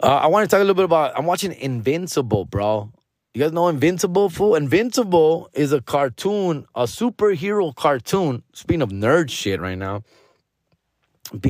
Uh, 0.00 0.16
I 0.16 0.26
want 0.28 0.48
to 0.48 0.54
talk 0.54 0.58
a 0.58 0.64
little 0.64 0.74
bit 0.74 0.84
about. 0.84 1.18
I'm 1.18 1.26
watching 1.26 1.52
Invincible, 1.52 2.44
bro. 2.44 2.92
You 3.38 3.44
guys 3.44 3.52
know 3.52 3.68
Invincible, 3.68 4.30
fool? 4.30 4.56
Invincible 4.56 5.48
is 5.52 5.70
a 5.70 5.80
cartoon, 5.80 6.66
a 6.74 6.86
superhero 6.86 7.72
cartoon. 7.72 8.42
Speaking 8.52 8.82
of 8.82 8.88
nerd 8.88 9.30
shit 9.30 9.60
right 9.60 9.78
now, 9.78 10.02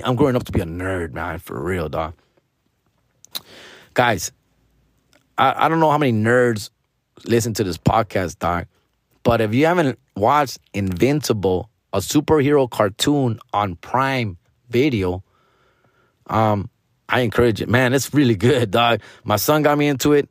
I'm 0.04 0.14
growing 0.14 0.36
up 0.36 0.44
to 0.44 0.52
be 0.52 0.60
a 0.60 0.66
nerd, 0.66 1.14
man, 1.14 1.38
for 1.38 1.58
real, 1.58 1.88
dog. 1.88 2.12
Guys, 3.94 4.32
I, 5.38 5.64
I 5.64 5.68
don't 5.70 5.80
know 5.80 5.90
how 5.90 5.96
many 5.96 6.12
nerds 6.12 6.68
listen 7.24 7.54
to 7.54 7.64
this 7.64 7.78
podcast, 7.78 8.38
dog, 8.38 8.66
but 9.22 9.40
if 9.40 9.54
you 9.54 9.64
haven't 9.64 9.98
watched 10.14 10.58
Invincible, 10.74 11.70
a 11.94 12.00
superhero 12.00 12.68
cartoon 12.68 13.38
on 13.54 13.76
Prime 13.76 14.36
Video, 14.68 15.24
um, 16.26 16.68
I 17.08 17.20
encourage 17.20 17.62
it. 17.62 17.68
Man, 17.70 17.94
it's 17.94 18.12
really 18.12 18.36
good, 18.36 18.72
dog. 18.72 19.00
My 19.24 19.36
son 19.36 19.62
got 19.62 19.78
me 19.78 19.88
into 19.88 20.12
it. 20.12 20.28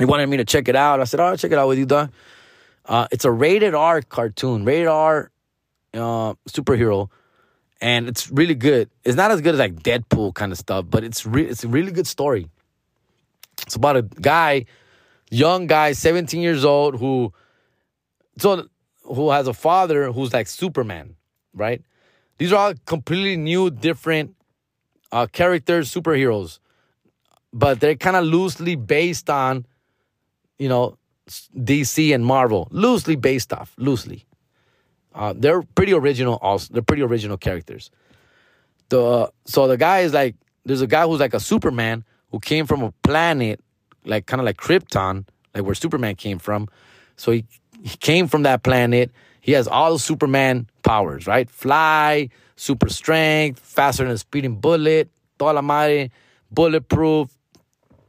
He 0.00 0.06
wanted 0.06 0.28
me 0.30 0.38
to 0.38 0.46
check 0.46 0.66
it 0.66 0.74
out. 0.74 0.98
I 0.98 1.04
said, 1.04 1.20
"All 1.20 1.30
right, 1.30 1.38
check 1.38 1.52
it 1.52 1.58
out 1.58 1.68
with 1.68 1.78
you, 1.78 1.84
dog." 1.84 2.10
Uh, 2.86 3.06
it's 3.12 3.26
a 3.26 3.30
rated 3.30 3.74
R 3.74 4.00
cartoon, 4.00 4.64
rated 4.64 4.88
R 4.88 5.30
uh, 5.92 6.34
superhero, 6.48 7.10
and 7.82 8.08
it's 8.08 8.30
really 8.30 8.54
good. 8.54 8.88
It's 9.04 9.16
not 9.16 9.30
as 9.30 9.42
good 9.42 9.54
as 9.54 9.60
like 9.60 9.82
Deadpool 9.82 10.34
kind 10.34 10.52
of 10.52 10.58
stuff, 10.58 10.86
but 10.88 11.04
it's 11.04 11.26
re- 11.26 11.44
it's 11.46 11.64
a 11.64 11.68
really 11.68 11.92
good 11.92 12.06
story. 12.06 12.48
It's 13.66 13.76
about 13.76 13.98
a 13.98 14.02
guy, 14.02 14.64
young 15.30 15.66
guy, 15.66 15.92
17 15.92 16.40
years 16.40 16.64
old, 16.64 16.98
who 16.98 17.34
so 18.38 18.68
who 19.04 19.30
has 19.30 19.48
a 19.48 19.52
father 19.52 20.12
who's 20.12 20.32
like 20.32 20.46
Superman, 20.46 21.16
right? 21.52 21.82
These 22.38 22.54
are 22.54 22.68
all 22.68 22.74
completely 22.86 23.36
new, 23.36 23.70
different 23.70 24.34
uh, 25.12 25.26
characters, 25.26 25.92
superheroes, 25.92 26.58
but 27.52 27.80
they're 27.80 27.96
kind 27.96 28.16
of 28.16 28.24
loosely 28.24 28.76
based 28.76 29.28
on 29.28 29.66
you 30.60 30.68
know, 30.68 30.96
DC 31.56 32.14
and 32.14 32.24
Marvel, 32.24 32.68
loosely 32.70 33.16
based 33.16 33.52
off, 33.52 33.74
loosely. 33.78 34.26
Uh, 35.14 35.32
they're 35.36 35.62
pretty 35.62 35.92
original. 35.92 36.38
Also, 36.42 36.72
they're 36.72 36.82
pretty 36.82 37.02
original 37.02 37.36
characters. 37.36 37.90
The 38.90 39.32
so 39.46 39.66
the 39.66 39.76
guy 39.76 40.00
is 40.00 40.12
like, 40.12 40.36
there's 40.64 40.82
a 40.82 40.86
guy 40.86 41.06
who's 41.06 41.18
like 41.20 41.34
a 41.34 41.40
Superman 41.40 42.04
who 42.30 42.38
came 42.40 42.66
from 42.66 42.82
a 42.82 42.92
planet 43.02 43.60
like 44.04 44.26
kind 44.26 44.40
of 44.40 44.44
like 44.44 44.56
Krypton, 44.56 45.26
like 45.54 45.64
where 45.64 45.74
Superman 45.74 46.14
came 46.14 46.38
from. 46.38 46.68
So 47.16 47.32
he 47.32 47.44
he 47.82 47.96
came 47.96 48.28
from 48.28 48.42
that 48.42 48.62
planet. 48.62 49.10
He 49.40 49.52
has 49.52 49.66
all 49.66 49.98
Superman 49.98 50.68
powers, 50.82 51.26
right? 51.26 51.48
Fly, 51.48 52.28
super 52.56 52.90
strength, 52.90 53.58
faster 53.58 54.04
than 54.04 54.12
a 54.12 54.18
speeding 54.18 54.56
bullet, 54.56 55.08
toda 55.38 55.54
la 55.54 55.62
madre, 55.62 56.10
bulletproof, 56.50 57.30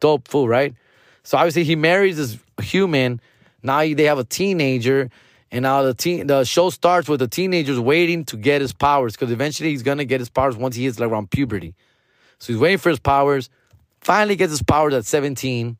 dope 0.01 0.27
fool, 0.27 0.47
right? 0.47 0.75
So 1.23 1.37
obviously 1.37 1.63
he 1.63 1.75
marries 1.75 2.17
this 2.17 2.37
human. 2.61 3.21
Now 3.63 3.79
they 3.81 4.03
have 4.03 4.19
a 4.19 4.23
teenager, 4.23 5.09
and 5.51 5.63
now 5.63 5.83
the 5.83 5.93
teen 5.93 6.27
the 6.27 6.43
show 6.43 6.69
starts 6.69 7.07
with 7.07 7.19
the 7.19 7.27
teenager's 7.27 7.79
waiting 7.79 8.25
to 8.25 8.37
get 8.37 8.61
his 8.61 8.73
powers 8.73 9.13
because 9.13 9.31
eventually 9.31 9.69
he's 9.69 9.83
gonna 9.83 10.05
get 10.05 10.19
his 10.19 10.29
powers 10.29 10.55
once 10.55 10.75
he 10.75 10.85
hits 10.85 10.99
like 10.99 11.09
around 11.09 11.29
puberty. 11.29 11.75
So 12.39 12.53
he's 12.53 12.59
waiting 12.59 12.79
for 12.79 12.89
his 12.89 12.99
powers. 12.99 13.49
Finally 14.01 14.35
gets 14.35 14.51
his 14.51 14.63
powers 14.63 14.95
at 14.95 15.05
17, 15.05 15.77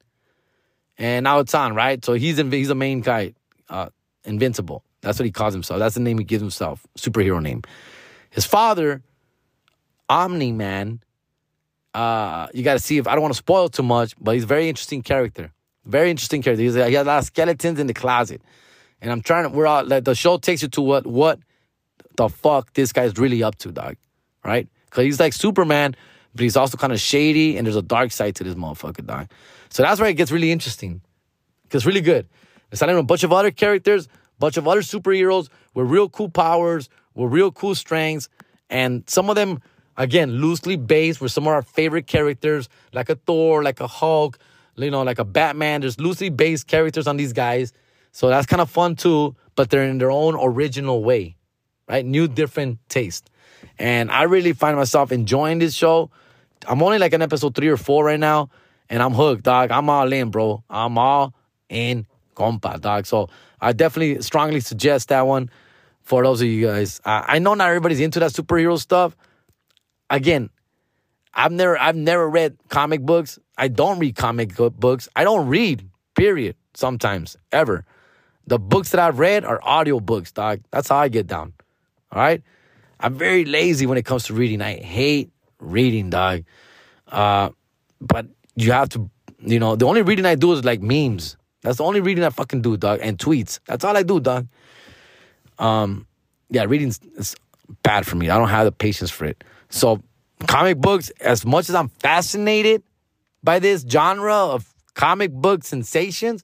and 1.00 1.24
now 1.24 1.40
it's 1.40 1.56
on 1.56 1.74
right. 1.74 2.04
So 2.06 2.14
he's 2.14 2.38
in, 2.38 2.52
he's 2.52 2.70
a 2.70 2.76
main 2.76 3.02
guy, 3.02 3.34
uh, 3.68 3.90
invincible. 4.26 4.84
That's 5.02 5.18
what 5.18 5.26
he 5.26 5.32
calls 5.32 5.56
himself. 5.56 5.80
That's 5.80 5.96
the 5.96 6.02
name 6.02 6.20
he 6.20 6.24
gives 6.24 6.42
himself, 6.42 6.86
superhero 6.96 7.42
name. 7.42 7.64
His 8.30 8.46
father, 8.46 9.02
Omni 10.08 10.52
Man, 10.52 11.02
uh, 11.94 12.48
you 12.54 12.64
got 12.64 12.74
to 12.74 12.80
see 12.80 12.98
if 12.98 13.08
I 13.08 13.14
don't 13.14 13.22
want 13.22 13.34
to 13.34 13.38
spoil 13.38 13.70
too 13.70 13.84
much, 13.84 14.16
but 14.20 14.34
he's 14.34 14.44
a 14.44 14.48
very 14.48 14.70
interesting 14.70 15.02
character. 15.02 15.52
Very 15.86 16.12
interesting 16.12 16.42
character. 16.42 16.64
He's, 16.64 16.76
he 16.76 16.94
has 16.94 17.06
a 17.06 17.10
lot 17.10 17.20
of 17.20 17.26
skeletons 17.26 17.80
in 17.80 17.88
the 17.88 17.94
closet, 17.94 18.42
and 19.02 19.12
I'm 19.12 19.22
trying 19.22 19.44
to. 19.44 19.50
We're 19.50 19.68
all 19.68 19.84
like 19.84 20.04
the 20.04 20.16
show 20.16 20.38
takes 20.38 20.62
you 20.62 20.68
to 20.70 20.82
what 20.82 21.08
what 21.08 21.40
the 22.18 22.30
fuck 22.30 22.74
this 22.74 22.94
guy's 22.94 23.18
really 23.18 23.42
up 23.44 23.58
to, 23.60 23.72
dog. 23.72 23.98
Right? 24.46 24.68
Because 24.86 25.06
he's 25.06 25.20
like 25.20 25.34
Superman, 25.34 25.96
but 26.34 26.44
he's 26.44 26.56
also 26.56 26.78
kind 26.78 26.94
of 26.94 27.00
shady, 27.00 27.58
and 27.58 27.66
there's 27.66 27.76
a 27.76 27.82
dark 27.82 28.12
side 28.12 28.36
to 28.36 28.44
this 28.44 28.56
motherfucker, 28.56 29.06
dog. 29.06 29.30
So 29.70 29.84
that's 29.84 30.00
where 30.00 30.10
it 30.10 30.16
gets 30.16 30.32
really 30.32 30.52
interesting. 30.52 31.02
Cause 31.70 31.86
really 31.86 32.02
good. 32.02 32.28
It's 32.72 32.82
not 32.82 32.90
even 32.90 33.00
a 33.00 33.04
bunch 33.04 33.24
of 33.24 33.32
other 33.32 33.50
characters, 33.50 34.10
bunch 34.40 34.58
of 34.58 34.68
other 34.68 34.82
superheroes 34.82 35.48
with 35.74 35.90
real 35.90 36.10
cool 36.10 36.30
powers, 36.30 36.90
with 37.16 37.32
real 37.32 37.52
cool 37.52 37.76
strengths, 37.76 38.28
and 38.70 39.10
some 39.10 39.30
of 39.30 39.36
them 39.36 39.62
Again, 40.02 40.32
loosely 40.32 40.78
based 40.78 41.22
with 41.22 41.32
some 41.32 41.44
of 41.44 41.54
our 41.54 41.62
favorite 41.62 42.08
characters, 42.08 42.70
like 42.92 43.10
a 43.10 43.16
Thor, 43.16 43.62
like 43.62 43.80
a 43.82 43.86
Hulk, 43.86 44.40
you 44.76 44.90
know, 44.90 45.04
like 45.04 45.20
a 45.20 45.24
Batman. 45.24 45.82
There's 45.82 46.00
loosely 46.00 46.30
based 46.30 46.66
characters 46.66 47.06
on 47.06 47.18
these 47.18 47.34
guys. 47.34 47.72
So 48.12 48.28
that's 48.28 48.48
kind 48.48 48.64
of 48.64 48.70
fun 48.72 48.96
too, 48.96 49.36
but 49.56 49.70
they're 49.70 49.84
in 49.84 50.00
their 50.00 50.10
own 50.10 50.36
original 50.36 51.04
way, 51.04 51.36
right? 51.88 52.04
New, 52.04 52.28
different 52.28 52.80
taste. 52.90 53.30
And 53.78 54.10
I 54.10 54.24
really 54.24 54.54
find 54.54 54.76
myself 54.76 55.12
enjoying 55.12 55.60
this 55.60 55.76
show. 55.76 56.10
I'm 56.68 56.82
only 56.82 56.98
like 56.98 57.14
in 57.14 57.22
episode 57.22 57.54
three 57.54 57.68
or 57.68 57.78
four 57.78 58.04
right 58.04 58.20
now, 58.20 58.50
and 58.90 59.04
I'm 59.04 59.14
hooked, 59.14 59.44
dog. 59.44 59.70
I'm 59.70 59.88
all 59.88 60.12
in, 60.12 60.32
bro. 60.32 60.64
I'm 60.68 60.98
all 60.98 61.36
in, 61.70 62.08
compa, 62.36 62.82
dog. 62.82 63.06
So 63.06 63.30
I 63.62 63.72
definitely 63.74 64.24
strongly 64.24 64.62
suggest 64.62 65.10
that 65.10 65.28
one 65.28 65.52
for 66.02 66.24
those 66.24 66.42
of 66.42 66.48
you 66.48 66.66
guys. 66.66 67.02
I, 67.06 67.36
I 67.36 67.40
know 67.40 67.54
not 67.54 67.68
everybody's 67.68 68.00
into 68.00 68.20
that 68.22 68.32
superhero 68.32 68.80
stuff, 68.80 69.16
again, 70.12 70.50
I've 71.34 71.52
never 71.52 71.80
I've 71.80 71.96
never 71.96 72.30
read 72.30 72.58
comic 72.70 73.02
books. 73.02 73.40
I 73.58 73.70
don't 73.70 73.98
read 73.98 74.16
comic 74.16 74.56
books. 74.56 75.10
I 75.16 75.24
don't 75.24 75.48
read, 75.48 75.90
period, 76.16 76.56
sometimes, 76.76 77.38
ever. 77.52 77.86
The 78.46 78.60
books 78.60 78.92
that 78.92 79.00
I've 79.00 79.18
read 79.20 79.46
are 79.46 79.60
audio 79.64 80.00
books, 80.00 80.32
dog. 80.32 80.62
That's 80.72 80.90
how 80.90 80.98
I 80.98 81.08
get 81.08 81.28
down. 81.28 81.54
All 82.12 82.22
right? 82.22 82.44
I'm 83.00 83.16
very 83.16 83.46
lazy 83.46 83.86
when 83.86 83.98
it 83.98 84.06
comes 84.06 84.26
to 84.26 84.34
reading. 84.34 84.62
I 84.62 84.76
hate 84.76 85.32
reading, 85.60 86.10
dog. 86.10 86.44
Uh, 87.08 87.50
but 88.00 88.28
you 88.56 88.72
have 88.72 88.90
to, 88.90 89.10
you 89.40 89.60
know, 89.60 89.76
the 89.76 89.86
only 89.86 90.02
reading 90.02 90.26
I 90.26 90.36
do 90.36 90.52
is 90.54 90.66
like 90.66 90.82
memes. 90.82 91.38
That's 91.62 91.78
the 91.78 91.84
only 91.84 92.02
reading 92.02 92.24
I 92.24 92.30
fucking 92.30 92.62
do, 92.62 92.78
dog, 92.78 93.00
and 93.02 93.18
tweets. 93.18 93.60
That's 93.66 93.86
all 93.86 93.96
I 93.96 94.04
do, 94.04 94.20
dog. 94.20 94.48
Um, 95.60 96.08
yeah, 96.50 96.66
reading 96.66 96.90
is 96.90 97.36
bad 97.84 98.06
for 98.06 98.16
me. 98.16 98.30
I 98.30 98.38
don't 98.38 98.50
have 98.50 98.66
the 98.66 98.72
patience 98.72 99.12
for 99.12 99.26
it. 99.26 99.44
So, 99.72 100.02
comic 100.48 100.78
books, 100.78 101.10
as 101.22 101.46
much 101.46 101.70
as 101.70 101.76
I'm 101.76 101.88
fascinated 101.88 102.84
by 103.44 103.60
this 103.60 103.84
genre 103.88 104.36
of 104.36 104.72
comic 104.94 105.32
book 105.32 105.64
sensations, 105.64 106.44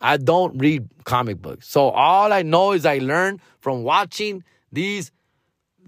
I 0.00 0.18
don't 0.18 0.58
read 0.58 0.88
comic 1.04 1.40
books. 1.40 1.66
So, 1.68 1.88
all 1.88 2.32
I 2.32 2.42
know 2.42 2.72
is 2.72 2.86
I 2.86 2.98
learn 2.98 3.40
from 3.60 3.82
watching 3.82 4.44
these 4.70 5.10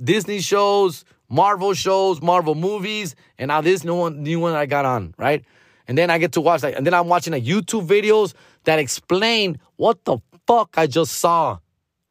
Disney 0.02 0.40
shows, 0.40 1.04
Marvel 1.28 1.74
shows, 1.74 2.22
Marvel 2.22 2.54
movies, 2.54 3.14
and 3.38 3.48
now 3.48 3.60
this 3.60 3.84
new 3.84 3.94
one, 3.94 4.22
new 4.22 4.40
one 4.40 4.54
I 4.54 4.64
got 4.66 4.86
on, 4.86 5.14
right? 5.18 5.44
And 5.86 5.98
then 5.98 6.08
I 6.10 6.18
get 6.18 6.32
to 6.32 6.40
watch 6.40 6.62
like, 6.62 6.76
and 6.76 6.86
then 6.86 6.94
I'm 6.94 7.08
watching 7.08 7.32
like 7.34 7.44
YouTube 7.44 7.86
videos 7.86 8.32
that 8.64 8.78
explain 8.78 9.60
what 9.76 10.04
the 10.04 10.18
fuck 10.46 10.74
I 10.76 10.86
just 10.86 11.12
saw, 11.12 11.58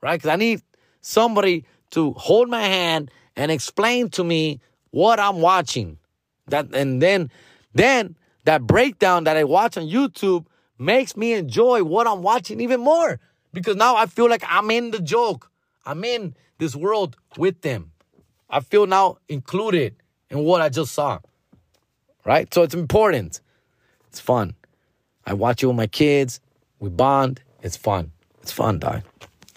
right? 0.02 0.18
Because 0.18 0.30
I 0.30 0.36
need 0.36 0.62
somebody 1.02 1.66
to 1.92 2.14
hold 2.14 2.50
my 2.50 2.62
hand 2.62 3.10
and 3.40 3.52
explain 3.52 4.10
to 4.10 4.24
me 4.24 4.60
what 4.92 5.18
I'm 5.18 5.40
watching. 5.40 5.98
That 6.48 6.76
and 6.76 7.02
then 7.02 7.32
then 7.74 8.18
that 8.44 8.68
breakdown 8.68 9.24
that 9.24 9.38
I 9.38 9.46
watch 9.46 9.78
on 9.78 9.86
YouTube 9.86 10.46
makes 10.78 11.16
me 11.16 11.34
enjoy 11.34 11.84
what 11.84 12.06
I'm 12.06 12.22
watching 12.22 12.60
even 12.60 12.82
more 12.82 13.20
because 13.54 13.78
now 13.78 13.96
I 13.96 14.08
feel 14.08 14.30
like 14.30 14.44
I'm 14.46 14.70
in 14.70 14.92
the 14.92 15.00
joke. 15.00 15.50
I'm 15.86 16.04
in 16.04 16.36
this 16.58 16.76
world 16.76 17.16
with 17.38 17.62
them. 17.62 17.92
I 18.50 18.60
feel 18.60 18.86
now 18.86 19.20
included 19.30 19.96
in 20.30 20.40
what 20.40 20.60
I 20.60 20.68
just 20.68 20.92
saw. 20.92 21.20
Right? 22.26 22.54
So 22.54 22.64
it's 22.64 22.76
important. 22.76 23.40
It's 24.10 24.20
fun. 24.20 24.54
I 25.26 25.34
watch 25.34 25.64
it 25.64 25.68
with 25.68 25.78
my 25.78 25.88
kids. 25.88 26.42
We 26.80 26.90
bond. 26.90 27.42
It's 27.62 27.78
fun. 27.78 28.12
It's 28.42 28.52
fun, 28.52 28.80
dog. 28.80 29.04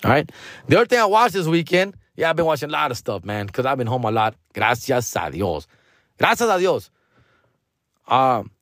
All 0.04 0.10
right. 0.10 0.30
The 0.68 0.76
other 0.76 0.86
thing 0.86 1.00
I 1.00 1.06
watched 1.06 1.34
this 1.34 1.46
weekend, 1.46 1.96
yeah, 2.22 2.30
I've 2.30 2.36
been 2.36 2.46
watching 2.46 2.68
a 2.68 2.72
lot 2.72 2.92
of 2.92 2.96
stuff, 2.96 3.24
man, 3.24 3.46
because 3.46 3.66
I've 3.66 3.78
been 3.78 3.88
home 3.88 4.04
a 4.04 4.12
lot. 4.12 4.36
Gracias 4.54 5.16
a 5.16 5.28
Dios. 5.28 5.66
Gracias 6.16 6.48
a 6.48 6.56
Dios. 6.56 6.88
Um, 8.06 8.52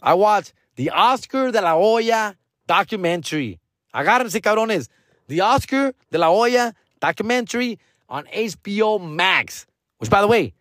I 0.00 0.14
watched 0.14 0.52
the 0.76 0.90
Oscar 0.90 1.50
de 1.50 1.60
la 1.60 1.74
Hoya 1.74 2.36
documentary. 2.68 3.58
Agárrense, 3.92 4.40
cabrones. 4.40 4.88
The 5.26 5.40
Oscar 5.40 5.94
de 6.12 6.18
la 6.18 6.28
Hoya 6.28 6.72
documentary 7.00 7.80
on 8.08 8.24
HBO 8.26 9.04
Max. 9.04 9.66
Which, 9.98 10.08
by 10.08 10.20
the 10.20 10.28
way, 10.28 10.54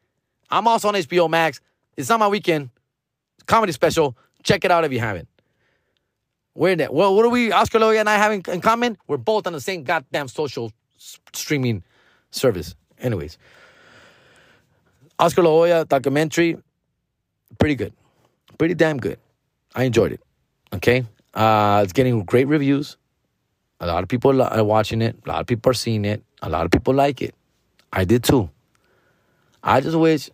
I'm 0.50 0.68
also 0.68 0.88
on 0.88 0.96
HBO 0.96 1.30
Max. 1.30 1.62
It's 1.96 2.10
not 2.10 2.20
my 2.20 2.28
weekend. 2.28 2.72
Comedy 3.46 3.72
special. 3.72 4.18
Check 4.42 4.66
it 4.66 4.72
out 4.72 4.84
if 4.84 4.92
you 4.92 5.00
haven't. 5.00 5.28
We're 6.56 6.72
in 6.72 6.80
it. 6.80 6.92
Well, 6.92 7.16
what 7.16 7.24
are 7.24 7.30
we, 7.30 7.52
Oscar 7.52 7.78
Loya 7.78 8.00
and 8.00 8.10
I 8.10 8.18
having 8.18 8.44
in 8.48 8.62
common? 8.62 8.98
We're 9.08 9.18
both 9.18 9.46
on 9.46 9.54
the 9.54 9.62
same 9.62 9.84
goddamn 9.84 10.28
social 10.28 10.72
streaming 11.34 11.84
service. 12.32 12.76
Anyways, 13.00 13.38
Oscar 15.20 15.44
La 15.44 15.50
Hoya 15.50 15.86
documentary, 15.86 16.58
pretty 17.60 17.76
good, 17.76 17.94
pretty 18.58 18.74
damn 18.74 18.98
good. 18.98 19.20
I 19.76 19.84
enjoyed 19.84 20.12
it. 20.14 20.22
Okay, 20.74 21.06
uh, 21.34 21.82
it's 21.84 21.94
getting 21.94 22.24
great 22.24 22.48
reviews. 22.48 22.98
A 23.80 23.88
lot 23.88 24.04
of 24.04 24.10
people 24.10 24.42
are 24.42 24.64
watching 24.64 25.02
it. 25.02 25.16
A 25.26 25.30
lot 25.30 25.42
of 25.42 25.48
people 25.48 25.70
are 25.72 25.74
seeing 25.74 26.06
it. 26.06 26.24
A 26.42 26.50
lot 26.50 26.66
of 26.66 26.72
people 26.72 26.94
like 26.94 27.22
it. 27.22 27.34
I 27.92 28.06
did 28.06 28.24
too. 28.24 28.50
I 29.64 29.82
just 29.82 29.98
wish 29.98 30.30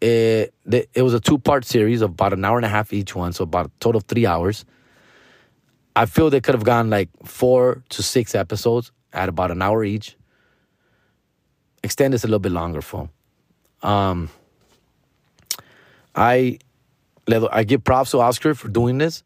it, 0.00 0.54
it 0.64 1.02
was 1.02 1.14
a 1.14 1.20
two 1.20 1.38
part 1.38 1.64
series 1.64 2.02
of 2.02 2.10
about 2.10 2.32
an 2.32 2.44
hour 2.44 2.56
and 2.56 2.64
a 2.64 2.68
half 2.68 2.92
each 2.92 3.14
one, 3.14 3.32
so 3.32 3.44
about 3.44 3.66
a 3.66 3.70
total 3.80 3.98
of 3.98 4.04
three 4.04 4.26
hours. 4.26 4.64
I 5.96 6.06
feel 6.06 6.30
they 6.30 6.40
could 6.40 6.54
have 6.54 6.64
gone 6.64 6.90
like 6.90 7.08
four 7.24 7.82
to 7.88 8.02
six 8.02 8.34
episodes 8.34 8.92
at 9.12 9.28
about 9.28 9.50
an 9.50 9.62
hour 9.62 9.82
each. 9.84 10.16
Extend 11.82 12.14
this 12.14 12.24
a 12.24 12.26
little 12.26 12.38
bit 12.38 12.52
longer 12.52 12.80
for. 12.82 13.08
Um, 13.82 14.30
I 16.14 16.58
I 17.28 17.64
give 17.64 17.84
props 17.84 18.10
to 18.12 18.18
Oscar 18.18 18.54
for 18.54 18.68
doing 18.68 18.98
this, 18.98 19.22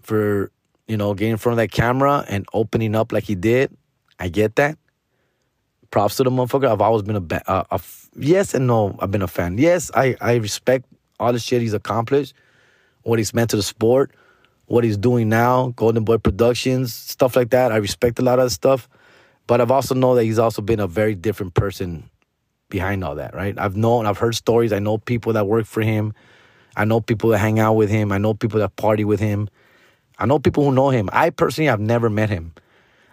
for 0.00 0.50
you 0.88 0.96
know 0.96 1.14
getting 1.14 1.32
in 1.32 1.38
front 1.38 1.54
of 1.54 1.56
that 1.58 1.70
camera 1.70 2.24
and 2.28 2.46
opening 2.54 2.94
up 2.94 3.12
like 3.12 3.24
he 3.24 3.34
did. 3.34 3.76
I 4.18 4.28
get 4.28 4.56
that. 4.56 4.78
Props 5.90 6.16
to 6.16 6.24
the 6.24 6.30
motherfucker. 6.30 6.70
I've 6.70 6.80
always 6.80 7.02
been 7.02 7.16
a, 7.16 7.42
a, 7.46 7.66
a 7.70 7.80
yes 8.16 8.54
and 8.54 8.66
no. 8.66 8.96
I've 8.98 9.10
been 9.10 9.22
a 9.22 9.28
fan. 9.28 9.58
Yes, 9.58 9.90
I 9.94 10.16
I 10.20 10.36
respect 10.36 10.86
all 11.20 11.32
the 11.32 11.38
shit 11.38 11.60
he's 11.60 11.74
accomplished, 11.74 12.34
what 13.02 13.18
he's 13.18 13.34
meant 13.34 13.50
to 13.50 13.56
the 13.56 13.62
sport 13.62 14.12
what 14.72 14.84
he's 14.84 14.96
doing 14.96 15.28
now, 15.28 15.68
Golden 15.76 16.02
Boy 16.02 16.16
Productions, 16.16 16.94
stuff 16.94 17.36
like 17.36 17.50
that. 17.50 17.72
I 17.72 17.76
respect 17.76 18.18
a 18.18 18.22
lot 18.22 18.38
of 18.38 18.50
stuff. 18.50 18.88
But 19.46 19.60
I've 19.60 19.70
also 19.70 19.94
know 19.94 20.14
that 20.14 20.24
he's 20.24 20.38
also 20.38 20.62
been 20.62 20.80
a 20.80 20.86
very 20.86 21.14
different 21.14 21.54
person 21.54 22.08
behind 22.68 23.04
all 23.04 23.16
that, 23.16 23.34
right? 23.34 23.58
I've 23.58 23.76
known, 23.76 24.06
I've 24.06 24.18
heard 24.18 24.34
stories. 24.34 24.72
I 24.72 24.78
know 24.78 24.98
people 24.98 25.34
that 25.34 25.46
work 25.46 25.66
for 25.66 25.82
him. 25.82 26.14
I 26.74 26.84
know 26.84 27.00
people 27.00 27.30
that 27.30 27.38
hang 27.38 27.58
out 27.58 27.74
with 27.74 27.90
him. 27.90 28.12
I 28.12 28.18
know 28.18 28.34
people 28.34 28.60
that 28.60 28.76
party 28.76 29.04
with 29.04 29.20
him. 29.20 29.48
I 30.18 30.26
know 30.26 30.38
people 30.38 30.64
who 30.64 30.72
know 30.72 30.90
him. 30.90 31.10
I 31.12 31.30
personally 31.30 31.68
have 31.68 31.80
never 31.80 32.08
met 32.08 32.30
him. 32.30 32.54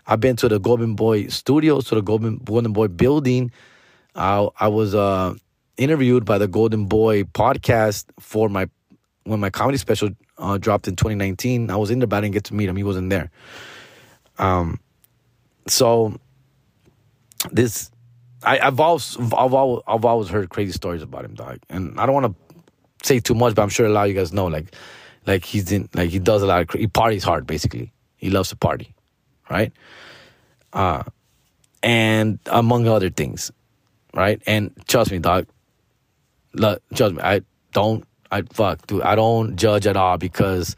I've 0.07 0.19
been 0.19 0.35
to 0.37 0.47
the 0.47 0.59
Golden 0.59 0.95
Boy 0.95 1.27
studios, 1.27 1.85
to 1.85 1.95
the 1.95 2.01
Golden, 2.01 2.37
Golden 2.37 2.73
Boy 2.73 2.87
building. 2.87 3.51
I, 4.15 4.47
I 4.59 4.67
was 4.69 4.95
uh, 4.95 5.35
interviewed 5.77 6.25
by 6.25 6.37
the 6.37 6.47
Golden 6.47 6.85
Boy 6.85 7.23
podcast 7.23 8.05
for 8.19 8.49
my 8.49 8.69
when 9.23 9.39
my 9.39 9.49
comedy 9.49 9.77
special 9.77 10.09
uh, 10.37 10.57
dropped 10.57 10.87
in 10.87 10.95
2019. 10.95 11.69
I 11.69 11.75
was 11.75 11.91
in 11.91 11.99
there, 11.99 12.07
but 12.07 12.17
I 12.17 12.21
didn't 12.21 12.33
get 12.33 12.45
to 12.45 12.53
meet 12.53 12.69
him. 12.69 12.75
He 12.75 12.83
wasn't 12.83 13.09
there. 13.09 13.29
Um, 14.37 14.79
so 15.67 16.19
this, 17.51 17.91
I, 18.43 18.57
have 18.57 18.79
always, 18.79 19.17
I've 19.17 19.53
always, 19.53 19.83
I've 19.87 20.05
always 20.05 20.29
heard 20.29 20.49
crazy 20.49 20.71
stories 20.71 21.01
about 21.01 21.25
him, 21.25 21.35
dog. 21.35 21.59
And 21.69 21.99
I 21.99 22.05
don't 22.05 22.15
want 22.15 22.35
to 22.35 23.07
say 23.07 23.19
too 23.19 23.35
much, 23.35 23.55
but 23.55 23.61
I'm 23.61 23.69
sure 23.69 23.85
a 23.85 23.89
lot 23.89 24.03
of 24.03 24.09
you 24.09 24.15
guys 24.15 24.33
know, 24.33 24.47
like, 24.47 24.73
like 25.25 25.45
he's 25.45 25.71
in, 25.71 25.89
like 25.93 26.09
he 26.09 26.19
does 26.19 26.41
a 26.41 26.47
lot 26.47 26.61
of, 26.61 26.79
he 26.79 26.87
parties 26.87 27.23
hard, 27.23 27.45
basically. 27.45 27.91
He 28.17 28.29
loves 28.29 28.49
to 28.49 28.55
party, 28.55 28.93
right? 29.49 29.71
Uh, 30.73 31.03
and 31.81 32.39
among 32.47 32.87
other 32.87 33.09
things, 33.09 33.51
right? 34.13 34.41
And 34.45 34.71
trust 34.87 35.11
me, 35.11 35.19
dog. 35.19 35.47
Look, 36.53 36.81
trust 36.95 37.15
me, 37.15 37.21
I 37.21 37.41
don't 37.73 38.03
I 38.31 38.43
fuck, 38.43 38.85
dude. 38.85 39.01
I 39.01 39.15
don't 39.15 39.55
judge 39.55 39.87
at 39.87 39.97
all 39.97 40.17
because 40.17 40.75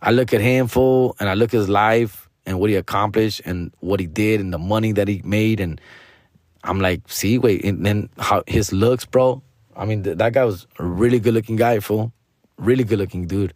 I 0.00 0.12
look 0.12 0.32
at 0.32 0.40
him 0.40 0.68
full 0.68 1.16
and 1.18 1.28
I 1.28 1.34
look 1.34 1.52
at 1.52 1.58
his 1.58 1.68
life 1.68 2.25
and 2.46 2.58
what 2.60 2.70
he 2.70 2.76
accomplished 2.76 3.42
and 3.44 3.72
what 3.80 4.00
he 4.00 4.06
did 4.06 4.40
and 4.40 4.52
the 4.52 4.58
money 4.58 4.92
that 4.92 5.08
he 5.08 5.20
made 5.24 5.60
and 5.60 5.80
I'm 6.66 6.80
like, 6.80 7.02
see, 7.06 7.38
wait, 7.38 7.64
and 7.64 7.86
then 7.86 8.08
how 8.18 8.42
his 8.46 8.72
looks, 8.72 9.04
bro. 9.04 9.42
I 9.76 9.84
mean, 9.84 10.02
th- 10.02 10.18
that 10.18 10.32
guy 10.32 10.44
was 10.44 10.66
a 10.78 10.84
really 10.84 11.20
good 11.20 11.34
looking 11.34 11.56
guy, 11.56 11.78
fool. 11.80 12.12
Really 12.58 12.82
good 12.82 12.98
looking 12.98 13.26
dude. 13.26 13.54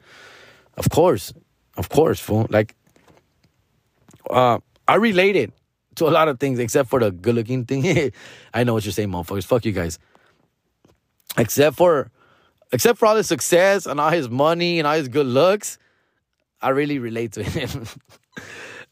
Of 0.76 0.90
course, 0.90 1.32
of 1.76 1.88
course, 1.88 2.20
fool. 2.20 2.46
Like, 2.50 2.76
uh, 4.28 4.58
I 4.86 4.94
related 4.94 5.52
to 5.96 6.06
a 6.06 6.10
lot 6.10 6.28
of 6.28 6.38
things 6.38 6.58
except 6.58 6.88
for 6.88 7.00
the 7.00 7.10
good 7.10 7.34
looking 7.34 7.64
thing. 7.64 8.12
I 8.54 8.64
know 8.64 8.74
what 8.74 8.84
you're 8.84 8.92
saying, 8.92 9.08
motherfuckers. 9.08 9.44
Fuck 9.44 9.64
you 9.64 9.72
guys. 9.72 9.98
Except 11.36 11.76
for 11.76 12.10
except 12.72 12.98
for 12.98 13.06
all 13.06 13.16
his 13.16 13.26
success 13.26 13.86
and 13.86 13.98
all 13.98 14.10
his 14.10 14.28
money 14.28 14.78
and 14.78 14.86
all 14.86 14.94
his 14.94 15.08
good 15.08 15.26
looks, 15.26 15.78
I 16.62 16.68
really 16.68 16.98
relate 16.98 17.32
to 17.32 17.42
him. 17.42 17.86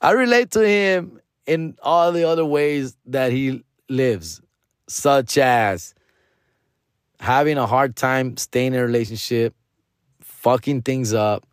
I 0.01 0.13
relate 0.13 0.51
to 0.53 0.67
him 0.67 1.21
in 1.47 1.77
all 1.83 2.13
the 2.13 2.25
other 2.25 2.45
ways 2.45 2.97
that 3.07 3.33
he 3.33 3.65
lives, 3.89 4.41
such 4.89 5.39
as 5.39 5.95
having 7.21 7.59
a 7.59 7.67
hard 7.67 7.97
time 7.97 8.37
staying 8.37 8.75
in 8.75 8.81
a 8.81 8.83
relationship, 8.85 9.55
fucking 10.21 10.83
things 10.83 11.13
up, 11.13 11.47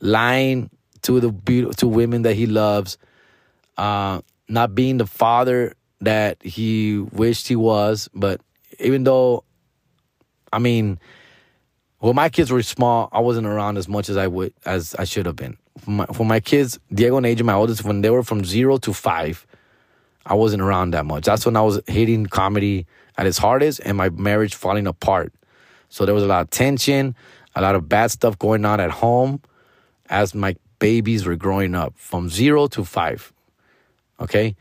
lying 0.00 0.70
to 1.02 1.20
the 1.20 1.74
to 1.76 1.88
women 1.88 2.22
that 2.22 2.34
he 2.34 2.46
loves, 2.46 2.96
uh, 3.76 4.20
not 4.48 4.74
being 4.74 4.98
the 4.98 5.06
father 5.06 5.74
that 6.00 6.42
he 6.42 6.98
wished 6.98 7.48
he 7.48 7.56
was. 7.56 8.08
But 8.14 8.40
even 8.78 9.04
though, 9.04 9.44
I 10.52 10.58
mean, 10.58 10.98
when 12.04 12.16
my 12.16 12.28
kids 12.28 12.50
were 12.50 12.62
small, 12.62 13.08
I 13.12 13.20
wasn't 13.20 13.46
around 13.46 13.78
as 13.78 13.88
much 13.88 14.10
as 14.10 14.18
I 14.18 14.26
would 14.26 14.52
as 14.66 14.94
I 14.96 15.04
should 15.04 15.24
have 15.24 15.36
been. 15.36 15.56
For 15.78 15.90
my, 15.90 16.06
for 16.06 16.26
my 16.26 16.38
kids, 16.38 16.78
Diego 16.92 17.16
and 17.16 17.24
Adrian, 17.24 17.46
my 17.46 17.54
oldest, 17.54 17.82
when 17.82 18.02
they 18.02 18.10
were 18.10 18.22
from 18.22 18.44
zero 18.44 18.76
to 18.78 18.92
five, 18.92 19.46
I 20.26 20.34
wasn't 20.34 20.60
around 20.60 20.90
that 20.90 21.06
much. 21.06 21.24
That's 21.24 21.46
when 21.46 21.56
I 21.56 21.62
was 21.62 21.80
hitting 21.86 22.26
comedy 22.26 22.86
at 23.16 23.26
its 23.26 23.38
hardest 23.38 23.80
and 23.86 23.96
my 23.96 24.10
marriage 24.10 24.54
falling 24.54 24.86
apart. 24.86 25.32
So 25.88 26.04
there 26.04 26.14
was 26.14 26.22
a 26.22 26.26
lot 26.26 26.42
of 26.42 26.50
tension, 26.50 27.16
a 27.54 27.62
lot 27.62 27.74
of 27.74 27.88
bad 27.88 28.10
stuff 28.10 28.38
going 28.38 28.66
on 28.66 28.80
at 28.80 28.90
home 28.90 29.40
as 30.10 30.34
my 30.34 30.56
babies 30.80 31.24
were 31.24 31.36
growing 31.36 31.74
up 31.74 31.94
from 31.96 32.28
zero 32.28 32.66
to 32.68 32.84
five. 32.84 33.32
Okay? 34.20 34.56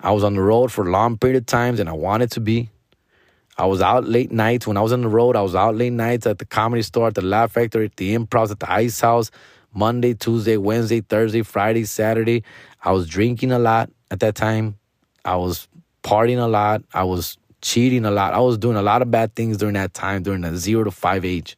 I 0.00 0.12
was 0.12 0.24
on 0.24 0.32
the 0.32 0.40
road 0.40 0.72
for 0.72 0.86
long 0.86 1.18
period 1.18 1.36
of 1.36 1.44
times 1.44 1.80
and 1.80 1.88
I 1.88 1.92
wanted 1.92 2.30
to 2.32 2.40
be. 2.40 2.70
I 3.58 3.66
was 3.66 3.82
out 3.82 4.06
late 4.06 4.30
nights 4.30 4.66
when 4.66 4.76
I 4.76 4.80
was 4.80 4.92
on 4.92 5.02
the 5.02 5.08
road. 5.08 5.34
I 5.34 5.42
was 5.42 5.54
out 5.56 5.74
late 5.74 5.92
nights 5.92 6.26
at 6.26 6.38
the 6.38 6.44
comedy 6.44 6.82
store, 6.82 7.08
at 7.08 7.14
the 7.16 7.22
Laugh 7.22 7.52
Factory, 7.52 7.86
at 7.86 7.96
the 7.96 8.14
Improv, 8.14 8.52
at 8.52 8.60
the 8.60 8.70
Ice 8.70 9.00
House, 9.00 9.32
Monday, 9.74 10.14
Tuesday, 10.14 10.56
Wednesday, 10.56 11.00
Thursday, 11.00 11.42
Friday, 11.42 11.84
Saturday. 11.84 12.44
I 12.84 12.92
was 12.92 13.08
drinking 13.08 13.50
a 13.50 13.58
lot 13.58 13.90
at 14.12 14.20
that 14.20 14.36
time. 14.36 14.76
I 15.24 15.36
was 15.36 15.66
partying 16.04 16.38
a 16.38 16.46
lot. 16.46 16.82
I 16.94 17.02
was 17.02 17.36
cheating 17.60 18.04
a 18.04 18.12
lot. 18.12 18.32
I 18.32 18.38
was 18.38 18.58
doing 18.58 18.76
a 18.76 18.82
lot 18.82 19.02
of 19.02 19.10
bad 19.10 19.34
things 19.34 19.56
during 19.56 19.74
that 19.74 19.92
time, 19.92 20.22
during 20.22 20.42
that 20.42 20.54
zero 20.54 20.84
to 20.84 20.92
five 20.92 21.24
age 21.24 21.56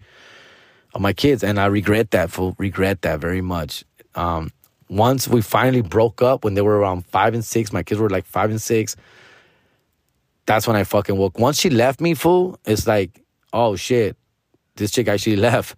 of 0.95 1.03
my 1.03 1.13
kids, 1.13 1.45
and 1.45 1.61
I 1.61 1.67
regret 1.67 2.13
that. 2.13 2.31
Full 2.31 2.55
regret 2.59 3.03
that 3.03 3.21
very 3.21 3.43
much. 3.43 3.85
Um, 4.15 4.51
once 4.89 5.29
we 5.29 5.43
finally 5.43 5.83
broke 5.83 6.23
up 6.23 6.45
when 6.45 6.55
they 6.55 6.63
were 6.63 6.79
around 6.79 7.07
five 7.07 7.35
and 7.35 7.45
six, 7.45 7.73
my 7.73 7.83
kids 7.83 8.01
were 8.01 8.11
like 8.11 8.25
five 8.25 8.51
and 8.51 8.61
six. 8.61 8.97
That's 10.47 10.67
when 10.67 10.77
I 10.77 10.85
fucking 10.85 11.17
woke. 11.17 11.39
Once 11.39 11.61
she 11.61 11.71
left 11.71 12.01
me, 12.01 12.15
fool, 12.15 12.59
it's 12.65 12.87
like, 12.87 13.23
oh 13.53 13.77
shit, 13.77 14.17
this 14.77 14.91
chick 14.91 15.09
actually 15.09 15.37
left. 15.49 15.77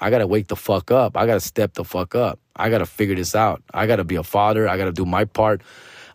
I 0.00 0.10
gotta 0.10 0.26
wake 0.26 0.48
the 0.48 0.56
fuck 0.56 0.90
up. 0.90 1.16
I 1.16 1.26
gotta 1.26 1.40
step 1.40 1.74
the 1.74 1.84
fuck 1.84 2.14
up. 2.14 2.38
I 2.56 2.68
gotta 2.68 2.86
figure 2.86 3.14
this 3.14 3.34
out. 3.34 3.62
I 3.72 3.86
gotta 3.86 4.04
be 4.04 4.16
a 4.16 4.22
father. 4.22 4.68
I 4.68 4.76
gotta 4.76 4.92
do 4.92 5.04
my 5.04 5.24
part. 5.24 5.62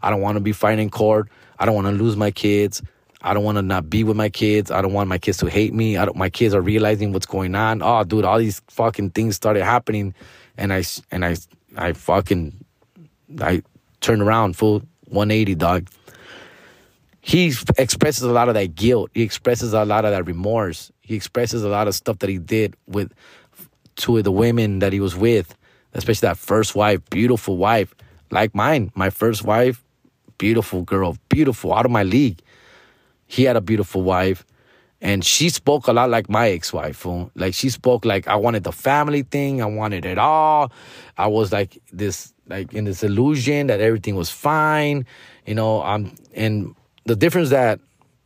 I 0.02 0.10
don't 0.10 0.22
wanna 0.22 0.42
be 0.42 0.52
fighting 0.52 0.90
court. 0.90 1.30
I 1.58 1.66
don't 1.66 1.76
wanna 1.76 1.94
lose 1.94 2.16
my 2.16 2.32
kids. 2.32 2.82
I 3.22 3.34
don't 3.34 3.44
wanna 3.44 3.62
not 3.62 3.90
be 3.90 4.04
with 4.04 4.18
my 4.18 4.30
kids. 4.30 4.70
I 4.72 4.82
don't 4.82 4.94
want 4.94 5.10
my 5.10 5.18
kids 5.18 5.38
to 5.40 5.50
hate 5.50 5.74
me. 5.74 5.98
I 5.98 6.06
don't, 6.06 6.18
my 6.18 6.30
kids 6.30 6.54
are 6.54 6.62
realizing 6.62 7.14
what's 7.14 7.26
going 7.26 7.56
on. 7.56 7.82
Oh, 7.82 8.04
dude, 8.04 8.26
all 8.26 8.38
these 8.38 8.62
fucking 8.70 9.12
things 9.12 9.36
started 9.36 9.64
happening, 9.64 10.14
and 10.58 10.72
I 10.74 10.84
and 11.12 11.26
I 11.26 11.36
I 11.76 11.94
fucking 11.94 12.66
I 13.42 13.64
turned 14.02 14.22
around 14.22 14.56
full 14.56 14.84
180, 15.08 15.56
dog. 15.56 15.88
He 17.30 17.54
expresses 17.78 18.24
a 18.24 18.32
lot 18.32 18.48
of 18.48 18.56
that 18.56 18.74
guilt. 18.74 19.12
He 19.14 19.22
expresses 19.22 19.72
a 19.72 19.86
lot 19.86 20.04
of 20.04 20.10
that 20.10 20.26
remorse. 20.26 20.92
He 21.02 21.14
expresses 21.14 21.64
a 21.64 21.70
lot 21.70 21.88
of 21.88 21.94
stuff 21.94 22.18
that 22.20 22.30
he 22.30 22.40
did 22.40 22.76
with 22.88 23.14
two 23.98 24.18
of 24.18 24.24
the 24.24 24.32
women 24.32 24.80
that 24.80 24.94
he 24.94 25.00
was 25.00 25.16
with, 25.16 25.56
especially 25.94 26.26
that 26.28 26.40
first 26.40 26.74
wife, 26.74 27.08
beautiful 27.12 27.56
wife, 27.58 27.94
like 28.32 28.56
mine. 28.56 28.92
My 28.96 29.12
first 29.12 29.44
wife, 29.44 29.84
beautiful 30.40 30.82
girl, 30.82 31.18
beautiful, 31.30 31.72
out 31.72 31.86
of 31.86 31.92
my 31.92 32.02
league. 32.02 32.42
He 33.28 33.44
had 33.44 33.56
a 33.56 33.62
beautiful 33.62 34.02
wife. 34.02 34.44
And 35.00 35.24
she 35.24 35.50
spoke 35.50 35.86
a 35.86 35.94
lot 35.94 36.10
like 36.10 36.32
my 36.32 36.50
ex-wife. 36.50 37.06
Like 37.36 37.54
she 37.54 37.70
spoke 37.70 38.06
like 38.06 38.28
I 38.28 38.38
wanted 38.38 38.64
the 38.64 38.72
family 38.72 39.22
thing. 39.22 39.62
I 39.62 39.66
wanted 39.66 40.04
it 40.04 40.18
all. 40.18 40.72
I 41.16 41.28
was 41.28 41.52
like 41.52 41.78
this, 41.94 42.34
like 42.48 42.74
in 42.74 42.86
this 42.86 43.04
illusion 43.04 43.68
that 43.68 43.82
everything 43.82 44.16
was 44.16 44.32
fine. 44.32 45.06
You 45.46 45.54
know, 45.54 45.84
I'm 45.84 46.16
and 46.34 46.76
the 47.06 47.16
difference 47.16 47.50
that 47.50 47.80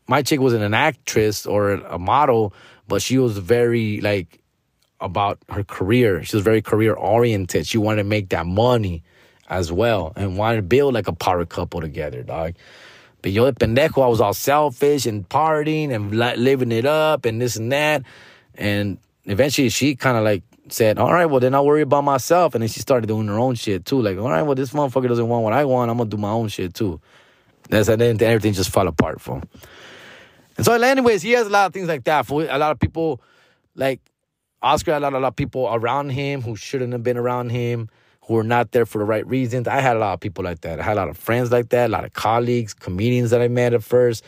my 0.08 0.22
chick 0.22 0.40
wasn't 0.40 0.64
an 0.64 0.74
actress 0.74 1.46
or 1.46 1.72
a 1.72 2.00
model, 2.00 2.54
but 2.88 3.02
she 3.02 3.18
was 3.18 3.38
very 3.38 4.02
like 4.02 4.42
about 5.00 5.40
her 5.50 5.64
career. 5.64 6.24
She 6.24 6.36
was 6.36 6.44
very 6.44 6.62
career 6.62 6.94
oriented. 6.94 7.68
She 7.68 7.78
wanted 7.78 8.04
to 8.04 8.10
make 8.10 8.30
that 8.30 8.46
money 8.46 9.04
as 9.50 9.72
well 9.72 10.14
and 10.16 10.38
wanted 10.38 10.58
to 10.58 10.62
build 10.64 10.94
like 10.94 11.08
a 11.08 11.14
power 11.14 11.46
couple 11.46 11.82
together, 11.82 12.24
dog. 12.24 12.56
But 13.22 13.32
yo 13.32 13.50
de 13.50 13.54
pendejo, 13.54 14.04
I 14.04 14.08
was 14.08 14.20
all 14.20 14.34
selfish 14.34 15.06
and 15.06 15.28
partying 15.28 15.94
and 15.94 16.12
living 16.14 16.72
it 16.72 16.86
up 16.86 17.26
and 17.26 17.42
this 17.42 17.56
and 17.56 17.72
that. 17.72 18.04
And 18.56 18.98
eventually 19.26 19.70
she 19.70 19.96
kind 19.96 20.18
of 20.18 20.24
like 20.24 20.44
said, 20.70 20.98
all 20.98 21.14
right, 21.14 21.26
well, 21.26 21.40
then 21.40 21.56
I'll 21.56 21.66
worry 21.66 21.82
about 21.82 22.04
myself. 22.04 22.56
And 22.56 22.62
then 22.62 22.70
she 22.70 22.80
started 22.80 23.08
doing 23.08 23.28
her 23.28 23.40
own 23.40 23.56
shit 23.56 23.86
too. 23.86 24.02
Like, 24.02 24.18
all 24.18 24.30
right, 24.30 24.42
well, 24.42 24.56
this 24.56 24.72
motherfucker 24.72 25.08
doesn't 25.08 25.28
want 25.28 25.44
what 25.44 25.54
I 25.54 25.66
want. 25.66 25.92
I'm 25.92 25.98
going 25.98 26.10
to 26.10 26.16
do 26.16 26.22
my 26.22 26.32
own 26.32 26.50
shit 26.50 26.74
too. 26.74 27.00
That's 27.70 27.88
and 27.88 28.02
then 28.02 28.22
everything 28.22 28.54
just 28.54 28.70
fell 28.70 28.88
apart 28.88 29.22
for 29.22 29.38
him. 29.38 29.44
And 30.58 30.66
so, 30.66 30.74
anyways, 30.74 31.22
he 31.22 31.32
has 31.32 31.48
a 31.48 31.50
lot 31.50 31.68
of 31.68 31.74
things 31.74 31.88
like 31.88 32.04
that. 32.04 32.26
For 32.26 32.44
a 32.44 32.58
lot 32.58 32.72
of 32.72 32.80
people, 32.80 33.22
like 33.76 34.02
Oscar 34.62 34.94
had 34.94 35.02
a 35.02 35.06
lot, 35.06 35.14
a 35.14 35.20
lot 35.20 35.28
of 35.30 35.36
people 35.36 35.68
around 35.72 36.10
him 36.10 36.42
who 36.42 36.56
shouldn't 36.56 36.94
have 36.94 37.04
been 37.04 37.18
around 37.18 37.50
him, 37.50 37.90
who 38.22 38.36
were 38.36 38.44
not 38.44 38.72
there 38.72 38.86
for 38.86 39.00
the 39.00 39.06
right 39.06 39.26
reasons. 39.26 39.68
I 39.68 39.80
had 39.80 39.96
a 39.96 40.00
lot 40.00 40.14
of 40.14 40.20
people 40.20 40.44
like 40.44 40.62
that. 40.62 40.80
I 40.80 40.84
had 40.84 40.94
a 40.98 41.00
lot 41.00 41.10
of 41.10 41.18
friends 41.18 41.52
like 41.52 41.70
that, 41.70 41.88
a 41.88 41.92
lot 41.92 42.06
of 42.06 42.14
colleagues, 42.14 42.74
comedians 42.74 43.32
that 43.32 43.42
I 43.42 43.48
met 43.48 43.74
at 43.74 43.84
first 43.84 44.24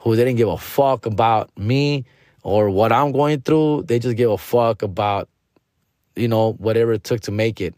who 0.00 0.16
they 0.16 0.24
didn't 0.24 0.38
give 0.38 0.48
a 0.48 0.58
fuck 0.58 1.06
about 1.06 1.56
me 1.58 2.04
or 2.42 2.70
what 2.70 2.90
I'm 2.92 3.12
going 3.12 3.42
through. 3.42 3.84
They 3.84 3.98
just 3.98 4.16
give 4.16 4.30
a 4.30 4.38
fuck 4.38 4.82
about, 4.82 5.28
you 6.16 6.26
know, 6.26 6.52
whatever 6.54 6.92
it 6.94 7.04
took 7.04 7.20
to 7.22 7.30
make 7.30 7.60
it. 7.60 7.74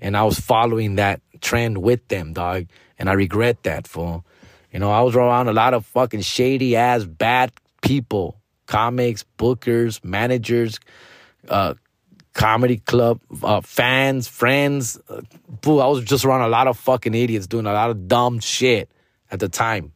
And 0.00 0.16
I 0.16 0.22
was 0.22 0.38
following 0.38 0.96
that 0.96 1.20
trend 1.40 1.78
with 1.78 2.06
them, 2.08 2.32
dog. 2.32 2.66
And 2.98 3.10
I 3.10 3.14
regret 3.14 3.64
that, 3.64 3.88
fool. 3.88 4.24
You 4.74 4.80
know, 4.80 4.90
I 4.90 5.02
was 5.02 5.14
around 5.14 5.46
a 5.46 5.52
lot 5.52 5.72
of 5.72 5.86
fucking 5.86 6.22
shady 6.22 6.74
ass, 6.74 7.04
bad 7.04 7.52
people, 7.80 8.40
comics, 8.66 9.24
bookers, 9.38 10.02
managers, 10.02 10.80
uh, 11.48 11.74
comedy 12.32 12.78
club 12.78 13.20
uh, 13.44 13.60
fans, 13.60 14.26
friends. 14.26 14.98
Uh, 15.08 15.20
boo, 15.60 15.78
I 15.78 15.86
was 15.86 16.02
just 16.02 16.24
around 16.24 16.40
a 16.40 16.48
lot 16.48 16.66
of 16.66 16.76
fucking 16.76 17.14
idiots 17.14 17.46
doing 17.46 17.66
a 17.66 17.72
lot 17.72 17.90
of 17.90 18.08
dumb 18.08 18.40
shit 18.40 18.90
at 19.30 19.38
the 19.38 19.48
time. 19.48 19.92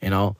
You 0.00 0.08
know, 0.08 0.36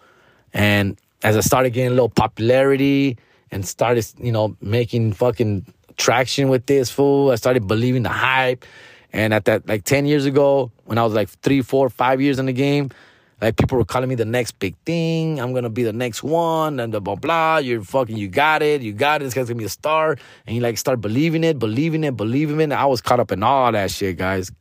and 0.55 0.99
as 1.23 1.37
I 1.37 1.41
started 1.41 1.75
getting 1.75 1.89
a 1.89 1.95
little 1.95 2.09
popularity 2.09 3.19
and 3.51 3.69
started, 3.69 4.07
you 4.17 4.33
know, 4.33 4.57
making 4.63 5.13
fucking 5.13 5.67
traction 5.99 6.49
with 6.49 6.65
this 6.65 6.91
fool, 6.91 7.33
I 7.33 7.35
started 7.35 7.69
believing 7.69 8.03
the 8.03 8.09
hype. 8.09 8.65
And 9.13 9.35
at 9.35 9.45
that, 9.45 9.69
like 9.69 9.85
10 9.85 10.07
years 10.07 10.25
ago, 10.25 10.73
when 10.87 10.97
I 10.97 11.05
was 11.05 11.13
like 11.13 11.29
three, 11.29 11.61
four, 11.61 11.91
five 11.91 12.23
years 12.23 12.39
in 12.39 12.47
the 12.47 12.55
game, 12.55 12.91
like 13.41 13.57
people 13.57 13.79
were 13.79 13.85
calling 13.85 14.09
me 14.09 14.15
the 14.15 14.25
next 14.25 14.59
big 14.59 14.77
thing. 14.85 15.41
I'm 15.41 15.53
gonna 15.53 15.71
be 15.71 15.83
the 15.83 15.93
next 15.93 16.23
one, 16.23 16.79
and 16.79 16.93
the 16.93 17.01
blah 17.01 17.15
blah. 17.15 17.59
You're 17.59 17.83
fucking, 17.83 18.17
you 18.17 18.29
got 18.29 18.63
it, 18.63 18.83
you 18.83 18.93
got 18.93 19.23
it. 19.23 19.25
This 19.25 19.35
guy's 19.35 19.49
gonna 19.49 19.59
be 19.59 19.65
a 19.65 19.71
star, 19.71 20.17
and 20.47 20.57
you 20.57 20.63
like 20.63 20.79
start 20.79 21.01
believing 21.01 21.45
it, 21.45 21.59
believing 21.59 22.05
it, 22.05 22.17
believing 22.17 22.61
it. 22.61 22.73
I 22.73 22.87
was 22.87 23.01
caught 23.01 23.21
up 23.21 23.33
in 23.33 23.43
all 23.43 23.73
that 23.73 23.91
shit, 23.91 24.19
guys. 24.19 24.53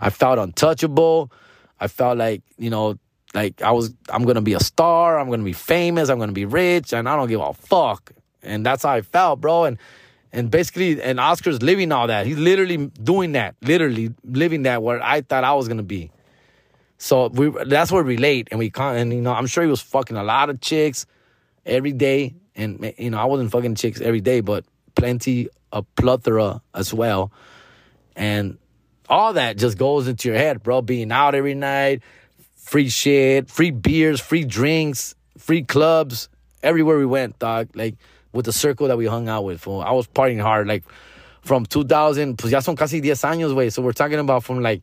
I 0.00 0.10
felt 0.10 0.38
untouchable. 0.38 1.30
I 1.78 1.88
felt 1.88 2.18
like 2.18 2.42
you 2.58 2.70
know, 2.70 2.98
like 3.34 3.62
I 3.62 3.70
was. 3.70 3.94
I'm 4.08 4.24
gonna 4.24 4.42
be 4.42 4.54
a 4.54 4.60
star. 4.60 5.18
I'm 5.18 5.30
gonna 5.30 5.44
be 5.44 5.52
famous. 5.52 6.08
I'm 6.08 6.18
gonna 6.18 6.32
be 6.32 6.46
rich, 6.46 6.92
and 6.92 7.08
I 7.08 7.16
don't 7.16 7.28
give 7.28 7.40
a 7.40 7.54
fuck. 7.54 8.12
And 8.42 8.64
that's 8.64 8.82
how 8.82 8.90
I 8.90 9.02
felt, 9.02 9.40
bro. 9.40 9.64
And 9.64 9.78
and 10.32 10.50
basically, 10.50 11.00
and 11.00 11.20
Oscar's 11.20 11.62
living 11.62 11.92
all 11.92 12.08
that. 12.08 12.26
He's 12.26 12.38
literally 12.38 12.88
doing 13.02 13.32
that, 13.32 13.54
literally 13.62 14.12
living 14.24 14.62
that 14.62 14.82
where 14.82 15.02
I 15.02 15.20
thought 15.20 15.44
I 15.44 15.54
was 15.54 15.68
gonna 15.68 15.82
be. 15.82 16.10
So 16.98 17.28
we 17.28 17.52
that's 17.66 17.92
where 17.92 18.02
we 18.02 18.16
relate, 18.16 18.48
and 18.50 18.58
we 18.58 18.70
con 18.70 18.96
and 18.96 19.12
you 19.12 19.20
know 19.20 19.32
I'm 19.32 19.46
sure 19.46 19.62
he 19.62 19.70
was 19.70 19.82
fucking 19.82 20.16
a 20.16 20.24
lot 20.24 20.50
of 20.50 20.60
chicks 20.60 21.06
every 21.64 21.92
day, 21.92 22.34
and 22.54 22.92
you 22.98 23.10
know 23.10 23.18
I 23.18 23.26
wasn't 23.26 23.50
fucking 23.50 23.74
chicks 23.74 24.00
every 24.00 24.20
day, 24.20 24.40
but 24.40 24.64
plenty 24.94 25.48
a 25.72 25.82
plethora 25.82 26.62
as 26.74 26.94
well, 26.94 27.32
and 28.14 28.58
all 29.08 29.34
that 29.34 29.56
just 29.56 29.78
goes 29.78 30.08
into 30.08 30.28
your 30.28 30.38
head, 30.38 30.62
bro. 30.62 30.82
Being 30.82 31.12
out 31.12 31.34
every 31.34 31.54
night, 31.54 32.02
free 32.54 32.88
shit, 32.88 33.50
free 33.50 33.70
beers, 33.70 34.20
free 34.20 34.44
drinks, 34.44 35.14
free 35.38 35.62
clubs, 35.62 36.28
everywhere 36.62 36.98
we 36.98 37.06
went, 37.06 37.38
dog. 37.38 37.68
Like 37.74 37.96
with 38.32 38.46
the 38.46 38.52
circle 38.52 38.88
that 38.88 38.96
we 38.96 39.06
hung 39.06 39.28
out 39.28 39.44
with, 39.44 39.60
fool. 39.60 39.80
I 39.80 39.92
was 39.92 40.06
partying 40.06 40.40
hard, 40.40 40.66
like 40.66 40.84
from 41.42 41.64
2000, 41.64 42.36
pues 42.36 42.52
ya 42.52 42.60
son 42.60 42.76
casi 42.76 43.00
10 43.00 43.14
años, 43.14 43.54
way. 43.54 43.70
So 43.70 43.82
we're 43.82 43.92
talking 43.92 44.18
about 44.18 44.44
from 44.44 44.62
like 44.62 44.82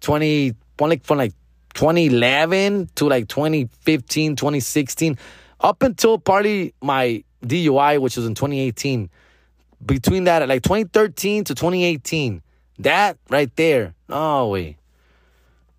20, 0.00 0.54
like 0.80 1.04
from 1.04 1.18
like 1.18 1.32
2011 1.76 2.88
to 2.96 3.06
like 3.06 3.28
2015, 3.28 4.34
2016, 4.34 5.18
up 5.60 5.82
until 5.82 6.18
partly 6.18 6.74
my 6.82 7.22
DUI, 7.44 8.00
which 8.00 8.16
was 8.16 8.26
in 8.26 8.34
2018. 8.34 9.10
Between 9.84 10.24
that, 10.24 10.48
like 10.48 10.62
2013 10.62 11.44
to 11.44 11.54
2018, 11.54 12.42
that 12.78 13.18
right 13.28 13.54
there, 13.56 13.94
no 14.08 14.48
way. 14.48 14.78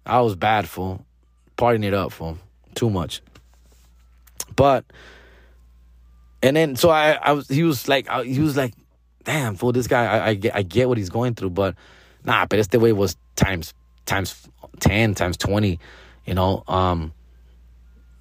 I 0.06 0.22
was 0.22 0.36
bad, 0.36 0.70
fool. 0.70 1.04
Partying 1.58 1.84
it 1.84 1.94
up, 1.94 2.12
fool. 2.14 2.38
Too 2.76 2.90
much. 2.90 3.22
But, 4.56 4.86
and 6.44 6.56
then, 6.56 6.76
so 6.76 6.90
I, 6.90 7.14
I 7.14 7.32
was, 7.34 7.48
he 7.48 7.64
was 7.64 7.88
like, 7.88 8.08
I, 8.08 8.24
he 8.24 8.40
was 8.40 8.56
like, 8.56 8.74
damn, 9.24 9.56
fool, 9.56 9.72
this 9.72 9.88
guy, 9.88 10.06
I, 10.06 10.28
I, 10.28 10.34
get, 10.36 10.56
I 10.56 10.62
get 10.62 10.88
what 10.88 10.98
he's 10.98 11.10
going 11.10 11.34
through, 11.34 11.50
but 11.50 11.76
nah, 12.24 12.46
but 12.46 12.60
it's 12.60 12.70
the 12.70 12.80
way 12.80 12.90
it 12.90 12.98
was 12.98 13.18
times, 13.36 13.74
times 14.06 14.48
10 14.80 15.16
times 15.16 15.38
20 15.38 15.80
you 16.26 16.34
know 16.34 16.64
um 16.68 17.14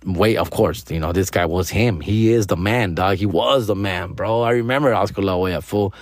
wait 0.04 0.36
of 0.36 0.50
course 0.50 0.84
you 0.90 1.00
know 1.00 1.12
this 1.12 1.30
guy 1.30 1.44
was 1.46 1.68
him. 1.68 2.00
He 2.00 2.32
is 2.32 2.46
the 2.46 2.57
man 2.57 2.94
dog. 2.94 3.16
He 3.18 3.26
was 3.26 3.66
the 3.66 3.74
man 3.74 4.12
bro. 4.12 4.42
I 4.42 4.52
remember 4.52 4.94
oscar 4.94 5.22
la 5.22 5.34
hoya 5.34 5.61
full 5.61 5.92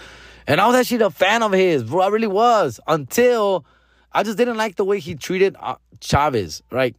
and 0.47 0.61
i 0.61 0.67
was 0.67 0.77
actually 0.77 1.05
a 1.05 1.11
fan 1.11 1.43
of 1.43 1.53
his 1.53 1.83
bro. 1.85 2.03
I 2.03 2.09
really 2.09 2.27
was. 2.27 2.79
Until 2.87 3.65
i 4.13 4.23
just 4.23 4.37
didn't 4.37 4.57
like 4.57 4.77
the 4.77 4.85
way 4.85 5.01
he 5.01 5.15
treated 5.15 5.57
uh, 5.59 5.77
chavez 6.01 6.63
right? 6.71 6.95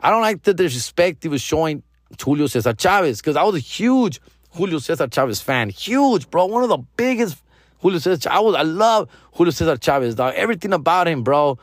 I 0.00 0.10
don't 0.10 0.22
like 0.22 0.44
the 0.44 0.54
disrespect 0.54 1.24
he 1.24 1.28
was 1.28 1.42
showing 1.42 1.82
julio 2.20 2.46
cesar 2.46 2.72
chavez 2.72 3.20
because 3.20 3.36
i 3.36 3.42
was 3.42 3.56
a 3.56 3.58
huge 3.58 4.20
julio 4.50 4.78
cesar 4.78 5.08
chavez 5.08 5.40
fan. 5.40 5.68
Huge 5.70 6.30
bro. 6.30 6.46
One 6.46 6.62
of 6.62 6.68
the 6.68 6.78
biggest 6.96 7.42
julio 7.82 7.98
cesar 7.98 8.30
i 8.30 8.38
was 8.38 8.54
i 8.54 8.62
love 8.62 9.08
julio 9.32 9.50
cesar 9.50 9.76
chavez 9.76 10.14
dog. 10.14 10.34
Everything 10.36 10.72
about 10.72 11.08
him 11.08 11.24
bro 11.24 11.58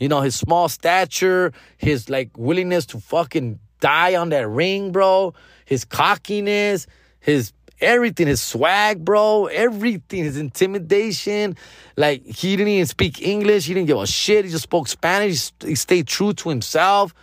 you 0.00 0.08
know, 0.08 0.22
his 0.22 0.34
small 0.34 0.68
stature, 0.68 1.52
his 1.76 2.08
like 2.10 2.30
willingness 2.36 2.86
to 2.86 2.98
fucking 2.98 3.60
die 3.80 4.16
on 4.16 4.30
that 4.30 4.48
ring, 4.48 4.90
bro. 4.92 5.34
His 5.66 5.84
cockiness, 5.84 6.88
his 7.20 7.52
everything, 7.80 8.26
his 8.26 8.40
swag, 8.42 9.04
bro, 9.04 9.46
everything, 9.46 10.24
his 10.24 10.36
intimidation. 10.36 11.56
Like 11.96 12.24
he 12.24 12.56
didn't 12.56 12.72
even 12.72 12.86
speak 12.86 13.22
English. 13.22 13.66
He 13.66 13.74
didn't 13.74 13.86
give 13.86 13.98
a 13.98 14.06
shit. 14.06 14.44
He 14.44 14.50
just 14.50 14.64
spoke 14.64 14.88
Spanish. 14.88 15.52
He 15.62 15.76
stayed 15.76 16.08
true 16.08 16.32
to 16.32 16.48
himself. 16.48 17.14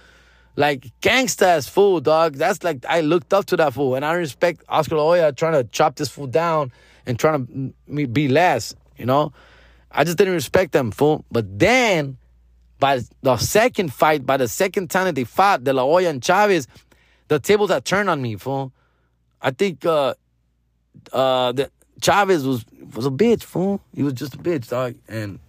like 0.57 0.91
gangsta 1.01 1.43
ass 1.43 1.67
fool, 1.67 2.01
dog. 2.01 2.33
That's 2.33 2.63
like 2.63 2.83
I 2.89 3.01
looked 3.01 3.33
up 3.33 3.45
to 3.45 3.57
that 3.57 3.73
fool, 3.73 3.95
and 3.95 4.03
I 4.03 4.13
respect 4.13 4.63
Oscar 4.67 4.97
La 4.97 5.03
Hoya 5.03 5.31
trying 5.31 5.53
to 5.53 5.63
chop 5.65 5.95
this 5.95 6.09
fool 6.09 6.27
down 6.27 6.71
and 7.05 7.17
trying 7.17 7.73
to 7.87 8.07
be 8.07 8.27
less. 8.27 8.75
You 8.97 9.05
know, 9.05 9.31
I 9.91 10.03
just 10.03 10.17
didn't 10.17 10.33
respect 10.33 10.71
them, 10.73 10.91
fool. 10.91 11.23
But 11.31 11.59
then, 11.59 12.17
by 12.79 13.01
the 13.21 13.37
second 13.37 13.93
fight, 13.93 14.25
by 14.25 14.37
the 14.37 14.47
second 14.47 14.89
time 14.89 15.05
that 15.05 15.15
they 15.15 15.23
fought, 15.23 15.63
De 15.63 15.73
La 15.73 15.83
Hoya 15.83 16.09
and 16.09 16.23
Chavez, 16.23 16.67
the 17.27 17.39
tables 17.39 17.69
had 17.69 17.85
turned 17.85 18.09
on 18.09 18.21
me, 18.21 18.35
fool. 18.35 18.71
I 19.41 19.51
think 19.51 19.85
uh 19.85 20.13
uh 21.11 21.51
the 21.51 21.71
Chavez 22.01 22.45
was 22.45 22.65
was 22.95 23.05
a 23.05 23.11
bitch, 23.11 23.43
fool. 23.43 23.81
He 23.93 24.03
was 24.03 24.13
just 24.13 24.35
a 24.35 24.37
bitch, 24.37 24.69
dog. 24.69 24.95
And 25.07 25.39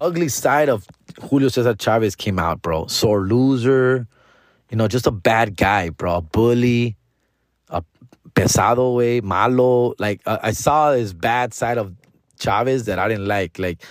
ugly 0.00 0.28
side 0.28 0.68
of 0.68 0.86
Julio 1.22 1.48
Cesar 1.48 1.74
Chavez 1.74 2.16
came 2.16 2.38
out, 2.38 2.62
bro. 2.62 2.86
Sore 2.86 3.22
loser, 3.22 4.06
you 4.70 4.76
know, 4.76 4.88
just 4.88 5.06
a 5.06 5.10
bad 5.12 5.56
guy, 5.56 5.90
bro. 5.90 6.16
A 6.16 6.22
bully, 6.22 6.96
a 7.68 7.82
pesado 8.32 8.94
way, 8.96 9.20
malo. 9.20 9.94
Like 9.98 10.20
uh, 10.26 10.38
I 10.42 10.52
saw 10.52 10.92
his 10.92 11.12
bad 11.12 11.54
side 11.54 11.78
of 11.78 11.94
Chavez 12.38 12.84
that 12.86 12.98
I 12.98 13.08
didn't 13.08 13.26
like. 13.26 13.58
Like 13.58 13.82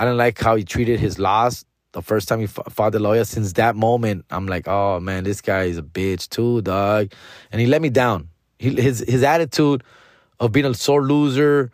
I 0.00 0.04
didn't 0.04 0.16
like 0.16 0.38
how 0.40 0.56
he 0.56 0.64
treated 0.64 0.98
his 0.98 1.18
loss 1.18 1.66
the 1.92 2.00
first 2.00 2.26
time 2.26 2.40
he 2.40 2.46
fought 2.46 2.92
De 2.92 2.98
La 2.98 3.10
Hoya. 3.10 3.26
Since 3.26 3.52
that 3.54 3.76
moment, 3.76 4.24
I'm 4.30 4.46
like, 4.46 4.66
oh 4.66 4.98
man, 4.98 5.24
this 5.24 5.42
guy 5.42 5.64
is 5.64 5.76
a 5.76 5.82
bitch 5.82 6.30
too, 6.30 6.62
dog. 6.62 7.12
And 7.52 7.60
he 7.60 7.66
let 7.66 7.82
me 7.82 7.90
down. 7.90 8.30
He, 8.58 8.70
his 8.80 9.04
his 9.06 9.22
attitude 9.22 9.84
of 10.38 10.52
being 10.52 10.64
a 10.64 10.72
sore 10.72 11.02
loser, 11.02 11.70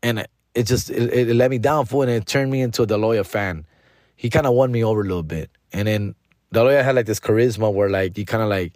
and 0.00 0.28
it 0.54 0.62
just 0.62 0.90
it, 0.90 1.12
it 1.12 1.34
let 1.34 1.50
me 1.50 1.58
down 1.58 1.86
for 1.86 2.04
and 2.04 2.12
it 2.12 2.24
turned 2.24 2.52
me 2.52 2.60
into 2.60 2.86
De 2.86 2.96
La 2.96 3.08
Hoya 3.08 3.24
fan. 3.24 3.66
He 4.14 4.30
kind 4.30 4.46
of 4.46 4.52
won 4.52 4.70
me 4.70 4.84
over 4.84 5.00
a 5.00 5.04
little 5.04 5.24
bit, 5.24 5.50
and 5.72 5.88
then 5.88 6.14
De 6.52 6.62
La 6.62 6.70
Hoya 6.70 6.84
had 6.84 6.94
like 6.94 7.06
this 7.06 7.18
charisma 7.18 7.74
where 7.74 7.90
like 7.90 8.16
he 8.16 8.24
kind 8.24 8.44
of 8.44 8.48
like 8.48 8.74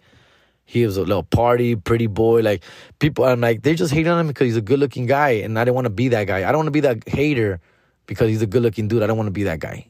he 0.65 0.85
was 0.85 0.97
a 0.97 1.03
little 1.03 1.23
party, 1.23 1.77
pretty 1.77 2.07
boy. 2.07 2.41
Like 2.41 2.65
people, 2.99 3.23
I'm 3.23 3.39
like 3.39 3.61
they 3.61 3.73
just 3.73 3.93
hate 3.93 4.05
on 4.05 4.19
him 4.19 4.27
because 4.27 4.47
he's 4.47 4.57
a 4.57 4.61
good 4.61 4.79
looking 4.79 5.05
guy, 5.05 5.29
and 5.29 5.57
I 5.57 5.63
didn't 5.63 5.75
want 5.75 5.85
to 5.85 5.91
be 5.91 6.09
that 6.09 6.27
guy. 6.27 6.39
I 6.39 6.51
don't 6.51 6.57
want 6.57 6.67
to 6.67 6.71
be 6.71 6.81
that 6.81 7.07
hater 7.07 7.61
because 8.05 8.29
he's 8.29 8.41
a 8.41 8.47
good 8.47 8.61
looking 8.61 8.87
dude. 8.87 9.03
I 9.03 9.07
don't 9.07 9.17
want 9.17 9.27
to 9.27 9.31
be 9.31 9.43
that 9.43 9.59
guy. 9.59 9.89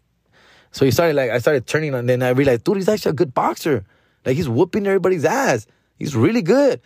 So 0.72 0.86
he 0.86 0.91
started 0.91 1.16
like 1.16 1.30
I 1.30 1.38
started 1.38 1.68
turning 1.68 1.93
on. 1.93 2.05
Then 2.07 2.24
I 2.24 2.30
realized, 2.30 2.64
dude, 2.64 2.78
he's 2.78 2.89
actually 2.89 3.11
a 3.11 3.14
good 3.14 3.34
boxer. 3.34 3.86
Like 4.26 4.36
he's 4.36 4.49
whooping 4.49 4.88
everybody's 4.88 5.26
ass. 5.26 5.68
He's 5.97 6.16
really 6.16 6.41
good. 6.41 6.82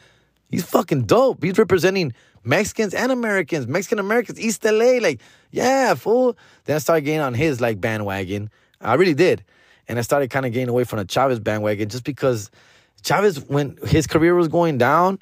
He's 0.49 0.63
fucking 0.63 1.03
dope. 1.03 1.43
He's 1.43 1.57
representing 1.57 2.13
Mexicans 2.43 2.93
and 2.93 3.11
Americans, 3.11 3.67
Mexican 3.67 3.99
Americans, 3.99 4.39
East 4.39 4.63
LA. 4.63 4.99
Like, 5.01 5.21
yeah, 5.51 5.93
fool. 5.95 6.37
Then 6.65 6.75
I 6.75 6.79
started 6.79 7.01
getting 7.01 7.21
on 7.21 7.33
his 7.33 7.61
like 7.61 7.81
bandwagon. 7.81 8.49
I 8.81 8.93
really 8.95 9.13
did. 9.13 9.43
And 9.87 9.97
I 9.97 10.01
started 10.01 10.29
kind 10.29 10.45
of 10.45 10.51
getting 10.51 10.69
away 10.69 10.83
from 10.83 10.99
the 10.99 11.05
Chavez 11.05 11.39
bandwagon 11.39 11.89
just 11.89 12.03
because 12.03 12.51
Chavez, 13.03 13.39
when 13.39 13.77
his 13.85 14.07
career 14.07 14.35
was 14.35 14.47
going 14.47 14.77
down, 14.77 15.19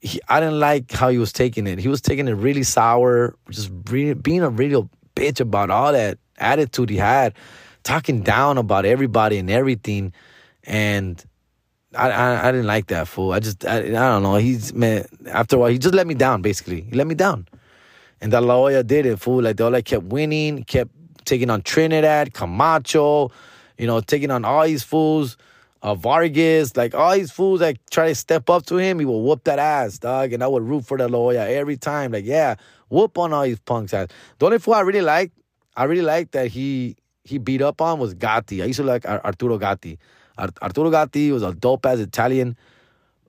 he, 0.00 0.20
I 0.28 0.40
didn't 0.40 0.60
like 0.60 0.90
how 0.92 1.08
he 1.08 1.18
was 1.18 1.32
taking 1.32 1.66
it. 1.66 1.78
He 1.78 1.88
was 1.88 2.00
taking 2.00 2.28
it 2.28 2.32
really 2.32 2.62
sour, 2.62 3.36
just 3.50 3.70
being 3.84 4.42
a 4.42 4.50
real 4.50 4.88
bitch 5.14 5.40
about 5.40 5.70
all 5.70 5.92
that 5.92 6.18
attitude 6.38 6.90
he 6.90 6.96
had, 6.96 7.34
talking 7.82 8.22
down 8.22 8.58
about 8.58 8.84
everybody 8.84 9.38
and 9.38 9.50
everything. 9.50 10.12
And 10.64 11.24
I, 11.94 12.10
I, 12.10 12.48
I 12.48 12.52
didn't 12.52 12.66
like 12.66 12.86
that 12.88 13.08
fool. 13.08 13.32
I 13.32 13.40
just 13.40 13.64
I, 13.64 13.78
I 13.78 13.82
don't 13.82 14.22
know. 14.22 14.36
He's 14.36 14.72
man. 14.72 15.06
After 15.26 15.56
a 15.56 15.58
while, 15.58 15.70
he 15.70 15.78
just 15.78 15.94
let 15.94 16.06
me 16.06 16.14
down. 16.14 16.42
Basically, 16.42 16.82
he 16.82 16.92
let 16.92 17.06
me 17.06 17.14
down. 17.14 17.48
And 18.20 18.32
that 18.32 18.42
La 18.42 18.54
Hoya 18.54 18.82
did 18.82 19.06
it, 19.06 19.18
fool. 19.18 19.42
Like 19.42 19.56
they 19.56 19.64
all 19.64 19.70
like 19.70 19.86
kept 19.86 20.04
winning, 20.04 20.64
kept 20.64 20.90
taking 21.24 21.50
on 21.50 21.62
Trinidad, 21.62 22.34
Camacho, 22.34 23.30
you 23.78 23.86
know, 23.86 24.00
taking 24.00 24.30
on 24.30 24.44
all 24.44 24.64
these 24.64 24.82
fools, 24.82 25.36
uh, 25.82 25.94
Vargas, 25.94 26.76
like 26.76 26.94
all 26.94 27.14
these 27.14 27.30
fools 27.30 27.60
that 27.60 27.78
try 27.90 28.08
to 28.08 28.14
step 28.14 28.50
up 28.50 28.66
to 28.66 28.76
him. 28.76 28.98
He 28.98 29.04
will 29.04 29.22
whoop 29.22 29.44
that 29.44 29.58
ass, 29.58 29.98
dog. 29.98 30.32
And 30.32 30.42
I 30.42 30.46
would 30.46 30.62
root 30.62 30.84
for 30.84 30.96
De 30.96 31.08
La 31.08 31.18
Hoya 31.18 31.48
every 31.48 31.76
time. 31.76 32.12
Like, 32.12 32.24
yeah, 32.26 32.56
whoop 32.90 33.16
on 33.16 33.32
all 33.32 33.44
these 33.44 33.60
punks 33.60 33.94
ass. 33.94 34.08
The 34.38 34.46
only 34.46 34.58
fool 34.58 34.74
I 34.74 34.80
really 34.80 35.00
liked, 35.00 35.32
I 35.76 35.84
really 35.84 36.02
liked 36.02 36.32
that 36.32 36.48
he 36.48 36.96
he 37.24 37.38
beat 37.38 37.62
up 37.62 37.80
on 37.80 37.98
was 37.98 38.12
Gatti. 38.14 38.62
I 38.62 38.66
used 38.66 38.78
to 38.78 38.84
like 38.84 39.06
Arturo 39.06 39.56
Gatti. 39.58 39.98
Arturo 40.38 40.90
Gatti 40.90 41.32
was 41.32 41.42
a 41.42 41.54
dope 41.54 41.86
ass 41.86 41.98
Italian 41.98 42.56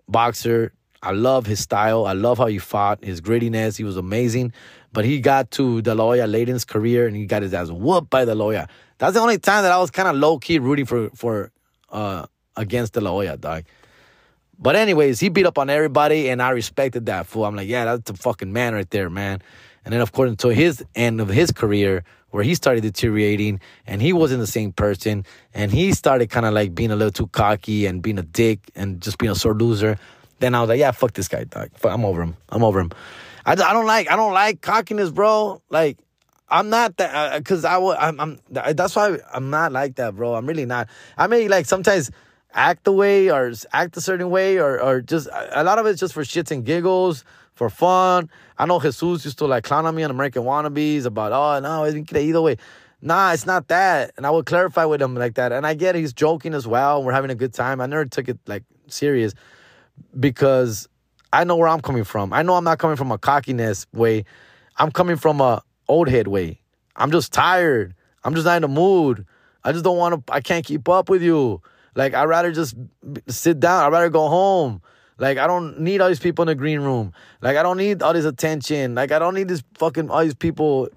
boxer. 0.08 0.74
I 1.04 1.12
love 1.12 1.46
his 1.46 1.60
style. 1.60 2.06
I 2.06 2.14
love 2.14 2.38
how 2.38 2.46
he 2.48 2.60
fought, 2.60 3.04
his 3.04 3.22
grittiness. 3.22 3.78
He 3.78 3.84
was 3.84 3.98
amazing. 3.98 4.54
But 4.94 5.06
he 5.06 5.20
got 5.20 5.52
to 5.52 5.82
De 5.82 5.96
La 5.96 6.04
Hoya 6.04 6.28
late 6.28 6.48
in 6.48 6.54
his 6.54 6.66
career 6.66 7.08
and 7.08 7.16
he 7.16 7.26
got 7.26 7.42
his 7.42 7.54
ass 7.54 7.70
whooped 7.70 8.10
by 8.10 8.26
De 8.26 8.36
La. 8.36 8.66
That's 8.98 9.14
the 9.14 9.20
only 9.20 9.40
time 9.40 9.64
that 9.64 9.72
I 9.72 9.78
was 9.78 9.90
kind 9.90 10.08
of 10.08 10.16
low 10.16 10.38
key 10.38 10.60
rooting 10.60 10.86
for 10.86 11.10
for 11.16 11.52
uh, 11.90 12.26
against 12.56 12.94
De 12.94 13.02
La 13.02 13.12
Hoya, 13.12 13.38
dog. 13.38 13.64
But 14.62 14.76
anyways, 14.76 15.20
he 15.20 15.30
beat 15.30 15.48
up 15.48 15.58
on 15.58 15.70
everybody 15.70 16.30
and 16.30 16.42
I 16.42 16.52
respected 16.52 17.08
that 17.08 17.26
fool. 17.26 17.46
I'm 17.46 17.56
like, 17.56 17.68
yeah, 17.68 17.86
that's 17.86 18.12
a 18.12 18.14
fucking 18.14 18.54
man 18.54 18.76
right 18.76 18.90
there, 18.92 19.10
man. 19.10 19.42
And 19.84 19.94
then 19.94 20.02
of 20.02 20.12
course 20.12 20.30
until 20.30 20.52
his 20.52 20.86
end 20.94 21.20
of 21.20 21.30
his 21.30 21.52
career, 21.52 22.04
where 22.30 22.44
he 22.44 22.56
started 22.56 22.82
deteriorating 22.82 23.60
and 23.86 24.02
he 24.02 24.14
wasn't 24.14 24.40
the 24.40 24.48
same 24.48 24.72
person 24.72 25.26
and 25.54 25.72
he 25.72 25.92
started 25.92 26.30
kind 26.30 26.46
of 26.46 26.54
like 26.54 26.74
being 26.74 26.92
a 26.92 26.96
little 26.96 27.12
too 27.12 27.28
cocky 27.28 27.86
and 27.88 28.02
being 28.02 28.20
a 28.20 28.24
dick 28.24 28.60
and 28.76 29.02
just 29.02 29.18
being 29.18 29.32
a 29.32 29.36
sore 29.36 29.54
loser. 29.54 29.98
Then 30.40 30.56
I 30.56 30.62
was 30.62 30.70
like, 30.70 30.80
yeah, 30.80 30.92
fuck 30.92 31.14
this 31.14 31.28
guy, 31.28 31.44
dog. 31.44 31.70
I'm 31.84 32.06
over 32.06 32.22
him. 32.22 32.38
I'm 32.50 32.64
over 32.64 32.80
him. 32.80 32.92
I, 33.46 33.54
I 33.54 33.74
don't 33.74 33.86
like 33.86 34.10
I 34.10 34.16
don't 34.16 34.34
like 34.34 34.62
cockiness, 34.62 35.10
bro. 35.10 35.62
Like 35.70 35.98
I'm 36.50 36.70
not 36.70 36.98
that 36.98 37.38
because 37.38 37.66
uh, 37.66 37.70
I 37.70 38.08
I'm, 38.08 38.20
I'm 38.20 38.40
that's 38.50 38.96
why 38.96 39.18
I'm 39.34 39.50
not 39.50 39.72
like 39.72 39.96
that, 39.96 40.16
bro. 40.16 40.36
I'm 40.36 40.46
really 40.46 40.66
not. 40.66 40.88
I 41.18 41.28
may 41.28 41.48
like 41.48 41.66
sometimes 41.66 42.12
act 42.54 42.84
the 42.84 42.92
way 42.92 43.30
or 43.30 43.52
act 43.74 43.98
a 43.98 44.02
certain 44.02 44.30
way 44.30 44.58
or 44.58 44.82
or 44.82 45.02
just 45.02 45.28
a 45.52 45.64
lot 45.64 45.80
of 45.80 45.86
it's 45.86 46.00
just 46.00 46.14
for 46.14 46.24
shits 46.24 46.52
and 46.52 46.66
giggles 46.66 47.24
for 47.54 47.70
fun. 47.70 48.30
I 48.58 48.66
know 48.66 48.80
Jesus 48.80 49.26
used 49.26 49.38
to 49.40 49.46
like 49.46 49.64
clown 49.64 49.86
on 49.86 49.96
me 49.96 50.04
on 50.04 50.12
American 50.12 50.44
Wannabes 50.44 51.06
about, 51.06 51.32
oh, 51.32 51.60
no, 51.60 51.84
es 51.84 51.94
either 51.96 52.42
way. 52.42 52.58
Nah, 53.02 53.34
it's 53.34 53.46
not 53.46 53.68
that. 53.68 54.12
And 54.18 54.26
I 54.26 54.32
would 54.32 54.46
clarify 54.46 54.86
with 54.86 55.02
him 55.02 55.16
like 55.16 55.36
that. 55.36 55.52
And 55.52 55.66
I 55.66 55.74
get 55.74 55.96
he's 55.96 56.14
joking 56.14 56.54
as 56.54 56.68
well. 56.68 57.04
We're 57.04 57.14
having 57.14 57.32
a 57.32 57.36
good 57.36 57.54
time. 57.54 57.82
I 57.82 57.86
never 57.86 58.06
took 58.06 58.30
it 58.30 58.40
like 58.48 58.64
serious 58.88 59.34
because 60.20 60.88
I 61.34 61.44
know 61.44 61.56
where 61.56 61.68
I'm 61.68 61.82
coming 61.82 62.04
from. 62.04 62.34
I 62.34 62.42
know 62.42 62.56
I'm 62.56 62.64
not 62.64 62.80
coming 62.80 62.98
from 62.98 63.12
a 63.12 63.18
cockiness 63.18 63.86
way. 63.94 64.26
I'm 64.78 64.92
coming 64.92 65.16
from 65.16 65.42
a 65.42 65.62
old 65.88 66.10
head 66.10 66.28
way. 66.28 66.62
I'm 66.96 67.12
just 67.12 67.34
tired. 67.34 67.96
I'm 68.24 68.36
just 68.36 68.46
not 68.46 68.56
in 68.56 68.62
the 68.64 68.68
mood. 68.68 69.26
I 69.64 69.72
just 69.72 69.84
don't 69.84 69.98
want 69.98 70.26
to, 70.26 70.34
I 70.34 70.42
can't 70.42 70.66
keep 70.66 70.90
up 70.90 71.10
with 71.10 71.22
you. 71.22 71.62
Like, 71.96 72.14
I'd 72.14 72.26
rather 72.26 72.52
just 72.52 72.76
sit 73.28 73.60
down. 73.60 73.84
I'd 73.84 73.92
rather 73.92 74.10
go 74.10 74.28
home. 74.28 74.82
Like 75.22 75.38
I 75.38 75.46
don't 75.46 75.80
need 75.80 76.02
all 76.02 76.08
these 76.10 76.20
people 76.20 76.42
in 76.42 76.48
the 76.48 76.56
green 76.56 76.80
room. 76.80 77.14
Like 77.42 77.56
I 77.56 77.62
don't 77.62 77.78
need 77.78 78.02
all 78.02 78.12
this 78.12 78.26
attention. 78.26 78.96
Like 78.96 79.12
I 79.12 79.20
don't 79.20 79.36
need 79.36 79.48
this 79.48 79.62
fucking 79.78 80.10
all 80.10 80.24
these 80.24 80.34
people 80.34 80.90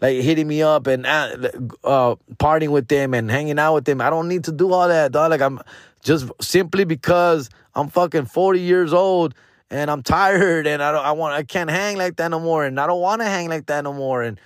like 0.00 0.22
hitting 0.22 0.48
me 0.48 0.62
up 0.62 0.86
and 0.86 1.04
uh, 1.04 1.36
uh 1.84 2.14
partying 2.36 2.70
with 2.70 2.88
them 2.88 3.12
and 3.12 3.30
hanging 3.30 3.58
out 3.58 3.74
with 3.74 3.84
them. 3.84 4.00
I 4.00 4.08
don't 4.08 4.26
need 4.26 4.44
to 4.44 4.52
do 4.52 4.72
all 4.72 4.88
that, 4.88 5.12
dog. 5.12 5.30
Like 5.30 5.42
I'm 5.42 5.60
just 6.02 6.30
simply 6.40 6.84
because 6.84 7.50
I'm 7.74 7.88
fucking 7.88 8.24
40 8.24 8.58
years 8.58 8.94
old 8.94 9.34
and 9.70 9.90
I'm 9.90 10.02
tired 10.02 10.66
and 10.66 10.82
I 10.82 10.90
don't 10.90 11.04
I 11.04 11.12
want 11.12 11.34
I 11.34 11.42
can't 11.42 11.68
hang 11.68 11.98
like 11.98 12.16
that 12.16 12.28
no 12.28 12.40
more 12.40 12.64
and 12.64 12.80
I 12.80 12.86
don't 12.86 13.02
want 13.02 13.20
to 13.20 13.26
hang 13.26 13.50
like 13.50 13.66
that 13.66 13.84
no 13.84 13.92
more 13.92 14.22
and 14.22 14.40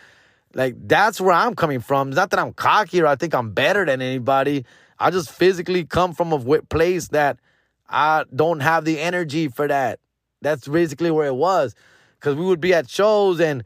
like 0.53 0.74
that's 0.88 1.20
where 1.20 1.32
I'm 1.32 1.55
coming 1.55 1.78
from. 1.78 2.09
It's 2.09 2.16
not 2.16 2.30
that 2.30 2.40
I'm 2.40 2.53
cocky 2.55 3.01
or 3.01 3.07
I 3.07 3.14
think 3.14 3.36
I'm 3.36 3.53
better 3.53 3.86
than 3.86 4.03
anybody. 4.03 4.64
I 5.03 5.11
just 5.11 5.32
physically 5.32 5.84
come 5.84 6.12
from 6.12 6.32
a 6.32 6.62
place 6.62 7.09
that 7.09 7.40
I 7.88 8.24
don't 8.34 8.61
have 8.61 8.84
the 8.84 9.00
energy 9.00 9.48
for 9.48 9.66
that. 9.66 9.98
That's 10.42 10.68
basically 10.68 11.11
where 11.11 11.26
it 11.26 11.34
was. 11.34 11.74
Cause 12.20 12.36
we 12.36 12.44
would 12.44 12.61
be 12.61 12.72
at 12.72 12.88
shows 12.88 13.40
and 13.40 13.64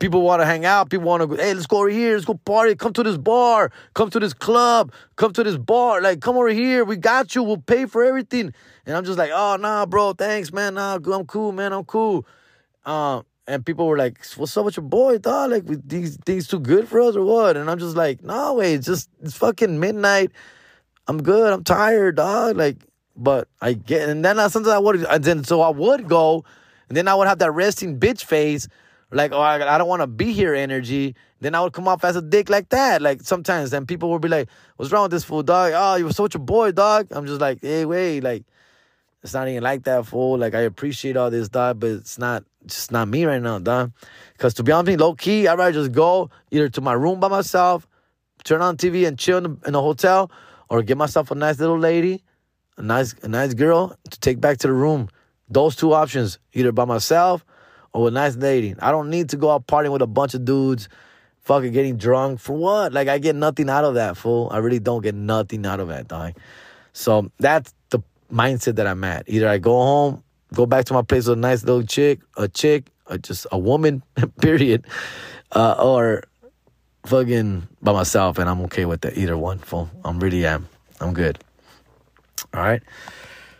people 0.00 0.22
want 0.22 0.42
to 0.42 0.46
hang 0.46 0.64
out. 0.64 0.90
People 0.90 1.06
want 1.06 1.20
to 1.20 1.28
go, 1.28 1.36
hey, 1.36 1.54
let's 1.54 1.68
go 1.68 1.78
over 1.78 1.88
here. 1.88 2.14
Let's 2.14 2.24
go 2.24 2.34
party. 2.34 2.74
Come 2.74 2.92
to 2.94 3.04
this 3.04 3.16
bar. 3.16 3.70
Come 3.94 4.10
to 4.10 4.18
this 4.18 4.34
club. 4.34 4.92
Come 5.14 5.32
to 5.34 5.44
this 5.44 5.56
bar. 5.56 6.00
Like, 6.00 6.20
come 6.20 6.36
over 6.36 6.48
here. 6.48 6.84
We 6.84 6.96
got 6.96 7.36
you. 7.36 7.44
We'll 7.44 7.58
pay 7.58 7.86
for 7.86 8.04
everything. 8.04 8.52
And 8.86 8.96
I'm 8.96 9.04
just 9.04 9.18
like, 9.18 9.30
oh, 9.32 9.54
nah, 9.54 9.86
bro. 9.86 10.14
Thanks, 10.14 10.52
man. 10.52 10.74
Nah, 10.74 10.94
I'm 10.96 11.26
cool, 11.26 11.52
man. 11.52 11.72
I'm 11.72 11.84
cool. 11.84 12.26
Uh, 12.84 13.22
and 13.50 13.66
people 13.66 13.86
were 13.86 13.98
like, 13.98 14.24
what's 14.36 14.56
up 14.56 14.64
with 14.64 14.76
your 14.76 14.84
boy, 14.84 15.18
dog? 15.18 15.50
Like, 15.50 15.64
these 15.86 16.16
things 16.24 16.46
too 16.46 16.60
good 16.60 16.88
for 16.88 17.00
us 17.00 17.16
or 17.16 17.24
what? 17.24 17.56
And 17.56 17.68
I'm 17.68 17.78
just 17.78 17.96
like, 17.96 18.22
no, 18.22 18.54
way, 18.54 18.74
It's 18.74 18.86
just, 18.86 19.10
it's 19.20 19.36
fucking 19.36 19.80
midnight. 19.80 20.30
I'm 21.08 21.22
good. 21.22 21.52
I'm 21.52 21.64
tired, 21.64 22.16
dog. 22.16 22.56
Like, 22.56 22.76
but 23.16 23.48
I 23.60 23.72
get, 23.72 24.08
and 24.08 24.24
then 24.24 24.36
sometimes 24.48 24.68
I 24.68 24.78
would, 24.78 25.04
and 25.04 25.24
then 25.24 25.44
so 25.44 25.60
I 25.62 25.70
would 25.70 26.08
go, 26.08 26.44
and 26.88 26.96
then 26.96 27.08
I 27.08 27.14
would 27.14 27.26
have 27.28 27.40
that 27.40 27.50
resting 27.50 27.98
bitch 27.98 28.24
face, 28.24 28.68
like, 29.10 29.32
oh, 29.32 29.40
I, 29.40 29.74
I 29.74 29.78
don't 29.78 29.88
want 29.88 30.02
to 30.02 30.06
be 30.06 30.32
here 30.32 30.54
energy. 30.54 31.16
Then 31.40 31.54
I 31.54 31.60
would 31.62 31.72
come 31.72 31.88
off 31.88 32.04
as 32.04 32.16
a 32.16 32.22
dick 32.22 32.48
like 32.48 32.68
that. 32.68 33.02
Like 33.02 33.22
sometimes, 33.22 33.70
then 33.70 33.84
people 33.86 34.10
would 34.10 34.22
be 34.22 34.28
like, 34.28 34.48
what's 34.76 34.92
wrong 34.92 35.02
with 35.04 35.10
this 35.12 35.24
fool, 35.24 35.42
dog? 35.42 35.72
Oh, 35.74 35.96
you 35.96 36.04
were 36.04 36.12
such 36.12 36.36
a 36.36 36.38
boy, 36.38 36.70
dog. 36.70 37.08
I'm 37.10 37.26
just 37.26 37.40
like, 37.40 37.60
hey, 37.62 37.84
wait, 37.84 38.22
like, 38.22 38.44
it's 39.22 39.34
not 39.34 39.48
even 39.48 39.62
like 39.62 39.82
that, 39.84 40.06
fool. 40.06 40.38
Like, 40.38 40.54
I 40.54 40.60
appreciate 40.60 41.16
all 41.16 41.30
this, 41.30 41.48
dog, 41.48 41.80
but 41.80 41.90
it's 41.90 42.18
not, 42.18 42.44
just 42.66 42.92
not 42.92 43.08
me 43.08 43.24
right 43.24 43.42
now, 43.42 43.58
dog. 43.58 43.92
Because 44.32 44.54
to 44.54 44.62
be 44.62 44.72
honest, 44.72 44.98
low 44.98 45.14
key, 45.14 45.48
I'd 45.48 45.58
rather 45.58 45.72
just 45.72 45.92
go 45.92 46.30
either 46.50 46.68
to 46.70 46.80
my 46.80 46.92
room 46.92 47.20
by 47.20 47.28
myself, 47.28 47.86
turn 48.44 48.62
on 48.62 48.76
TV 48.76 49.06
and 49.06 49.18
chill 49.18 49.38
in 49.38 49.42
the, 49.44 49.56
in 49.66 49.72
the 49.72 49.82
hotel, 49.82 50.30
or 50.68 50.82
get 50.82 50.96
myself 50.96 51.30
a 51.30 51.34
nice 51.34 51.58
little 51.58 51.78
lady, 51.78 52.22
a 52.76 52.82
nice 52.82 53.14
a 53.22 53.28
nice 53.28 53.54
girl 53.54 53.96
to 54.10 54.20
take 54.20 54.40
back 54.40 54.58
to 54.58 54.66
the 54.66 54.72
room. 54.72 55.08
Those 55.48 55.74
two 55.74 55.92
options, 55.92 56.38
either 56.52 56.72
by 56.72 56.84
myself 56.84 57.44
or 57.92 58.04
with 58.04 58.14
a 58.14 58.14
nice 58.14 58.36
lady. 58.36 58.74
I 58.78 58.90
don't 58.90 59.10
need 59.10 59.30
to 59.30 59.36
go 59.36 59.50
out 59.50 59.66
partying 59.66 59.92
with 59.92 60.02
a 60.02 60.06
bunch 60.06 60.34
of 60.34 60.44
dudes, 60.44 60.88
fucking 61.40 61.72
getting 61.72 61.96
drunk 61.96 62.40
for 62.40 62.56
what? 62.56 62.92
Like 62.92 63.08
I 63.08 63.18
get 63.18 63.34
nothing 63.36 63.68
out 63.68 63.84
of 63.84 63.94
that, 63.94 64.16
fool. 64.16 64.48
I 64.52 64.58
really 64.58 64.78
don't 64.78 65.02
get 65.02 65.14
nothing 65.14 65.66
out 65.66 65.80
of 65.80 65.88
that, 65.88 66.08
dog. 66.08 66.34
So 66.92 67.30
that's 67.38 67.74
the 67.90 68.00
mindset 68.32 68.76
that 68.76 68.86
I'm 68.86 69.02
at. 69.04 69.24
Either 69.26 69.48
I 69.48 69.58
go 69.58 69.72
home, 69.72 70.22
go 70.54 70.66
back 70.66 70.84
to 70.86 70.94
my 70.94 71.02
place 71.02 71.26
with 71.26 71.38
a 71.38 71.40
nice 71.40 71.64
little 71.64 71.82
chick, 71.82 72.20
a 72.36 72.48
chick, 72.48 72.86
just 73.22 73.46
a 73.52 73.58
woman, 73.58 74.02
period, 74.40 74.86
uh, 75.52 75.76
or 75.78 76.24
fucking 77.06 77.68
by 77.82 77.92
myself, 77.92 78.38
and 78.38 78.48
I'm 78.48 78.60
okay 78.62 78.84
with 78.84 79.02
that. 79.02 79.16
Either 79.16 79.36
one, 79.36 79.58
fool. 79.58 79.90
I'm 80.04 80.20
really 80.20 80.46
am. 80.46 80.68
I'm 81.00 81.14
good. 81.14 81.38
All 82.54 82.62
right. 82.62 82.82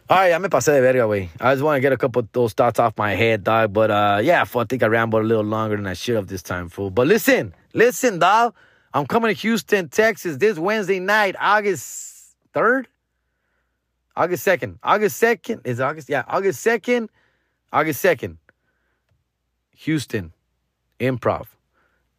All 0.08 0.16
right, 0.16 0.30
ya 0.30 0.38
me 0.40 0.48
pasé 0.48 0.72
de 0.72 0.80
verga, 0.80 1.06
güey. 1.06 1.28
I 1.40 1.54
just 1.54 1.62
want 1.62 1.76
to 1.76 1.80
get 1.80 1.92
a 1.92 1.96
couple 1.96 2.20
of 2.20 2.32
those 2.32 2.52
thoughts 2.52 2.80
off 2.80 2.98
my 2.98 3.14
head, 3.14 3.44
dog. 3.44 3.72
But 3.72 3.92
uh, 3.92 4.20
yeah, 4.22 4.42
fool, 4.42 4.62
I 4.62 4.64
think 4.64 4.82
I 4.82 4.86
rambled 4.86 5.22
a 5.22 5.26
little 5.26 5.44
longer 5.44 5.76
than 5.76 5.86
I 5.86 5.94
should 5.94 6.16
have 6.16 6.26
this 6.26 6.42
time, 6.42 6.68
fool. 6.68 6.90
But 6.90 7.06
listen, 7.06 7.54
listen, 7.74 8.18
dog. 8.18 8.54
I'm 8.92 9.06
coming 9.06 9.32
to 9.32 9.40
Houston, 9.40 9.88
Texas 9.88 10.36
this 10.38 10.58
Wednesday 10.58 10.98
night, 10.98 11.36
August 11.38 12.34
3rd? 12.54 12.86
August 14.16 14.46
2nd. 14.46 14.78
August 14.82 15.22
2nd. 15.22 15.66
Is 15.66 15.80
August? 15.80 16.08
Yeah, 16.08 16.24
August 16.26 16.64
2nd. 16.64 17.08
August 17.72 18.04
2nd. 18.04 18.36
Houston, 19.76 20.32
improv. 20.98 21.46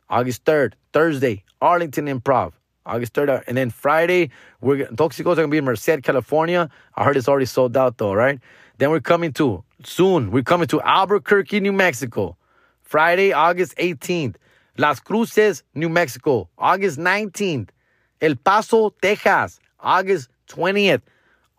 August 0.09 0.43
3rd, 0.43 0.73
Thursday, 0.91 1.43
Arlington 1.61 2.07
Improv. 2.07 2.53
August 2.85 3.13
3rd. 3.13 3.43
And 3.47 3.55
then 3.55 3.69
Friday, 3.69 4.29
we're 4.59 4.87
Toxicos 4.87 5.33
are 5.33 5.35
gonna 5.35 5.47
be 5.47 5.57
in 5.57 5.65
Merced, 5.65 6.03
California. 6.03 6.69
I 6.95 7.03
heard 7.03 7.15
it's 7.15 7.29
already 7.29 7.45
sold 7.45 7.77
out 7.77 7.97
though, 7.97 8.13
right? 8.13 8.39
Then 8.77 8.89
we're 8.89 8.99
coming 8.99 9.31
to 9.33 9.63
soon. 9.83 10.31
We're 10.31 10.43
coming 10.43 10.67
to 10.67 10.81
Albuquerque, 10.81 11.59
New 11.59 11.71
Mexico. 11.71 12.35
Friday, 12.81 13.31
August 13.31 13.75
18th. 13.77 14.35
Las 14.77 14.99
Cruces, 14.99 15.63
New 15.75 15.89
Mexico. 15.89 16.49
August 16.57 16.97
19th. 16.97 17.69
El 18.19 18.35
Paso, 18.35 18.89
Texas. 19.01 19.59
August 19.79 20.29
20th. 20.47 21.01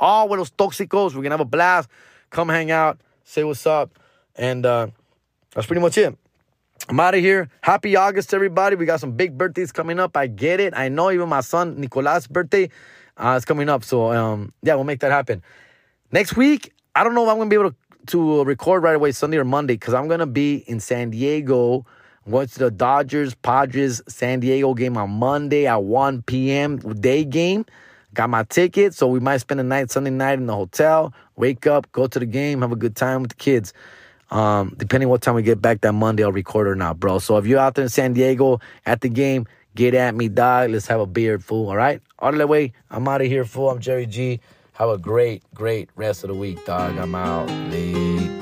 All 0.03 0.29
with 0.29 0.41
those 0.41 0.51
Toxicos. 0.51 1.15
We're 1.15 1.23
gonna 1.23 1.35
have 1.35 1.41
a 1.41 1.45
blast. 1.45 1.89
Come 2.31 2.49
hang 2.49 2.73
out, 2.73 3.01
say 3.23 3.45
what's 3.45 3.67
up. 3.67 3.99
And 4.35 4.67
uh, 4.67 4.89
that's 5.55 5.67
pretty 5.67 5.81
much 5.81 5.97
it. 5.97 6.19
I'm 6.89 6.99
out 6.99 7.15
of 7.15 7.21
here. 7.21 7.49
Happy 7.61 7.95
August, 7.95 8.35
everybody. 8.35 8.75
We 8.75 8.85
got 8.85 8.99
some 8.99 9.13
big 9.13 9.39
birthdays 9.39 9.71
coming 9.71 10.01
up. 10.01 10.17
I 10.17 10.27
get 10.27 10.59
it. 10.59 10.75
I 10.77 10.89
know 10.89 11.13
even 11.13 11.29
my 11.29 11.41
son 11.41 11.81
Nicolas' 11.81 12.27
birthday 12.27 12.69
uh, 13.17 13.37
is 13.39 13.45
coming 13.45 13.69
up. 13.69 13.85
So 13.85 14.13
um, 14.13 14.53
yeah, 14.63 14.75
we'll 14.75 14.83
make 14.83 15.01
that 15.01 15.13
happen. 15.13 15.41
Next 16.11 16.37
week, 16.37 16.73
I 16.97 17.05
don't 17.05 17.15
know 17.15 17.23
if 17.23 17.31
I'm 17.31 17.39
gonna 17.39 17.49
be 17.49 17.55
able 17.55 17.71
to, 17.71 17.77
to 18.07 18.45
record 18.45 18.83
right 18.83 18.97
away 18.97 19.13
Sunday 19.13 19.37
or 19.37 19.45
Monday 19.45 19.75
because 19.75 19.95
I'm 19.95 20.09
gonna 20.09 20.27
be 20.27 20.65
in 20.67 20.81
San 20.81 21.11
Diego. 21.11 21.87
I'm 22.27 22.33
going 22.33 22.49
to 22.49 22.59
the 22.59 22.71
Dodgers 22.73 23.35
Padres 23.35 24.03
San 24.09 24.41
Diego 24.41 24.75
game 24.75 24.97
on 24.97 25.11
Monday 25.11 25.67
at 25.67 25.85
1 25.85 26.23
p.m. 26.23 26.79
day 26.79 27.25
game. 27.25 27.67
Got 28.15 28.29
my 28.29 28.45
ticket, 28.45 28.95
so 28.95 29.07
we 29.07 29.21
might 29.21 29.39
spend 29.39 29.61
a 29.61 29.63
night 29.63 29.91
Sunday 29.91 30.11
night 30.11 30.39
in 30.39 30.47
the 30.47 30.55
hotel. 30.55 31.15
Wake 31.37 31.67
up, 31.67 31.91
go 31.93 32.07
to 32.07 32.19
the 32.19 32.27
game, 32.27 32.61
have 32.61 32.73
a 32.73 32.77
good 32.77 32.95
time 32.95 33.23
with 33.23 33.31
the 33.31 33.37
kids. 33.37 33.73
Um, 34.31 34.75
depending 34.77 35.09
what 35.09 35.23
time 35.23 35.35
we 35.35 35.43
get 35.43 35.63
back 35.63 35.81
that 35.83 35.93
Monday, 35.93 36.23
I'll 36.23 36.33
record 36.33 36.69
or 36.69 36.75
not, 36.75 37.01
bro. 37.01 37.19
So 37.19 37.37
if 37.39 37.47
you're 37.47 37.59
out 37.59 37.75
there 37.75 37.85
in 37.85 37.89
San 37.89 38.13
Diego 38.13 38.61
at 38.85 39.01
the 39.01 39.09
game, 39.09 39.47
get 39.75 39.95
at 39.95 40.15
me, 40.15 40.29
dog. 40.29 40.71
Let's 40.71 40.87
have 40.87 41.01
a 41.01 41.07
beard, 41.07 41.45
fool. 41.45 41.69
All 41.69 41.77
right? 41.77 42.01
All 42.19 42.33
the 42.33 42.47
way, 42.47 42.73
I'm 42.91 43.09
out 43.09 43.23
of 43.23 43.27
here, 43.27 43.45
fool. 43.45 43.71
I'm 43.71 43.79
Jerry 43.79 44.07
G. 44.07 44.41
Have 44.75 44.89
a 44.89 44.99
great, 44.99 45.43
great 45.55 45.91
rest 45.97 46.25
of 46.25 46.29
the 46.29 46.35
week, 46.35 46.65
dog. 46.65 46.97
I'm 46.99 47.15
out 47.15 47.49
late. 47.71 48.42